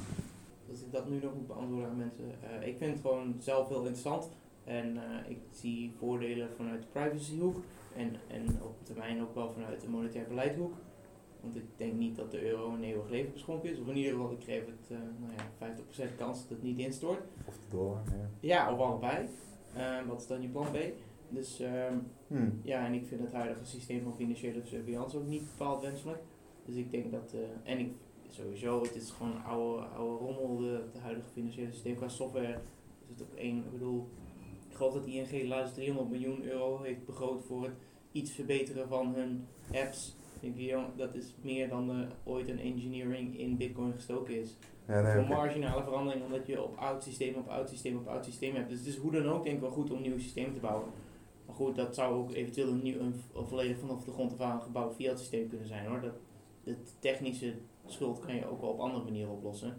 Als 0.70 0.80
ik 0.80 0.92
dat 0.92 1.08
nu 1.08 1.20
nog 1.22 1.34
moet 1.34 1.46
beantwoorden 1.46 1.88
aan 1.88 1.96
mensen. 1.96 2.24
Uh, 2.24 2.66
ik 2.66 2.76
vind 2.78 2.92
het 2.92 3.00
gewoon 3.00 3.34
zelf 3.38 3.68
heel 3.68 3.78
interessant. 3.78 4.28
En 4.64 4.96
uh, 4.96 5.30
ik 5.30 5.38
zie 5.50 5.94
voordelen 5.98 6.48
vanuit 6.56 6.82
de 6.82 6.88
privacyhoek. 6.92 7.56
En, 7.96 8.16
en 8.28 8.46
op 8.62 8.76
termijn 8.82 9.22
ook 9.22 9.34
wel 9.34 9.52
vanuit 9.52 9.80
de 9.80 9.88
monetair 9.88 10.26
beleidhoek. 10.28 10.74
Want 11.44 11.56
ik 11.56 11.64
denk 11.76 11.92
niet 11.92 12.16
dat 12.16 12.30
de 12.30 12.50
euro 12.50 12.72
een 12.72 12.82
eeuwig 12.82 13.08
leven 13.08 13.32
beschonken 13.32 13.70
is. 13.70 13.80
Of 13.80 13.88
in 13.88 13.96
ieder 13.96 14.12
geval, 14.12 14.32
ik 14.32 14.44
geef 14.44 14.66
het 14.66 14.90
uh, 14.90 14.98
nou 15.20 15.32
ja, 15.36 16.10
50% 16.10 16.16
kans 16.16 16.40
dat 16.40 16.48
het 16.48 16.62
niet 16.62 16.78
instort. 16.78 17.20
Of 17.46 17.54
de 17.54 17.66
dollar, 17.70 18.02
ja. 18.06 18.28
Ja, 18.40 18.72
of 18.72 18.78
allebei. 18.78 19.28
wat 20.06 20.20
is 20.20 20.26
dan 20.26 20.42
je 20.42 20.48
plan 20.48 20.66
B? 20.72 20.76
Dus 21.28 21.60
um, 21.60 22.06
hmm. 22.26 22.60
ja, 22.62 22.86
en 22.86 22.92
ik 22.92 23.06
vind 23.06 23.20
het 23.20 23.32
huidige 23.32 23.64
systeem 23.64 24.02
van 24.02 24.14
financiële 24.14 24.60
surveillance 24.64 25.16
ook 25.16 25.26
niet 25.26 25.50
bepaald 25.50 25.82
wenselijk. 25.82 26.22
Dus 26.64 26.76
ik 26.76 26.90
denk 26.90 27.12
dat, 27.12 27.34
uh, 27.34 27.40
en 27.72 27.78
ik 27.78 27.92
sowieso, 28.28 28.82
het 28.82 28.94
is 28.94 29.10
gewoon 29.10 29.44
oude, 29.44 29.82
oude 29.82 30.24
rommel, 30.24 30.56
de, 30.56 30.84
de 30.92 30.98
huidige 30.98 31.28
financiële 31.28 31.72
systeem. 31.72 31.96
Qua 31.96 32.08
software 32.08 32.60
is 33.02 33.08
het 33.08 33.22
ook 33.22 33.34
één, 33.34 33.56
ik 33.56 33.72
bedoel, 33.72 34.08
ik 34.68 34.76
geloof 34.76 34.92
dat 34.92 35.06
ING 35.06 35.48
laatst 35.48 35.74
300 35.74 36.10
miljoen 36.10 36.42
euro 36.44 36.82
heeft 36.82 37.06
begroot 37.06 37.44
voor 37.44 37.62
het 37.62 37.74
iets 38.12 38.30
verbeteren 38.30 38.88
van 38.88 39.14
hun 39.14 39.46
apps. 39.72 40.16
Denk 40.44 40.56
je, 40.56 40.84
dat 40.96 41.14
is 41.14 41.34
meer 41.42 41.68
dan 41.68 42.06
ooit 42.24 42.48
een 42.48 42.58
engineering 42.58 43.38
in 43.38 43.56
Bitcoin 43.56 43.92
gestoken 43.92 44.40
is. 44.40 44.56
Ja, 44.88 45.00
nee, 45.00 45.26
marginale 45.26 45.82
verandering, 45.82 46.24
omdat 46.24 46.46
je 46.46 46.62
op 46.62 46.76
oud 46.76 47.02
systeem, 47.02 47.34
op 47.34 47.48
oud 47.48 47.68
systeem, 47.68 47.96
op 47.96 48.06
oud 48.06 48.24
systeem 48.24 48.54
hebt. 48.54 48.68
Dus 48.68 48.78
het 48.78 48.86
is 48.86 48.96
hoe 48.96 49.12
dan 49.12 49.28
ook 49.28 49.44
denk 49.44 49.56
ik 49.56 49.62
wel 49.62 49.70
goed 49.70 49.90
om 49.90 50.00
nieuwe 50.00 50.20
systemen 50.20 50.54
te 50.54 50.60
bouwen. 50.60 50.88
Maar 51.46 51.54
goed, 51.54 51.76
dat 51.76 51.94
zou 51.94 52.14
ook 52.14 52.32
eventueel 52.32 52.68
een, 52.68 52.82
nieuw, 52.82 53.00
een, 53.00 53.14
volledig 53.32 53.78
vanaf 53.78 54.04
de 54.04 54.10
grond 54.10 54.32
af 54.32 54.40
aan 54.40 54.62
gebouwd 54.62 54.94
fiat 54.94 55.18
systeem 55.18 55.48
kunnen 55.48 55.66
zijn 55.66 55.86
hoor. 55.86 56.00
Dat, 56.00 56.14
het 56.64 56.94
technische 56.98 57.54
schuld 57.86 58.20
kan 58.20 58.34
je 58.34 58.46
ook 58.46 58.60
wel 58.60 58.70
op 58.70 58.80
andere 58.80 59.04
manieren 59.04 59.32
oplossen. 59.32 59.76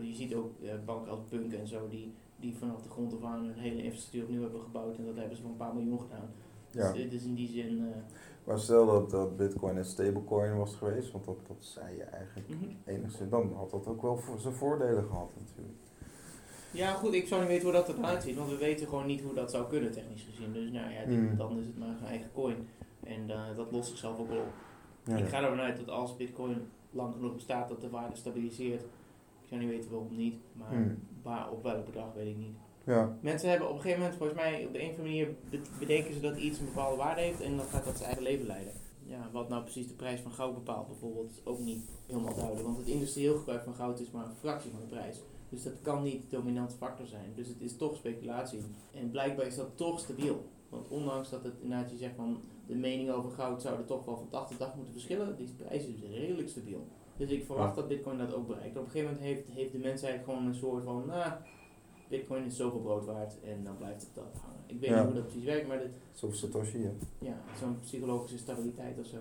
Je 0.00 0.14
ziet 0.14 0.34
ook 0.34 0.52
uh, 0.62 0.72
banken 0.84 1.10
als 1.10 1.20
Punk 1.28 1.52
en 1.52 1.66
zo, 1.66 1.88
die, 1.88 2.12
die 2.36 2.56
vanaf 2.56 2.82
de 2.82 2.88
grond 2.88 3.14
af 3.14 3.22
aan 3.24 3.44
een 3.44 3.58
hele 3.58 3.82
infrastructuur 3.82 4.22
opnieuw 4.22 4.42
hebben 4.42 4.60
gebouwd 4.60 4.96
en 4.96 5.04
dat 5.04 5.16
hebben 5.16 5.36
ze 5.36 5.42
voor 5.42 5.50
een 5.50 5.56
paar 5.56 5.74
miljoen 5.74 6.00
gedaan. 6.00 6.30
Ja. 6.70 6.92
Dus, 6.92 7.10
dus 7.10 7.24
in 7.24 7.34
die 7.34 7.48
zin. 7.48 7.78
Uh, 7.78 7.86
maar 8.44 8.58
stel 8.58 8.86
dat, 8.86 9.10
dat 9.10 9.36
Bitcoin 9.36 9.76
een 9.76 9.84
stablecoin 9.84 10.56
was 10.56 10.74
geweest, 10.74 11.12
want 11.12 11.24
dat, 11.24 11.36
dat 11.46 11.56
zei 11.58 11.96
je 11.96 12.02
eigenlijk 12.02 12.48
mm 12.48 12.76
enigszins, 12.84 13.30
dan 13.30 13.52
had 13.56 13.70
dat 13.70 13.86
ook 13.86 14.02
wel 14.02 14.16
voor 14.16 14.38
zijn 14.38 14.54
voordelen 14.54 15.04
gehad 15.04 15.30
natuurlijk. 15.38 15.78
Ja, 16.70 16.92
goed, 16.92 17.14
ik 17.14 17.26
zou 17.26 17.40
niet 17.40 17.50
weten 17.50 17.64
hoe 17.64 17.72
dat 17.72 17.88
eruit 17.88 18.22
ziet, 18.22 18.36
want 18.36 18.50
we 18.50 18.56
weten 18.56 18.88
gewoon 18.88 19.06
niet 19.06 19.20
hoe 19.20 19.34
dat 19.34 19.50
zou 19.50 19.68
kunnen 19.68 19.92
technisch 19.92 20.22
gezien. 20.22 20.52
Dus 20.52 20.70
nou 20.70 20.90
ja, 20.92 21.00
mhm. 21.06 21.36
dan 21.36 21.58
is 21.58 21.66
het 21.66 21.78
maar 21.78 21.88
een 21.88 22.06
eigen 22.06 22.32
coin. 22.32 22.68
En 23.04 23.28
uh, 23.28 23.56
dat 23.56 23.72
lost 23.72 23.88
zichzelf 23.88 24.18
ook 24.18 24.28
wel 24.28 24.38
op. 24.38 24.52
Ja, 25.04 25.16
ik 25.16 25.28
ga 25.28 25.42
ervan 25.42 25.60
uit 25.60 25.76
dat 25.76 25.88
als 25.88 26.16
Bitcoin 26.16 26.56
lang 26.90 27.14
genoeg 27.14 27.34
bestaat, 27.34 27.68
dat 27.68 27.80
de 27.80 27.90
waarde 27.90 28.16
stabiliseert. 28.16 28.82
Ik 29.42 29.48
zou 29.48 29.60
niet 29.60 29.70
weten 29.70 29.90
waarom 29.90 30.16
niet, 30.16 30.36
maar 30.52 30.70
hmm. 30.70 30.98
waar, 31.22 31.50
op 31.50 31.62
welk 31.62 31.84
bedrag 31.84 32.14
weet 32.14 32.26
ik 32.26 32.36
niet. 32.36 32.56
Ja. 32.86 33.18
Mensen 33.20 33.48
hebben 33.48 33.68
op 33.68 33.74
een 33.74 33.80
gegeven 33.80 34.00
moment, 34.00 34.18
volgens 34.18 34.38
mij, 34.38 34.64
op 34.66 34.72
de 34.72 34.82
een 34.82 34.90
of 34.90 34.98
andere 34.98 35.08
manier 35.08 35.34
bedenken 35.78 36.14
ze 36.14 36.20
dat 36.20 36.36
iets 36.36 36.58
een 36.58 36.64
bepaalde 36.64 36.96
waarde 36.96 37.20
heeft 37.20 37.40
en 37.40 37.56
dan 37.56 37.66
gaat 37.66 37.84
dat 37.84 37.94
zijn 37.96 38.06
eigen 38.06 38.22
leven 38.22 38.46
leiden. 38.46 38.72
Ja, 39.06 39.28
wat 39.32 39.48
nou 39.48 39.62
precies 39.62 39.88
de 39.88 39.94
prijs 39.94 40.20
van 40.20 40.32
goud 40.32 40.54
bepaalt 40.54 40.88
bijvoorbeeld, 40.88 41.30
is 41.30 41.46
ook 41.46 41.58
niet 41.58 41.84
helemaal 42.06 42.34
duidelijk. 42.34 42.64
Want 42.64 42.76
het 42.76 42.86
industrieel 42.86 43.36
gebruik 43.36 43.64
van 43.64 43.74
goud 43.74 44.00
is 44.00 44.10
maar 44.10 44.26
een 44.26 44.36
fractie 44.40 44.70
van 44.70 44.80
de 44.80 44.86
prijs. 44.86 45.20
Dus 45.48 45.62
dat 45.62 45.72
kan 45.82 46.02
niet 46.02 46.22
de 46.22 46.36
dominante 46.36 46.76
factor 46.76 47.06
zijn. 47.06 47.32
Dus 47.34 47.48
het 47.48 47.60
is 47.60 47.76
toch 47.76 47.96
speculatie. 47.96 48.60
En 48.94 49.10
blijkbaar 49.10 49.46
is 49.46 49.56
dat 49.56 49.76
toch 49.76 50.00
stabiel. 50.00 50.44
Want 50.68 50.88
ondanks 50.88 51.30
dat 51.30 51.44
het 51.44 51.54
inderdaad 51.60 51.90
je 51.90 51.96
zegt 51.96 52.14
van 52.16 52.40
de 52.66 52.74
mening 52.74 53.10
over 53.10 53.30
goud 53.30 53.62
zouden 53.62 53.86
toch 53.86 54.04
wel 54.04 54.16
van 54.16 54.28
dag 54.30 54.48
tot 54.48 54.58
dag 54.58 54.74
moeten 54.74 54.92
verschillen, 54.92 55.36
die 55.36 55.54
prijs 55.56 55.86
is 55.86 56.00
redelijk 56.10 56.48
stabiel. 56.48 56.86
Dus 57.16 57.30
ik 57.30 57.44
verwacht 57.44 57.74
dat 57.74 57.88
Bitcoin 57.88 58.18
dat 58.18 58.34
ook 58.34 58.46
bereikt. 58.46 58.76
Op 58.76 58.84
een 58.84 58.90
gegeven 58.90 59.14
moment 59.14 59.26
heeft, 59.26 59.48
heeft 59.48 59.72
de 59.72 59.78
mensheid 59.78 60.24
gewoon 60.24 60.46
een 60.46 60.54
soort 60.54 60.84
van, 60.84 61.06
nou, 61.06 61.32
Bitcoin 62.08 62.44
is 62.44 62.56
zoveel 62.56 62.80
brood 62.80 63.04
waard 63.04 63.40
en 63.40 63.64
dan 63.64 63.76
blijft 63.76 64.00
het 64.00 64.14
dat 64.14 64.40
hangen. 64.42 64.60
Ik 64.66 64.80
weet 64.80 64.90
niet 64.90 65.04
hoe 65.04 65.14
dat 65.14 65.26
precies 65.26 65.44
werkt, 65.44 65.68
maar 65.68 65.78
dit. 65.78 65.96
Zoals 66.12 66.38
Satoshi, 66.38 66.78
ja. 66.78 66.90
Ja, 67.18 67.36
zo'n 67.58 67.80
psychologische 67.80 68.38
stabiliteit 68.38 68.98
of 68.98 69.06
zo. 69.06 69.18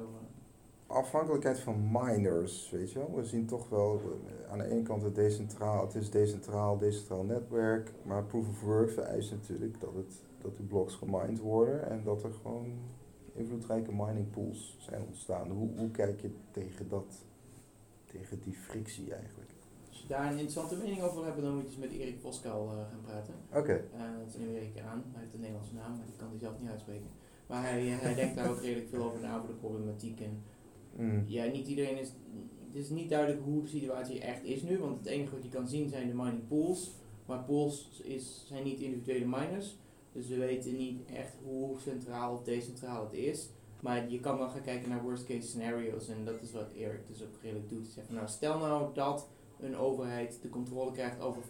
Afhankelijkheid 0.88 1.60
van 1.60 1.90
miners, 1.92 2.70
weet 2.70 2.92
je 2.92 3.00
wel. 3.00 3.16
We 3.16 3.26
zien 3.26 3.46
toch 3.46 3.70
wel 3.70 4.02
eh, 4.02 4.52
aan 4.52 4.58
de 4.58 4.70
ene 4.70 4.82
kant 4.82 5.04
het 5.04 5.16
decentraal, 5.16 5.86
het 5.86 5.96
is 5.96 6.10
decentraal, 6.10 6.78
decentraal 6.78 7.24
netwerk, 7.24 7.92
maar 8.04 8.24
proof 8.24 8.48
of 8.48 8.62
work 8.62 8.92
vereist 8.92 9.32
natuurlijk 9.32 9.80
dat, 9.80 9.94
het, 9.94 10.14
dat 10.42 10.56
die 10.56 10.66
blocks 10.66 10.96
gemined 10.96 11.40
worden 11.40 11.90
en 11.90 12.04
dat 12.04 12.24
er 12.24 12.34
gewoon 12.42 12.74
invloedrijke 13.34 13.92
mining 13.92 14.30
pools 14.30 14.78
zijn 14.80 15.02
ontstaan. 15.08 15.52
Hoe, 15.52 15.70
hoe 15.78 15.92
kijk 15.92 16.22
je 16.22 16.30
tegen 16.52 16.90
dat, 16.90 17.26
tegen 18.06 18.40
die 18.40 18.54
frictie 18.54 19.14
eigenlijk? 19.14 19.53
Als 20.04 20.12
je 20.12 20.18
daar 20.18 20.32
een 20.32 20.40
interessante 20.40 20.76
mening 20.76 21.02
over 21.02 21.16
wil 21.16 21.26
hebben, 21.26 21.44
dan 21.44 21.54
moet 21.54 21.64
je 21.64 21.70
eens 21.70 21.78
met 21.78 21.92
Erik 21.92 22.20
Voskuil 22.20 22.72
uh, 22.72 22.78
gaan 22.92 23.02
praten. 23.02 23.34
Oké. 23.54 23.86
Uh, 23.96 24.02
dat 24.20 24.28
is 24.28 24.36
een 24.36 24.48
Amerikaan, 24.48 25.04
hij 25.12 25.22
heeft 25.22 25.34
een 25.34 25.40
Nederlandse 25.40 25.74
naam, 25.74 25.98
maar 25.98 26.06
die 26.06 26.16
kan 26.16 26.30
hij 26.30 26.38
zelf 26.38 26.60
niet 26.60 26.70
uitspreken. 26.70 27.10
Maar 27.48 27.64
hij, 27.64 27.92
eh, 27.92 28.00
hij 28.00 28.16
denkt 28.16 28.36
daar 28.36 28.50
ook 28.50 28.62
redelijk 28.62 28.90
veel 28.90 29.04
over 29.04 29.20
na, 29.20 29.38
over 29.38 29.48
de 29.48 29.54
problematiek. 29.54 30.20
En 30.22 30.44
mm. 30.96 31.24
ja, 31.28 31.46
niet 31.46 31.68
iedereen 31.68 31.98
is, 31.98 32.08
het 32.68 32.76
is 32.76 32.90
niet 32.90 33.10
duidelijk 33.10 33.44
hoe 33.44 33.62
de 33.62 33.68
situatie 33.68 34.20
echt 34.22 34.44
is 34.44 34.62
nu, 34.62 34.78
want 34.78 34.98
het 34.98 35.08
enige 35.08 35.36
wat 35.36 35.44
je 35.44 35.50
kan 35.50 35.68
zien 35.68 35.90
zijn 35.90 36.08
de 36.08 36.16
mining 36.16 36.48
pools. 36.48 36.92
Maar 37.26 37.44
pools 37.44 38.02
is, 38.04 38.46
zijn 38.48 38.64
niet 38.64 38.80
individuele 38.80 39.26
miners. 39.26 39.78
Dus 40.12 40.28
we 40.28 40.38
weten 40.38 40.78
niet 40.78 41.06
echt 41.06 41.34
hoe 41.44 41.80
centraal 41.80 42.34
of 42.34 42.44
decentraal 42.44 43.04
het 43.04 43.14
is. 43.14 43.50
Maar 43.80 44.10
je 44.10 44.20
kan 44.20 44.38
wel 44.38 44.50
gaan 44.50 44.62
kijken 44.62 44.90
naar 44.90 45.04
worst 45.04 45.26
case 45.26 45.48
scenario's. 45.48 46.10
En 46.10 46.26
dat 46.26 46.42
is 46.42 46.52
wat 46.52 46.74
Eric 46.74 47.08
dus 47.08 47.24
ook 47.24 47.42
redelijk 47.42 47.70
doet. 47.70 47.88
Zeg 47.88 48.10
nou, 48.10 48.28
stel 48.28 48.58
nou 48.58 48.94
dat 48.94 49.28
een 49.60 49.78
overheid 49.78 50.42
de 50.42 50.50
controle 50.50 50.92
krijgt 50.92 51.20
over 51.20 51.42
50% 51.42 51.46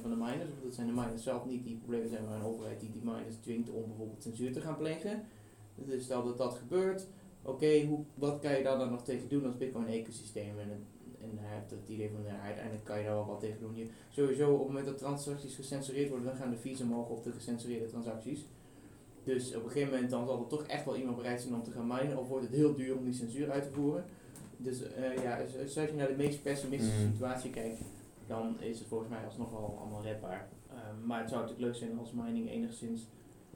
van 0.00 0.10
de 0.10 0.16
miners. 0.16 0.50
Want 0.50 0.62
dat 0.62 0.74
zijn 0.74 0.86
de 0.86 0.92
miners 0.92 1.22
zelf 1.22 1.44
niet 1.44 1.64
die 1.64 1.76
problemen 1.76 2.08
zijn, 2.08 2.24
maar 2.24 2.34
een 2.34 2.44
overheid 2.44 2.80
die 2.80 2.90
die 2.90 3.04
miners 3.04 3.36
dwingt 3.40 3.70
om 3.70 3.86
bijvoorbeeld 3.86 4.22
censuur 4.22 4.52
te 4.52 4.60
gaan 4.60 4.76
plegen. 4.76 5.26
Dus 5.74 6.04
stel 6.04 6.24
dat 6.24 6.38
dat 6.38 6.54
gebeurt. 6.54 7.06
Oké, 7.42 7.88
wat 8.14 8.38
kan 8.38 8.56
je 8.56 8.62
dan 8.62 8.90
nog 8.90 9.04
tegen 9.04 9.28
doen 9.28 9.44
als 9.44 9.56
Bitcoin-ecosysteem? 9.56 10.58
En 10.58 10.86
en 11.20 11.38
hij 11.38 11.54
heeft 11.54 11.70
het 11.70 11.88
idee 11.88 12.10
van, 12.10 12.24
ja, 12.24 12.40
uiteindelijk 12.40 12.84
kan 12.84 12.98
je 12.98 13.04
daar 13.04 13.14
wel 13.14 13.26
wat 13.26 13.40
tegen 13.40 13.60
doen. 13.60 13.76
Je, 13.76 13.86
sowieso, 14.08 14.52
op 14.52 14.58
het 14.58 14.66
moment 14.66 14.86
dat 14.86 14.98
transacties 14.98 15.54
gecensureerd 15.54 16.08
worden, 16.08 16.26
dan 16.26 16.36
gaan 16.36 16.50
de 16.50 16.56
fees 16.56 16.80
omhoog 16.80 17.08
op 17.08 17.24
de 17.24 17.32
gecensureerde 17.32 17.86
transacties. 17.86 18.46
Dus 19.24 19.54
op 19.56 19.64
een 19.64 19.70
gegeven 19.70 19.92
moment 19.92 20.10
dan 20.10 20.26
zal 20.26 20.40
er 20.40 20.46
toch 20.46 20.62
echt 20.62 20.84
wel 20.84 20.96
iemand 20.96 21.16
bereid 21.16 21.40
zijn 21.40 21.54
om 21.54 21.62
te 21.62 21.70
gaan 21.70 21.86
minen, 21.86 22.18
of 22.18 22.28
wordt 22.28 22.44
het 22.44 22.54
heel 22.54 22.74
duur 22.74 22.96
om 22.96 23.04
die 23.04 23.14
censuur 23.14 23.50
uit 23.50 23.62
te 23.62 23.70
voeren. 23.70 24.04
Dus 24.62 24.82
uh, 24.82 25.22
ja, 25.22 25.38
zoals 25.66 25.90
je 25.90 25.96
naar 25.96 26.08
de 26.08 26.16
meest 26.16 26.42
pessimistische 26.42 27.04
mm. 27.04 27.10
situatie 27.12 27.50
kijkt, 27.50 27.80
dan 28.26 28.60
is 28.60 28.78
het 28.78 28.88
volgens 28.88 29.10
mij 29.10 29.24
alsnog 29.24 29.50
wel 29.50 29.76
allemaal 29.80 30.02
redbaar. 30.02 30.48
Ehm, 30.68 31.06
maar 31.06 31.20
het 31.20 31.28
zou 31.28 31.40
natuurlijk 31.40 31.68
leuk 31.68 31.76
zijn 31.78 31.98
als 31.98 32.12
mining 32.12 32.50
enigszins, 32.50 33.06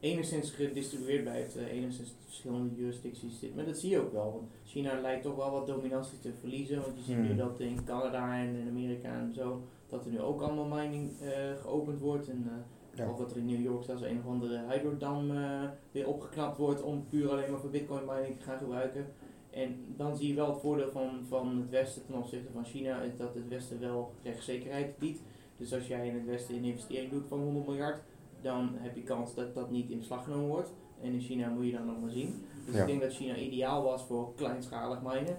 enigszins 0.01 0.51
gedistribueerd 0.51 1.23
blijft, 1.23 1.57
uh, 1.57 1.73
enigszins 1.73 2.15
verschillende 2.25 2.75
jurisdicties 2.75 3.39
zit. 3.39 3.55
Maar 3.55 3.65
dat 3.65 3.79
zie 3.79 3.91
je 3.91 4.01
ook 4.01 4.13
wel. 4.13 4.33
Want 4.33 4.51
China 4.65 5.01
lijkt 5.01 5.23
toch 5.23 5.37
wel 5.37 5.51
wat 5.51 5.67
dominantie 5.67 6.19
te 6.19 6.33
verliezen. 6.41 6.81
Want 6.81 6.97
je 6.97 7.03
ziet 7.03 7.19
nu 7.19 7.27
Hmm. 7.27 7.37
dat 7.37 7.61
in 7.61 7.85
Canada 7.85 8.39
en 8.39 8.55
in 8.55 8.69
Amerika 8.69 9.09
en 9.09 9.35
zo, 9.35 9.63
dat 9.89 10.05
er 10.05 10.11
nu 10.11 10.21
ook 10.21 10.41
allemaal 10.41 10.79
mining 10.79 11.21
eh, 11.21 11.31
geopend 11.61 11.99
wordt. 12.01 12.29
En, 12.29 12.45
eh, 12.47 12.53
Ja. 12.97 13.11
Of 13.11 13.17
dat 13.19 13.31
er 13.31 13.37
in 13.37 13.47
New 13.47 13.63
York 13.63 13.85
zelfs 13.85 14.03
een 14.03 14.19
of 14.19 14.27
andere 14.27 14.61
hydrodam 14.69 15.31
eh, 15.31 15.63
weer 15.93 16.09
opgeknapt 16.09 16.57
wordt 16.57 16.83
om 16.83 17.07
puur 17.09 17.31
alleen 17.31 17.51
maar 17.51 17.61
voor 17.61 17.71
bitcoin 17.71 18.05
mining 18.07 18.37
te 18.37 18.43
gaan 18.43 18.59
gebruiken. 18.59 19.07
En 19.55 19.85
dan 19.97 20.17
zie 20.17 20.29
je 20.29 20.35
wel 20.35 20.47
het 20.53 20.61
voordeel 20.61 20.91
van, 20.91 21.11
van 21.29 21.57
het 21.57 21.71
Westen 21.71 22.07
ten 22.07 22.15
opzichte 22.15 22.53
van 22.53 22.65
China, 22.65 23.01
is 23.01 23.17
dat 23.17 23.35
het 23.35 23.49
Westen 23.49 23.81
wel 23.81 24.13
rechtszekerheid 24.23 24.99
biedt. 24.99 25.21
Dus 25.57 25.75
als 25.75 25.87
jij 25.87 26.07
in 26.09 26.15
het 26.15 26.27
Westen 26.27 26.55
een 26.57 26.65
investering 26.65 27.11
doet 27.11 27.27
van 27.29 27.39
100 27.41 27.67
miljard, 27.67 28.03
dan 28.41 28.71
heb 28.75 28.97
je 28.97 29.03
kans 29.03 29.35
dat 29.35 29.55
dat 29.55 29.71
niet 29.71 29.91
in 29.91 29.99
beslag 29.99 30.25
genomen 30.25 30.49
wordt. 30.49 30.73
En 31.03 31.13
in 31.13 31.21
China 31.21 31.49
moet 31.49 31.65
je 31.67 31.73
dan 31.73 31.87
nog 31.87 32.01
maar 32.01 32.11
zien. 32.11 32.45
Dus 32.67 32.75
Ja. 32.75 32.81
ik 32.81 32.87
denk 32.87 33.01
dat 33.01 33.13
China 33.13 33.37
ideaal 33.37 33.83
was 33.83 34.03
voor 34.05 34.35
kleinschalig 34.35 35.03
minen. 35.03 35.37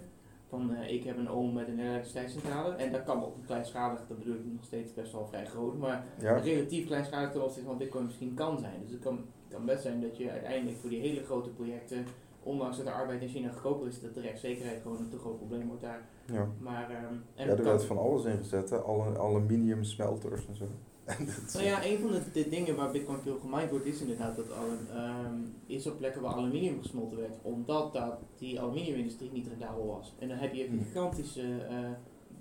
Van 0.49 0.75
eh, 0.75 0.93
ik 0.93 1.03
heb 1.03 1.17
een 1.17 1.29
oom 1.29 1.53
met 1.53 1.67
een 1.67 1.79
elektriciteitscentrale. 1.79 2.73
En 2.75 2.91
dat 2.91 3.03
kan 3.03 3.23
ook 3.23 3.35
kleinschalig, 3.45 4.07
dat 4.07 4.17
bedoel 4.17 4.35
ik 4.35 4.45
nog 4.45 4.63
steeds 4.63 4.93
best 4.93 5.11
wel 5.11 5.25
vrij 5.27 5.45
groot. 5.45 5.77
Maar 5.77 6.05
Ja? 6.21 6.37
relatief 6.37 6.85
kleinschalig 6.85 7.31
ten 7.31 7.43
opzichte 7.43 7.67
van 7.67 7.77
Bitcoin 7.77 8.05
misschien 8.05 8.33
kan 8.33 8.59
zijn. 8.59 8.81
Dus 8.83 8.91
het 8.91 9.01
kan, 9.01 9.15
het 9.15 9.55
kan 9.55 9.65
best 9.65 9.81
zijn 9.81 10.01
dat 10.01 10.17
je 10.17 10.29
uiteindelijk 10.31 10.77
voor 10.77 10.89
die 10.89 10.99
hele 10.99 11.23
grote 11.23 11.49
projecten, 11.49 12.05
ondanks 12.45 12.77
dat 12.77 12.85
de 12.85 12.91
arbeid 12.91 13.21
in 13.21 13.27
China 13.27 13.49
goedkoper 13.51 13.87
is, 13.87 14.01
dat 14.01 14.13
de 14.13 14.21
rechtszekerheid 14.21 14.81
gewoon 14.81 14.97
een 14.97 15.09
te 15.09 15.17
groot 15.17 15.37
probleem 15.37 15.67
wordt 15.67 15.81
daar. 15.81 16.07
Ja. 16.25 16.47
Maar, 16.59 16.89
ehm, 16.89 17.13
en 17.35 17.45
ja, 17.45 17.51
er 17.51 17.55
kan- 17.55 17.65
werd 17.65 17.83
van 17.85 17.97
alles 17.97 18.23
ingezet, 18.25 18.69
hè? 18.69 18.77
Alle, 18.77 19.17
aluminium 19.19 19.83
smelters 19.83 20.47
en 20.47 20.55
zo. 20.55 20.65
Nou 21.53 21.65
ja, 21.65 21.85
een 21.85 21.97
van 21.99 22.11
de, 22.11 22.21
de 22.33 22.49
dingen 22.49 22.75
waar 22.75 22.91
Bitcoin 22.91 23.19
veel 23.19 23.37
gemined 23.39 23.69
wordt, 23.69 23.85
is 23.85 24.01
inderdaad 24.01 24.35
dat 24.35 24.45
alle, 24.51 24.99
ehm, 25.01 25.35
is 25.65 25.87
op 25.87 25.97
plekken 25.97 26.21
waar 26.21 26.33
aluminium 26.33 26.81
gesmolten 26.81 27.17
werd, 27.17 27.35
omdat 27.41 27.93
dat, 27.93 28.17
die 28.37 28.61
aluminiumindustrie 28.61 29.31
niet 29.31 29.47
rendabel 29.47 29.85
was. 29.85 30.15
En 30.19 30.27
dan 30.27 30.37
heb 30.37 30.53
je 30.53 30.65
Hmm. 30.67 30.79
gigantische 30.83 31.41
eh 31.69 31.89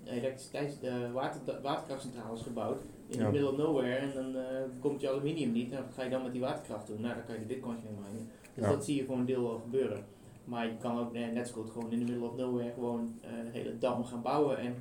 elektriciteits, 0.03 0.81
eh, 0.81 1.11
water, 1.13 1.39
waterkrachtcentrales 1.61 2.41
gebouwd 2.41 2.79
in 3.07 3.19
Ja. 3.19 3.25
the 3.25 3.31
middle 3.31 3.51
of 3.51 3.57
nowhere 3.57 3.95
en 3.95 4.13
dan 4.13 4.35
eh, 4.35 4.61
komt 4.79 5.01
je 5.01 5.09
aluminium 5.09 5.51
niet 5.51 5.71
en 5.71 5.83
wat 5.83 5.93
ga 5.93 6.03
je 6.03 6.09
dan 6.09 6.23
met 6.23 6.31
die 6.31 6.41
waterkracht 6.41 6.87
doen? 6.87 7.01
Nou, 7.01 7.15
dan 7.15 7.25
kan 7.25 7.33
je 7.35 7.39
de 7.41 7.47
bitcoins 7.47 7.81
mee 7.83 7.91
minen. 7.91 8.29
Dus 8.53 8.63
Ja. 8.63 8.69
dat 8.71 8.85
zie 8.85 8.95
je 8.95 9.05
voor 9.05 9.15
een 9.17 9.25
deel 9.25 9.41
wel 9.43 9.59
gebeuren. 9.59 10.05
Maar 10.45 10.65
je 10.65 10.77
kan 10.77 10.99
ook 10.99 11.13
eh, 11.13 11.27
net 11.33 11.47
zo 11.47 11.53
goed 11.53 11.69
gewoon 11.71 11.91
in 11.91 11.99
the 11.99 12.05
middle 12.11 12.27
of 12.29 12.35
nowhere 12.35 12.71
gewoon 12.73 13.19
eh, 13.21 13.29
een 13.45 13.51
hele 13.51 13.77
dam 13.77 14.03
gaan 14.03 14.21
bouwen. 14.21 14.57
En, 14.57 14.75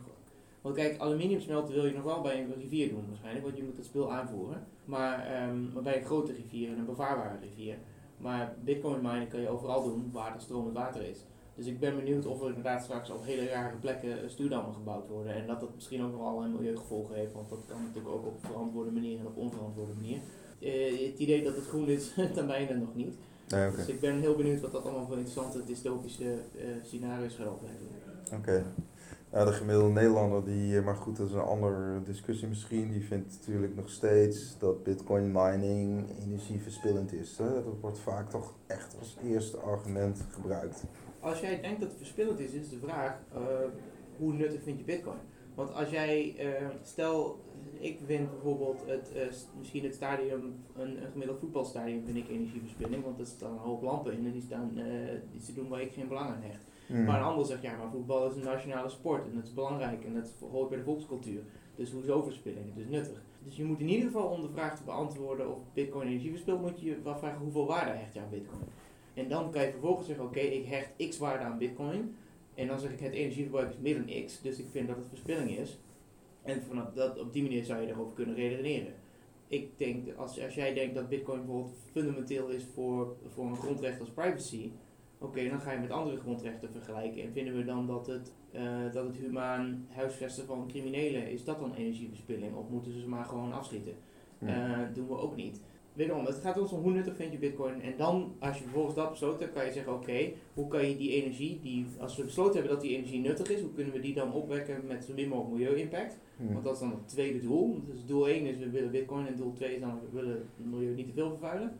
want 0.60 0.74
kijk, 0.74 0.98
aluminium 0.98 1.40
smelten 1.40 1.74
wil 1.74 1.86
je 1.86 1.92
nog 1.92 2.04
wel 2.04 2.20
bij 2.20 2.42
een 2.42 2.54
rivier 2.54 2.88
doen 2.88 3.04
waarschijnlijk, 3.08 3.44
want 3.44 3.56
je 3.56 3.62
moet 3.64 3.76
het 3.76 3.86
spul 3.86 4.12
aanvoeren. 4.12 4.66
Maar, 4.84 5.26
ehm, 5.26 5.72
maar 5.72 5.82
bij 5.82 5.96
een 5.98 6.04
grote 6.04 6.32
rivier 6.32 6.68
en 6.68 6.78
een 6.78 6.84
bevaarbare 6.86 7.38
rivier. 7.40 7.76
Maar 8.16 8.54
bitcoin 8.64 9.02
minen 9.02 9.28
kan 9.28 9.40
je 9.40 9.48
overal 9.48 9.82
doen 9.84 10.10
waar 10.12 10.34
er 10.34 10.40
stromend 10.40 10.74
water 10.74 11.02
is. 11.08 11.24
Dus 11.54 11.66
ik 11.66 11.80
ben 11.80 11.96
benieuwd 11.96 12.26
of 12.26 12.40
er 12.40 12.48
inderdaad 12.48 12.82
straks 12.82 13.10
op 13.10 13.24
hele 13.24 13.48
rare 13.48 13.76
plekken 13.76 14.22
eh, 14.22 14.28
stuwdammen 14.28 14.74
gebouwd 14.74 15.08
worden. 15.08 15.34
En 15.34 15.46
dat 15.46 15.60
dat 15.60 15.74
misschien 15.74 16.02
ook 16.02 16.12
nog 16.12 16.26
allerlei 16.26 16.52
milieugevolgen 16.52 17.14
heeft, 17.14 17.32
want 17.32 17.50
dat 17.50 17.58
kan 17.66 17.82
natuurlijk 17.82 18.14
ook 18.14 18.26
op 18.26 18.44
verantwoorde 18.44 18.90
manier 18.90 19.18
en 19.18 19.26
op 19.26 19.36
onverantwoorde 19.36 19.92
manier. 19.92 20.18
Eh, 20.60 21.08
het 21.08 21.18
idee 21.18 21.42
dat 21.42 21.56
het 21.56 21.66
groen 21.66 21.88
is, 21.88 22.14
ten 22.34 22.46
bijna 22.46 22.74
nog 22.74 22.94
niet. 22.94 23.14
Nee. 23.48 23.70
Dus 23.70 23.86
ik 23.86 24.00
ben 24.00 24.20
heel 24.20 24.36
benieuwd 24.36 24.60
wat 24.60 24.72
dat 24.72 24.84
allemaal 24.84 25.06
voor 25.06 25.16
interessante 25.16 25.64
dystopische 25.64 26.24
eh, 26.24 26.66
scenario's 26.82 27.34
gaat 27.34 27.48
opleveren. 27.48 27.88
Oké. 28.32 28.64
Ja, 29.34 29.44
de 29.44 29.52
gemiddelde 29.52 29.92
Nederlander, 29.92 30.44
die, 30.44 30.78
eh, 30.78 30.84
maar 30.84 30.96
goed, 30.96 31.16
dat 31.16 31.28
is 31.28 31.32
een 31.32 31.40
andere 31.40 32.02
discussie 32.02 32.48
misschien, 32.48 32.90
die 32.90 33.04
vindt 33.04 33.38
natuurlijk 33.38 33.74
nog 33.74 33.90
steeds 33.90 34.58
dat 34.58 34.82
bitcoin 34.82 35.32
mining 35.32 36.04
energieverspillend 36.22 37.12
is. 37.12 37.38
Hè? 37.38 37.64
Dat 37.64 37.80
wordt 37.80 37.98
vaak 37.98 38.30
toch 38.30 38.54
echt 38.66 38.96
als 38.98 39.16
eerste 39.24 39.56
argument 39.56 40.24
gebruikt. 40.30 40.84
Als 41.20 41.40
jij 41.40 41.60
denkt 41.60 41.80
dat 41.80 41.88
het 41.88 41.98
verspillend 41.98 42.38
is, 42.38 42.52
is 42.52 42.68
de 42.68 42.78
vraag 42.78 43.20
eh, 43.32 43.40
hoe 44.16 44.32
nuttig 44.32 44.62
vind 44.62 44.78
je 44.78 44.84
bitcoin? 44.84 45.18
Want 45.54 45.74
als 45.74 45.90
jij, 45.90 46.34
eh, 46.36 46.68
stel, 46.82 47.40
ik 47.78 47.98
vind 48.06 48.30
bijvoorbeeld 48.30 48.82
het, 48.86 49.12
misschien 49.58 49.84
het 49.84 49.94
stadion, 49.94 50.64
een, 50.76 51.02
een 51.02 51.10
gemiddeld 51.10 51.38
voetbalstadion 51.38 52.04
vind 52.04 52.16
ik 52.16 52.28
energieverspilling, 52.28 53.04
want 53.04 53.18
er 53.20 53.26
staan 53.26 53.52
een 53.52 53.58
hoop 53.58 53.82
lampen 53.82 54.12
in 54.12 54.26
en 54.26 54.32
die 54.32 54.42
staan 54.42 54.78
iets 55.34 55.46
te 55.46 55.54
doen 55.54 55.68
waar 55.68 55.80
ik 55.80 55.92
geen 55.92 56.08
belang 56.08 56.30
aan 56.30 56.42
hecht. 56.42 56.72
Hmm. 56.86 57.04
Maar 57.04 57.20
een 57.20 57.26
ander 57.26 57.46
zegt, 57.46 57.62
ja, 57.62 57.76
maar 57.76 57.90
voetbal 57.90 58.30
is 58.30 58.36
een 58.36 58.44
nationale 58.44 58.88
sport 58.88 59.26
en 59.26 59.34
dat 59.34 59.44
is 59.44 59.54
belangrijk 59.54 60.04
en 60.04 60.14
dat 60.14 60.34
hoort 60.50 60.68
bij 60.68 60.78
de 60.78 60.84
volkscultuur. 60.84 61.42
Dus 61.74 61.90
hoezo 61.90 62.22
verspilling? 62.22 62.64
Het 62.74 62.84
is 62.84 62.90
nuttig. 62.90 63.22
Dus 63.44 63.56
je 63.56 63.64
moet 63.64 63.80
in 63.80 63.88
ieder 63.88 64.06
geval 64.06 64.26
om 64.26 64.40
de 64.40 64.48
vraag 64.52 64.76
te 64.76 64.84
beantwoorden 64.84 65.50
of 65.50 65.58
bitcoin 65.74 66.08
energie 66.08 66.30
verspilt, 66.30 66.60
moet 66.60 66.80
je 66.80 66.86
je 66.86 66.98
vragen 67.02 67.38
hoeveel 67.38 67.66
waarde 67.66 67.90
hecht 67.90 68.14
je 68.14 68.20
aan 68.20 68.30
bitcoin. 68.30 68.62
En 69.14 69.28
dan 69.28 69.50
kan 69.50 69.62
je 69.62 69.70
vervolgens 69.70 70.06
zeggen, 70.06 70.24
oké, 70.24 70.40
ik 70.40 70.66
hecht 70.66 71.08
x 71.08 71.18
waarde 71.18 71.44
aan 71.44 71.58
bitcoin. 71.58 72.16
En 72.54 72.66
dan 72.66 72.80
zeg 72.80 72.92
ik, 72.92 73.00
het 73.00 73.12
energieverbruik 73.12 73.70
is 73.70 73.78
meer 73.78 73.94
dan 73.94 74.24
x, 74.24 74.40
dus 74.40 74.58
ik 74.58 74.66
vind 74.70 74.88
dat 74.88 74.96
het 74.96 75.08
verspilling 75.08 75.50
is. 75.50 75.78
En 76.42 76.62
vanaf 76.62 76.92
dat, 76.92 77.18
op 77.18 77.32
die 77.32 77.42
manier 77.42 77.64
zou 77.64 77.80
je 77.80 77.86
daarover 77.86 78.12
kunnen 78.14 78.34
redeneren. 78.34 78.94
Ik 79.48 79.78
denk, 79.78 80.16
als, 80.16 80.42
als 80.42 80.54
jij 80.54 80.74
denkt 80.74 80.94
dat 80.94 81.08
bitcoin 81.08 81.38
bijvoorbeeld 81.38 81.76
fundamenteel 81.92 82.48
is 82.48 82.64
voor, 82.74 83.16
voor 83.28 83.46
een 83.46 83.56
grondrecht 83.56 84.00
als 84.00 84.10
privacy, 84.10 84.70
Oké, 85.24 85.48
dan 85.48 85.60
ga 85.60 85.72
je 85.72 85.78
met 85.78 85.90
andere 85.90 86.16
grondrechten 86.16 86.70
vergelijken. 86.72 87.22
En 87.22 87.32
vinden 87.32 87.56
we 87.56 87.64
dan 87.64 87.86
dat 87.86 88.06
het, 88.06 88.32
eh, 88.50 88.92
dat 88.92 89.06
het 89.06 89.16
humaan 89.16 89.86
huisvesten 89.88 90.46
van 90.46 90.68
criminelen, 90.68 91.30
is 91.30 91.44
dat 91.44 91.60
dan 91.60 91.74
energieverspilling? 91.74 92.54
Of 92.54 92.68
moeten 92.68 92.92
ze 92.92 93.00
ze 93.00 93.08
maar 93.08 93.24
gewoon 93.24 93.52
afschieten? 93.52 93.94
Eh, 94.38 94.78
doen 94.94 95.08
we 95.08 95.18
ook 95.18 95.36
niet. 95.36 95.60
Wederom, 95.92 96.26
het 96.26 96.36
gaat 96.36 96.58
ons 96.58 96.72
om 96.72 96.80
hoe 96.80 96.92
nuttig 96.92 97.16
vind 97.16 97.32
je 97.32 97.38
bitcoin. 97.38 97.82
En 97.82 97.94
dan, 97.96 98.34
als 98.38 98.56
je 98.56 98.62
vervolgens 98.62 98.94
dat 98.94 99.10
besloten 99.10 99.40
hebt, 99.40 99.52
kan 99.52 99.64
je 99.64 99.72
zeggen, 99.72 99.94
oké, 99.94 100.32
hoe 100.54 100.68
kan 100.68 100.88
je 100.88 100.96
die 100.96 101.10
energie, 101.10 101.60
die, 101.62 101.86
als 101.98 102.16
we 102.16 102.24
besloten 102.24 102.54
hebben 102.54 102.72
dat 102.72 102.80
die 102.80 102.96
energie 102.96 103.20
nuttig 103.20 103.50
is, 103.50 103.60
hoe 103.60 103.72
kunnen 103.72 103.92
we 103.92 104.00
die 104.00 104.14
dan 104.14 104.32
opwekken 104.32 104.86
met 104.86 105.04
zo 105.04 105.12
min 105.14 105.28
mogelijk 105.28 105.54
milieu-impact? 105.54 106.18
Want 106.52 106.64
dat 106.64 106.72
is 106.72 106.80
dan 106.80 106.90
het 106.90 107.08
tweede 107.08 107.40
doel. 107.40 107.80
Dus 107.86 108.06
doel 108.06 108.28
1 108.28 108.46
is 108.46 108.58
we 108.58 108.70
willen 108.70 108.90
bitcoin 108.90 109.26
en 109.26 109.36
doel 109.36 109.52
2 109.52 109.74
is 109.74 109.80
dan 109.80 110.00
we 110.00 110.16
willen 110.18 110.32
het 110.32 110.66
milieu 110.66 110.94
niet 110.94 111.06
te 111.06 111.12
veel 111.12 111.28
vervuilen. 111.28 111.78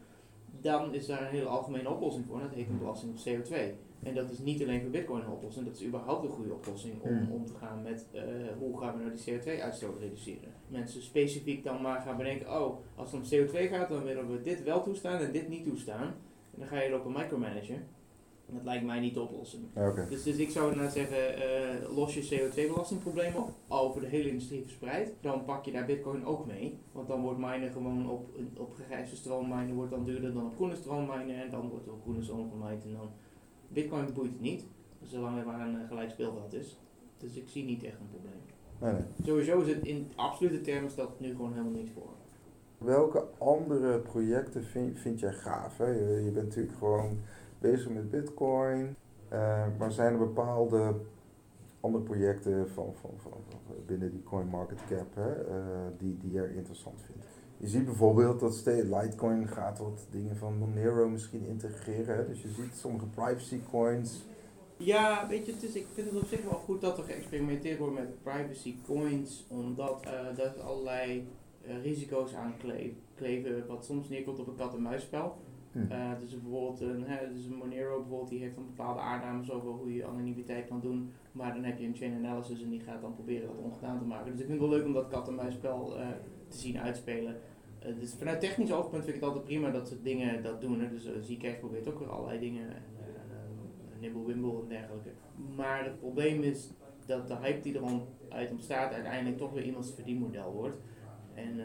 Dan 0.65 0.95
is 0.95 1.07
daar 1.07 1.21
een 1.23 1.27
hele 1.37 1.47
algemene 1.49 1.91
oplossing 1.91 2.25
voor. 2.27 2.37
en 2.37 2.43
Dat 2.47 2.55
heet 2.55 2.69
een 2.69 2.79
belasting 2.79 3.13
op 3.13 3.19
CO2. 3.27 3.55
En 4.03 4.15
dat 4.15 4.31
is 4.31 4.39
niet 4.39 4.63
alleen 4.63 4.81
voor 4.81 4.91
bitcoin 4.91 5.23
een 5.23 5.31
oplossing, 5.31 5.67
dat 5.67 5.75
is 5.77 5.85
überhaupt 5.87 6.25
een 6.25 6.31
goede 6.31 6.53
oplossing 6.53 6.95
om 7.03 7.17
Hmm. 7.17 7.33
om 7.33 7.47
te 7.47 7.55
gaan 7.55 7.83
met 7.83 8.07
eh, 8.13 8.23
hoe 8.59 8.79
gaan 8.79 8.97
we 8.97 9.05
nou 9.05 9.15
die 9.17 9.25
CO2-uitstoot 9.41 9.99
reduceren. 10.01 10.53
Mensen 10.69 11.03
specifiek 11.03 11.65
dan 11.65 11.83
maar 11.83 12.01
gaan 12.01 12.17
bedenken, 12.17 12.47
oh, 12.61 12.77
als 12.95 13.13
het 13.13 13.21
om 13.21 13.27
CO2 13.47 13.69
gaat, 13.69 13.89
dan 13.89 14.03
willen 14.03 14.31
we 14.31 14.41
dit 14.41 14.63
wel 14.63 14.83
toestaan 14.83 15.21
en 15.21 15.33
dit 15.33 15.49
niet 15.49 15.65
toestaan. 15.65 16.07
En 16.53 16.59
dan 16.59 16.67
ga 16.69 16.81
je 16.83 16.91
lopen 16.91 17.13
micromanagen. 17.13 17.87
Dat 18.47 18.65
lijkt 18.65 18.85
mij 18.85 19.01
niet 19.01 19.15
de 19.15 19.21
oplossing. 19.21 19.63
Dus, 20.09 20.23
dus 20.23 20.37
ik 20.37 20.51
zou 20.51 20.69
inderdaad 20.69 20.93
zeggen, 20.93 21.37
eh, 21.37 21.97
los 21.97 22.15
je 22.15 22.23
CO2-belastingprobleem 22.23 23.35
op, 23.35 23.51
over 23.69 24.01
de 24.01 24.07
hele 24.07 24.29
industrie 24.29 24.63
verspreid. 24.63 25.13
Dan 25.21 25.45
pak 25.45 25.65
je 25.65 25.73
daar 25.73 25.87
bitcoin 25.87 26.27
ook 26.27 26.47
mee. 26.47 26.79
Want 26.93 27.09
dan 27.09 27.23
wordt 27.23 27.39
minen 27.39 27.73
gewoon 27.73 28.11
op, 28.11 28.29
op 28.57 28.75
gegrijsde 28.75 29.17
stroom 29.17 29.49
minen 29.49 29.75
wordt 29.75 29.91
dan 29.91 30.05
duurder 30.05 30.33
dan 30.33 30.47
op 30.47 30.55
groene 30.55 30.77
stroom 30.77 31.07
minen. 31.07 31.43
En 31.43 31.51
dan 31.51 31.69
wordt 31.69 31.87
er 31.87 31.93
op 31.93 32.03
groene 32.03 32.23
stroom 32.23 32.51
gemined. 32.51 32.85
En 32.85 32.93
dan, 32.93 33.11
bitcoin 33.69 34.13
boeit 34.15 34.31
het 34.31 34.41
niet, 34.41 34.65
zolang 35.03 35.39
er 35.39 35.47
maar 35.47 35.61
een 35.61 35.81
eh, 35.81 35.89
gelijk 35.89 36.11
speelveld 36.11 36.53
is. 36.53 36.79
Dus 37.19 37.37
ik 37.37 37.49
zie 37.49 37.65
niet 37.65 37.83
echt 37.83 38.01
een 38.01 38.09
probleem. 38.09 38.41
Nee, 38.81 38.93
nee. 38.93 39.27
Sowieso 39.27 39.61
is 39.61 39.69
het 39.69 39.87
in 39.87 40.13
absolute 40.15 40.61
termen 40.61 40.91
stelt 40.91 41.09
het 41.09 41.21
nu 41.21 41.31
gewoon 41.31 41.53
helemaal 41.53 41.73
niks 41.73 41.91
voor. 41.95 42.13
Welke 42.79 43.27
andere 43.39 43.99
projecten 43.99 44.65
vind, 44.65 44.99
vind 44.99 45.21
jij 45.21 45.33
gaaf? 45.33 45.79
Hè? 45.79 45.87
Je, 45.87 46.23
je 46.25 46.31
bent 46.31 46.47
natuurlijk 46.47 46.79
gewoon 46.79 47.19
bezig 47.71 47.89
met 47.91 48.11
bitcoin. 48.11 48.97
eh, 49.29 49.67
maar 49.79 49.93
zijn 49.93 50.13
er 50.13 50.19
bepaalde 50.19 50.95
andere 51.81 52.05
projecten 52.05 52.69
van, 52.71 52.95
van, 53.01 53.11
van, 53.17 53.33
van 53.49 53.59
binnen 53.87 54.11
die 54.11 54.23
coin 54.23 54.49
market 54.49 54.79
cap 54.89 55.15
hè, 55.15 55.33
eh, 55.33 55.57
die, 55.99 56.19
die 56.21 56.33
je 56.33 56.55
interessant 56.55 57.01
vindt? 57.07 57.27
Je 57.57 57.69
ziet 57.69 57.85
bijvoorbeeld 57.85 58.41
dat 58.41 58.63
Litecoin 58.67 59.49
gaat 59.49 59.79
wat 59.79 60.07
dingen 60.11 60.37
van 60.37 60.59
Monero 60.59 61.09
misschien 61.09 61.45
integreren. 61.47 62.17
Hè? 62.17 62.27
Dus 62.27 62.43
je 62.43 62.49
ziet 62.49 62.75
sommige 62.75 63.07
privacy 63.07 63.61
coins. 63.71 64.25
Ja, 64.77 65.27
weet 65.29 65.47
je, 65.47 65.53
het 65.53 65.63
is, 65.63 65.75
ik 65.75 65.87
vind 65.95 66.11
het 66.11 66.23
op 66.23 66.29
zich 66.29 66.43
wel 66.45 66.59
goed 66.59 66.81
dat 66.81 66.99
er 66.99 67.05
geëxperimenteerd 67.05 67.79
wordt 67.79 67.95
met 67.95 68.23
privacy 68.23 68.75
coins, 68.87 69.47
omdat 69.49 70.01
eh 70.03 70.37
daar 70.37 70.61
allerlei 70.61 71.29
risico's 71.83 72.35
aan 72.35 72.55
kle- 72.59 72.93
kleven, 73.15 73.67
wat 73.67 73.85
soms 73.85 74.09
neerkomt 74.09 74.39
op 74.39 74.47
een 74.47 74.57
kat-en-muisspel. 74.57 75.37
Eh, 75.75 76.11
dus 76.21 76.41
bijvoorbeeld 76.43 76.81
een, 76.81 77.05
hè, 77.05 77.33
dus 77.33 77.45
een 77.45 77.55
Monero 77.55 77.99
bijvoorbeeld, 77.99 78.31
die 78.31 78.41
heeft 78.41 78.55
dan 78.55 78.67
bepaalde 78.67 79.01
aannames 79.01 79.51
over 79.51 79.71
hoe 79.71 79.95
je 79.95 80.07
anonimiteit 80.07 80.67
kan 80.67 80.81
doen, 80.81 81.11
maar 81.33 81.55
dan 81.55 81.65
heb 81.65 81.79
je 81.79 81.87
een 81.87 81.97
chain 81.97 82.25
analysis 82.25 82.63
en 82.63 82.71
die 82.71 82.81
gaat 82.81 83.01
dan 83.01 83.15
proberen 83.15 83.47
dat 83.47 83.57
ongedaan 83.57 83.99
te 83.99 84.05
maken. 84.05 84.33
Dus 84.33 84.41
ik 84.41 84.47
vind 84.47 84.61
het 84.61 84.69
wel 84.69 84.79
leuk 84.79 84.87
om 84.87 84.93
dat 84.93 85.09
kat-en-muisspel 85.09 85.99
eh, 85.99 86.09
te 86.49 86.57
zien 86.59 86.79
uitspelen. 86.79 87.37
Eh, 87.79 87.95
dus 87.99 88.15
vanuit 88.15 88.41
technisch 88.41 88.73
oogpunt 88.73 89.05
vind 89.05 89.17
ik 89.17 89.21
het 89.21 89.31
altijd 89.31 89.45
prima 89.45 89.71
dat 89.71 89.89
ze 89.89 90.03
dingen 90.03 90.43
dat 90.43 90.61
doen. 90.61 90.81
Hè. 90.81 90.89
Dus 90.89 91.07
uh, 91.07 91.13
Zcash 91.21 91.59
probeert 91.59 91.89
ook 91.89 91.99
weer 91.99 92.11
allerlei 92.11 92.39
dingen, 92.39 92.69
en, 92.69 92.83
Nibblewimble 94.01 94.61
en 94.61 94.69
dergelijke. 94.69 95.11
Maar 95.57 95.85
het 95.85 95.99
probleem 95.99 96.43
is 96.43 96.71
dat 97.07 97.29
de 97.29 97.37
hype 97.37 97.61
die 97.61 97.79
er 97.79 98.01
uit 98.29 98.51
ontstaat 98.51 98.93
uiteindelijk 98.93 99.39
toch 99.39 99.53
weer 99.53 99.65
iemands 99.65 99.93
verdienmodel 99.95 100.53
wordt. 100.53 100.77
En 101.35 101.61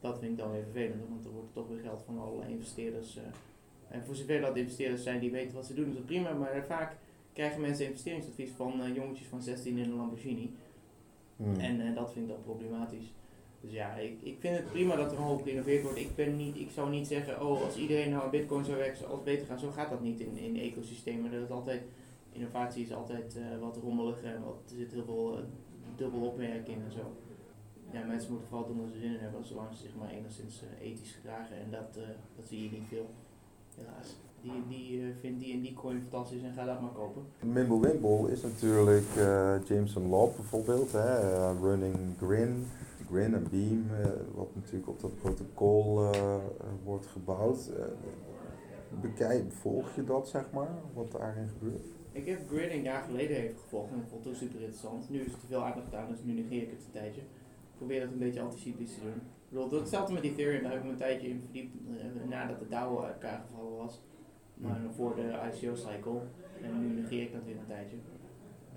dat 0.00 0.18
vind 0.18 0.30
ik 0.30 0.38
dan 0.38 0.50
weer 0.50 0.62
vervelend, 0.62 1.08
want 1.08 1.24
er 1.24 1.30
wordt 1.30 1.52
toch 1.52 1.68
weer 1.68 1.80
geld 1.80 2.02
van 2.06 2.18
allerlei 2.18 2.52
investeerders. 2.52 3.16
eh, 3.16 3.22
en 3.88 4.04
voor 4.04 4.14
zover 4.14 4.40
dat 4.40 4.56
investeerders 4.56 5.02
zijn 5.02 5.20
die 5.20 5.30
weten 5.30 5.54
wat 5.54 5.66
ze 5.66 5.74
doen, 5.74 5.88
is 5.88 5.94
dat 5.94 6.06
prima. 6.06 6.32
Maar 6.32 6.64
vaak 6.66 6.96
krijgen 7.32 7.60
mensen 7.60 7.86
investeringsadvies 7.86 8.50
van 8.50 8.82
eh, 8.82 8.94
jongetjes 8.94 9.26
van 9.26 9.42
16 9.42 9.78
in 9.78 9.84
een 9.84 9.96
Lamborghini. 9.96 10.50
Hmm. 11.36 11.54
En 11.54 11.80
eh, 11.80 11.94
dat 11.94 12.12
vind 12.12 12.28
ik 12.28 12.32
dan 12.32 12.42
problematisch. 12.42 13.12
Dus 13.60 13.72
ja, 13.72 13.94
ik, 13.94 14.22
ik 14.22 14.36
vind 14.38 14.56
het 14.56 14.70
prima 14.70 14.96
dat 14.96 15.12
er 15.12 15.18
een 15.18 15.24
hoop 15.24 15.42
geïnnoveerd 15.42 15.82
wordt. 15.82 15.98
Ik, 15.98 16.14
ben 16.14 16.36
niet, 16.36 16.56
ik 16.56 16.70
zou 16.70 16.90
niet 16.90 17.06
zeggen, 17.06 17.46
oh, 17.46 17.62
als 17.64 17.76
iedereen 17.76 18.10
nou 18.10 18.24
aan 18.24 18.30
bitcoin 18.30 18.64
zou 18.64 18.76
werken, 18.76 18.96
zou 18.96 19.10
alles 19.10 19.24
beter 19.24 19.46
gaan. 19.46 19.58
Zo 19.58 19.70
gaat 19.70 19.90
dat 19.90 20.00
niet 20.02 20.20
in, 20.20 20.36
in 20.36 20.56
ecosystemen. 20.56 21.32
Er 21.32 21.42
is 21.42 21.50
altijd, 21.50 21.82
innovatie 22.32 22.84
is 22.84 22.92
altijd 22.92 23.38
wat 23.60 23.76
rommelig 23.76 24.22
en 24.22 24.42
wat, 24.44 24.70
er 24.70 24.76
zit 24.76 24.92
heel 24.92 25.04
veel 25.04 25.38
dubbel 25.96 26.20
opmerking 26.20 26.76
in 26.76 26.84
en 26.84 26.92
zo. 26.92 27.12
Ja, 27.92 28.04
mensen 28.04 28.30
moeten 28.30 28.48
vooral 28.48 28.66
doen 28.66 28.80
wat 28.80 28.92
ze 28.92 28.98
zin 28.98 29.12
in 29.12 29.18
hebben, 29.18 29.44
zolang 29.44 29.68
ze 29.72 29.82
zich 29.82 29.94
maar 29.98 30.10
enigszins 30.10 30.62
eh, 30.62 30.86
ethisch 30.86 31.12
gedragen. 31.12 31.56
En 31.56 31.70
dat, 31.70 31.96
eh, 31.96 32.08
dat 32.36 32.48
zie 32.48 32.62
je 32.62 32.70
niet 32.70 32.88
veel, 32.88 33.06
helaas. 33.76 34.16
Die, 34.42 34.62
die 34.68 35.00
eh, 35.00 35.06
vindt 35.20 35.40
die 35.40 35.52
en 35.52 35.60
die 35.60 35.74
coin 35.74 36.00
fantastisch 36.00 36.42
en 36.42 36.52
ga 36.52 36.64
dat 36.64 36.80
maar 36.80 36.90
kopen. 36.90 37.22
Mimblewimble 37.40 38.30
is 38.30 38.42
natuurlijk 38.42 39.06
Jameson 39.64 40.08
Lob 40.08 40.36
bijvoorbeeld, 40.36 40.92
hè, 40.92 41.52
Running 41.52 41.96
Grin, 42.18 42.66
Grin 43.10 43.34
en 43.34 43.46
Beam, 43.50 43.86
wat 44.34 44.54
natuurlijk 44.54 44.88
op 44.88 45.00
dat 45.00 45.16
protocol 45.16 46.10
wordt 46.84 47.06
gebouwd. 47.06 47.70
Bekijk, 49.00 49.52
volg 49.52 49.94
je 49.94 50.04
dat, 50.04 50.28
zeg 50.28 50.50
maar, 50.52 50.70
wat 50.94 51.12
daarin 51.12 51.48
gebeurt? 51.48 51.84
Ik 52.12 52.26
heb 52.26 52.48
Grid 52.48 52.70
een 52.70 52.82
jaar 52.82 53.02
geleden 53.02 53.36
even 53.36 53.58
gevolgd 53.58 53.92
en 53.92 53.98
ik 53.98 54.08
vond 54.08 54.24
het 54.24 54.32
ook 54.32 54.38
super 54.38 54.60
interessant. 54.60 55.10
Nu 55.10 55.20
is 55.20 55.32
het 55.32 55.40
te 55.40 55.46
veel 55.46 55.64
aandacht 55.64 55.94
aan, 55.94 56.08
dus 56.08 56.22
nu 56.22 56.32
negeer 56.32 56.62
ik 56.62 56.70
het 56.70 56.84
een 56.84 56.92
tijdje. 56.92 57.20
Ik 57.80 57.86
probeer 57.86 58.04
het 58.04 58.12
een 58.12 58.26
beetje 58.26 58.40
anticyclisch 58.40 58.94
te 58.94 59.00
doen. 59.00 59.14
Ik 59.14 59.58
bedoel, 59.58 59.80
hetzelfde 59.80 60.12
met 60.12 60.22
Ethereum, 60.22 60.62
daar 60.62 60.70
heb 60.70 60.80
ik 60.80 60.86
me 60.86 60.90
een 60.90 60.96
tijdje 60.96 61.28
in 61.28 61.40
verdiept 61.40 61.76
eh, 61.88 62.28
nadat 62.28 62.58
de 62.58 62.68
DAO 62.68 63.00
uit 63.02 63.12
elkaar 63.12 63.44
gevallen 63.46 63.76
was. 63.76 64.00
Maar 64.54 64.80
nog 64.80 64.94
voor 64.94 65.14
de 65.14 65.22
ICO-cycle. 65.22 66.20
En 66.62 66.80
nu 66.80 67.00
negeer 67.00 67.22
ik 67.22 67.32
dat 67.32 67.44
weer 67.44 67.56
een 67.56 67.66
tijdje. 67.66 67.96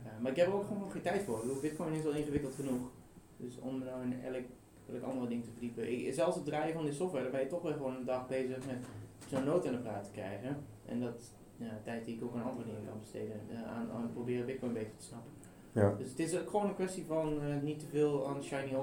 Eh, 0.04 0.12
maar 0.22 0.32
ik 0.32 0.38
heb 0.38 0.47
er 0.47 0.54
ook 0.54 0.64
gewoon 0.64 0.80
nog 0.80 0.91
geen 0.91 1.01
tijd 1.01 1.22
voor. 1.22 1.36
Ik 1.36 1.41
bedoel, 1.41 1.62
Bitcoin 1.62 1.93
is 1.93 2.06
al 2.06 2.12
ingewikkeld 2.12 2.54
genoeg. 2.54 2.91
Dus 3.38 3.60
om 3.60 3.84
nou 3.84 4.04
in 4.04 4.22
elk, 4.22 4.45
elk 4.93 5.04
andere 5.04 5.28
ding 5.28 5.43
te 5.43 5.51
verdiepen. 5.51 5.91
Ik, 5.91 6.14
zelfs 6.14 6.36
het 6.36 6.45
draaien 6.45 6.74
van 6.74 6.84
die 6.84 6.93
software, 6.93 7.24
daar 7.24 7.32
ben 7.32 7.41
je 7.41 7.47
toch 7.47 7.62
weer 7.62 7.74
gewoon 7.74 7.95
een 7.95 8.06
dag 8.06 8.28
bezig 8.28 8.58
met 8.66 8.86
zo'n 9.28 9.43
nood 9.43 9.68
aan 9.68 9.74
de 9.74 9.80
praat 9.80 10.04
te 10.04 10.12
krijgen. 10.12 10.58
En 10.86 10.99
dat 10.99 11.34
ja, 11.58 11.80
tijd 11.84 12.06
die 12.06 12.16
ik 12.16 12.24
ook 12.24 12.36
aan 12.36 12.49
andere 12.49 12.68
dingen 12.68 12.86
kan 12.88 12.99
besteden. 12.99 13.41
aan, 13.66 13.91
aan 13.91 14.10
proberen 14.14 14.45
Bitcoin 14.45 14.74
beter 14.74 14.97
te 14.97 15.06
snappen. 15.06 15.32
Ja. 15.74 15.96
Dus 15.98 16.10
het 16.10 16.20
is 16.20 16.40
ook 16.40 16.50
gewoon 16.50 16.68
een 16.68 16.76
kwestie 16.76 17.06
van 17.06 17.42
eh, 17.42 17.62
niet 17.62 17.80
te 17.80 17.86
veel 17.86 18.28
aan 18.28 18.44
shiny 18.44 18.76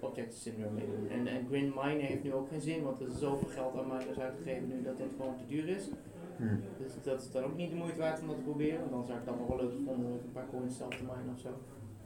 object 0.00 0.34
syndrome 0.34 0.70
meedoen. 0.70 1.08
En, 1.08 1.26
en 1.26 1.46
Grin 1.48 1.72
Mine 1.82 2.00
heeft 2.00 2.22
nu 2.22 2.32
ook 2.32 2.48
geen 2.48 2.60
zin, 2.60 2.82
want 2.82 3.00
er 3.00 3.06
is 3.06 3.18
zoveel 3.18 3.48
geld 3.48 3.76
aan 3.76 3.86
miners 3.88 4.18
uitgegeven 4.18 4.68
nu 4.68 4.82
dat 4.82 4.96
dit 4.96 5.06
gewoon 5.16 5.36
te 5.36 5.46
duur 5.46 5.68
is. 5.68 5.88
Hmm. 6.36 6.60
Dus 6.78 6.92
dat 7.02 7.20
is 7.20 7.30
dan 7.30 7.44
ook 7.44 7.56
niet 7.56 7.70
de 7.70 7.76
moeite 7.76 7.98
waard 7.98 8.20
om 8.20 8.26
dat 8.26 8.36
te 8.36 8.42
proberen. 8.42 8.78
Want 8.78 8.90
dan 8.90 9.04
zou 9.04 9.18
ik 9.18 9.24
dat 9.24 9.38
nog 9.38 9.48
wel 9.48 9.56
leuk 9.56 9.72
gevonden 9.72 10.06
om 10.06 10.12
een 10.12 10.32
paar 10.32 10.48
coins 10.50 10.76
zelf 10.76 10.96
te 10.96 11.02
minen 11.02 11.34
of 11.34 11.40
zo. 11.40 11.50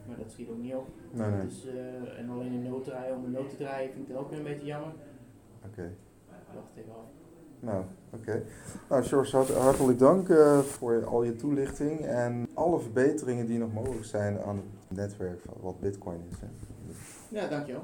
Maar 0.07 0.17
dat 0.17 0.31
schiet 0.31 0.49
ook 0.49 0.57
niet 0.57 0.73
op. 0.73 0.87
Nee, 1.11 1.29
nee, 1.31 1.41
Dus, 1.45 1.65
eh, 1.65 2.19
en 2.19 2.29
alleen 2.29 2.53
een 2.53 2.63
nood 2.63 2.83
draaien 2.83 3.15
om 3.15 3.25
een 3.25 3.31
nood 3.31 3.49
te 3.49 3.55
draaien 3.55 3.91
vind 3.91 4.07
ik 4.07 4.13
dan 4.13 4.23
ook 4.23 4.29
weer 4.29 4.39
een 4.39 4.45
beetje 4.45 4.65
jammer. 4.65 4.93
oké. 5.65 5.93
Wacht 6.53 6.75
even 6.75 6.91
af. 6.91 7.24
Nou, 7.65 7.83
oké. 8.13 8.43
Nou, 8.89 9.03
George, 9.03 9.35
hart- 9.35 9.53
hartelijk 9.53 9.99
dank 9.99 10.29
eh, 10.29 10.59
voor 10.59 11.05
al 11.05 11.23
je 11.23 11.35
toelichting 11.35 11.99
en 12.05 12.47
alle 12.53 12.79
verbeteringen 12.79 13.45
die 13.47 13.57
nog 13.59 13.73
mogelijk 13.73 14.05
zijn 14.05 14.39
aan 14.41 14.55
het 14.55 14.97
netwerk 14.97 15.39
van 15.45 15.53
wat 15.61 15.79
Bitcoin 15.79 16.19
is. 16.31 16.37
Hè. 16.39 16.47
Ja, 17.39 17.47
dankjewel. 17.47 17.83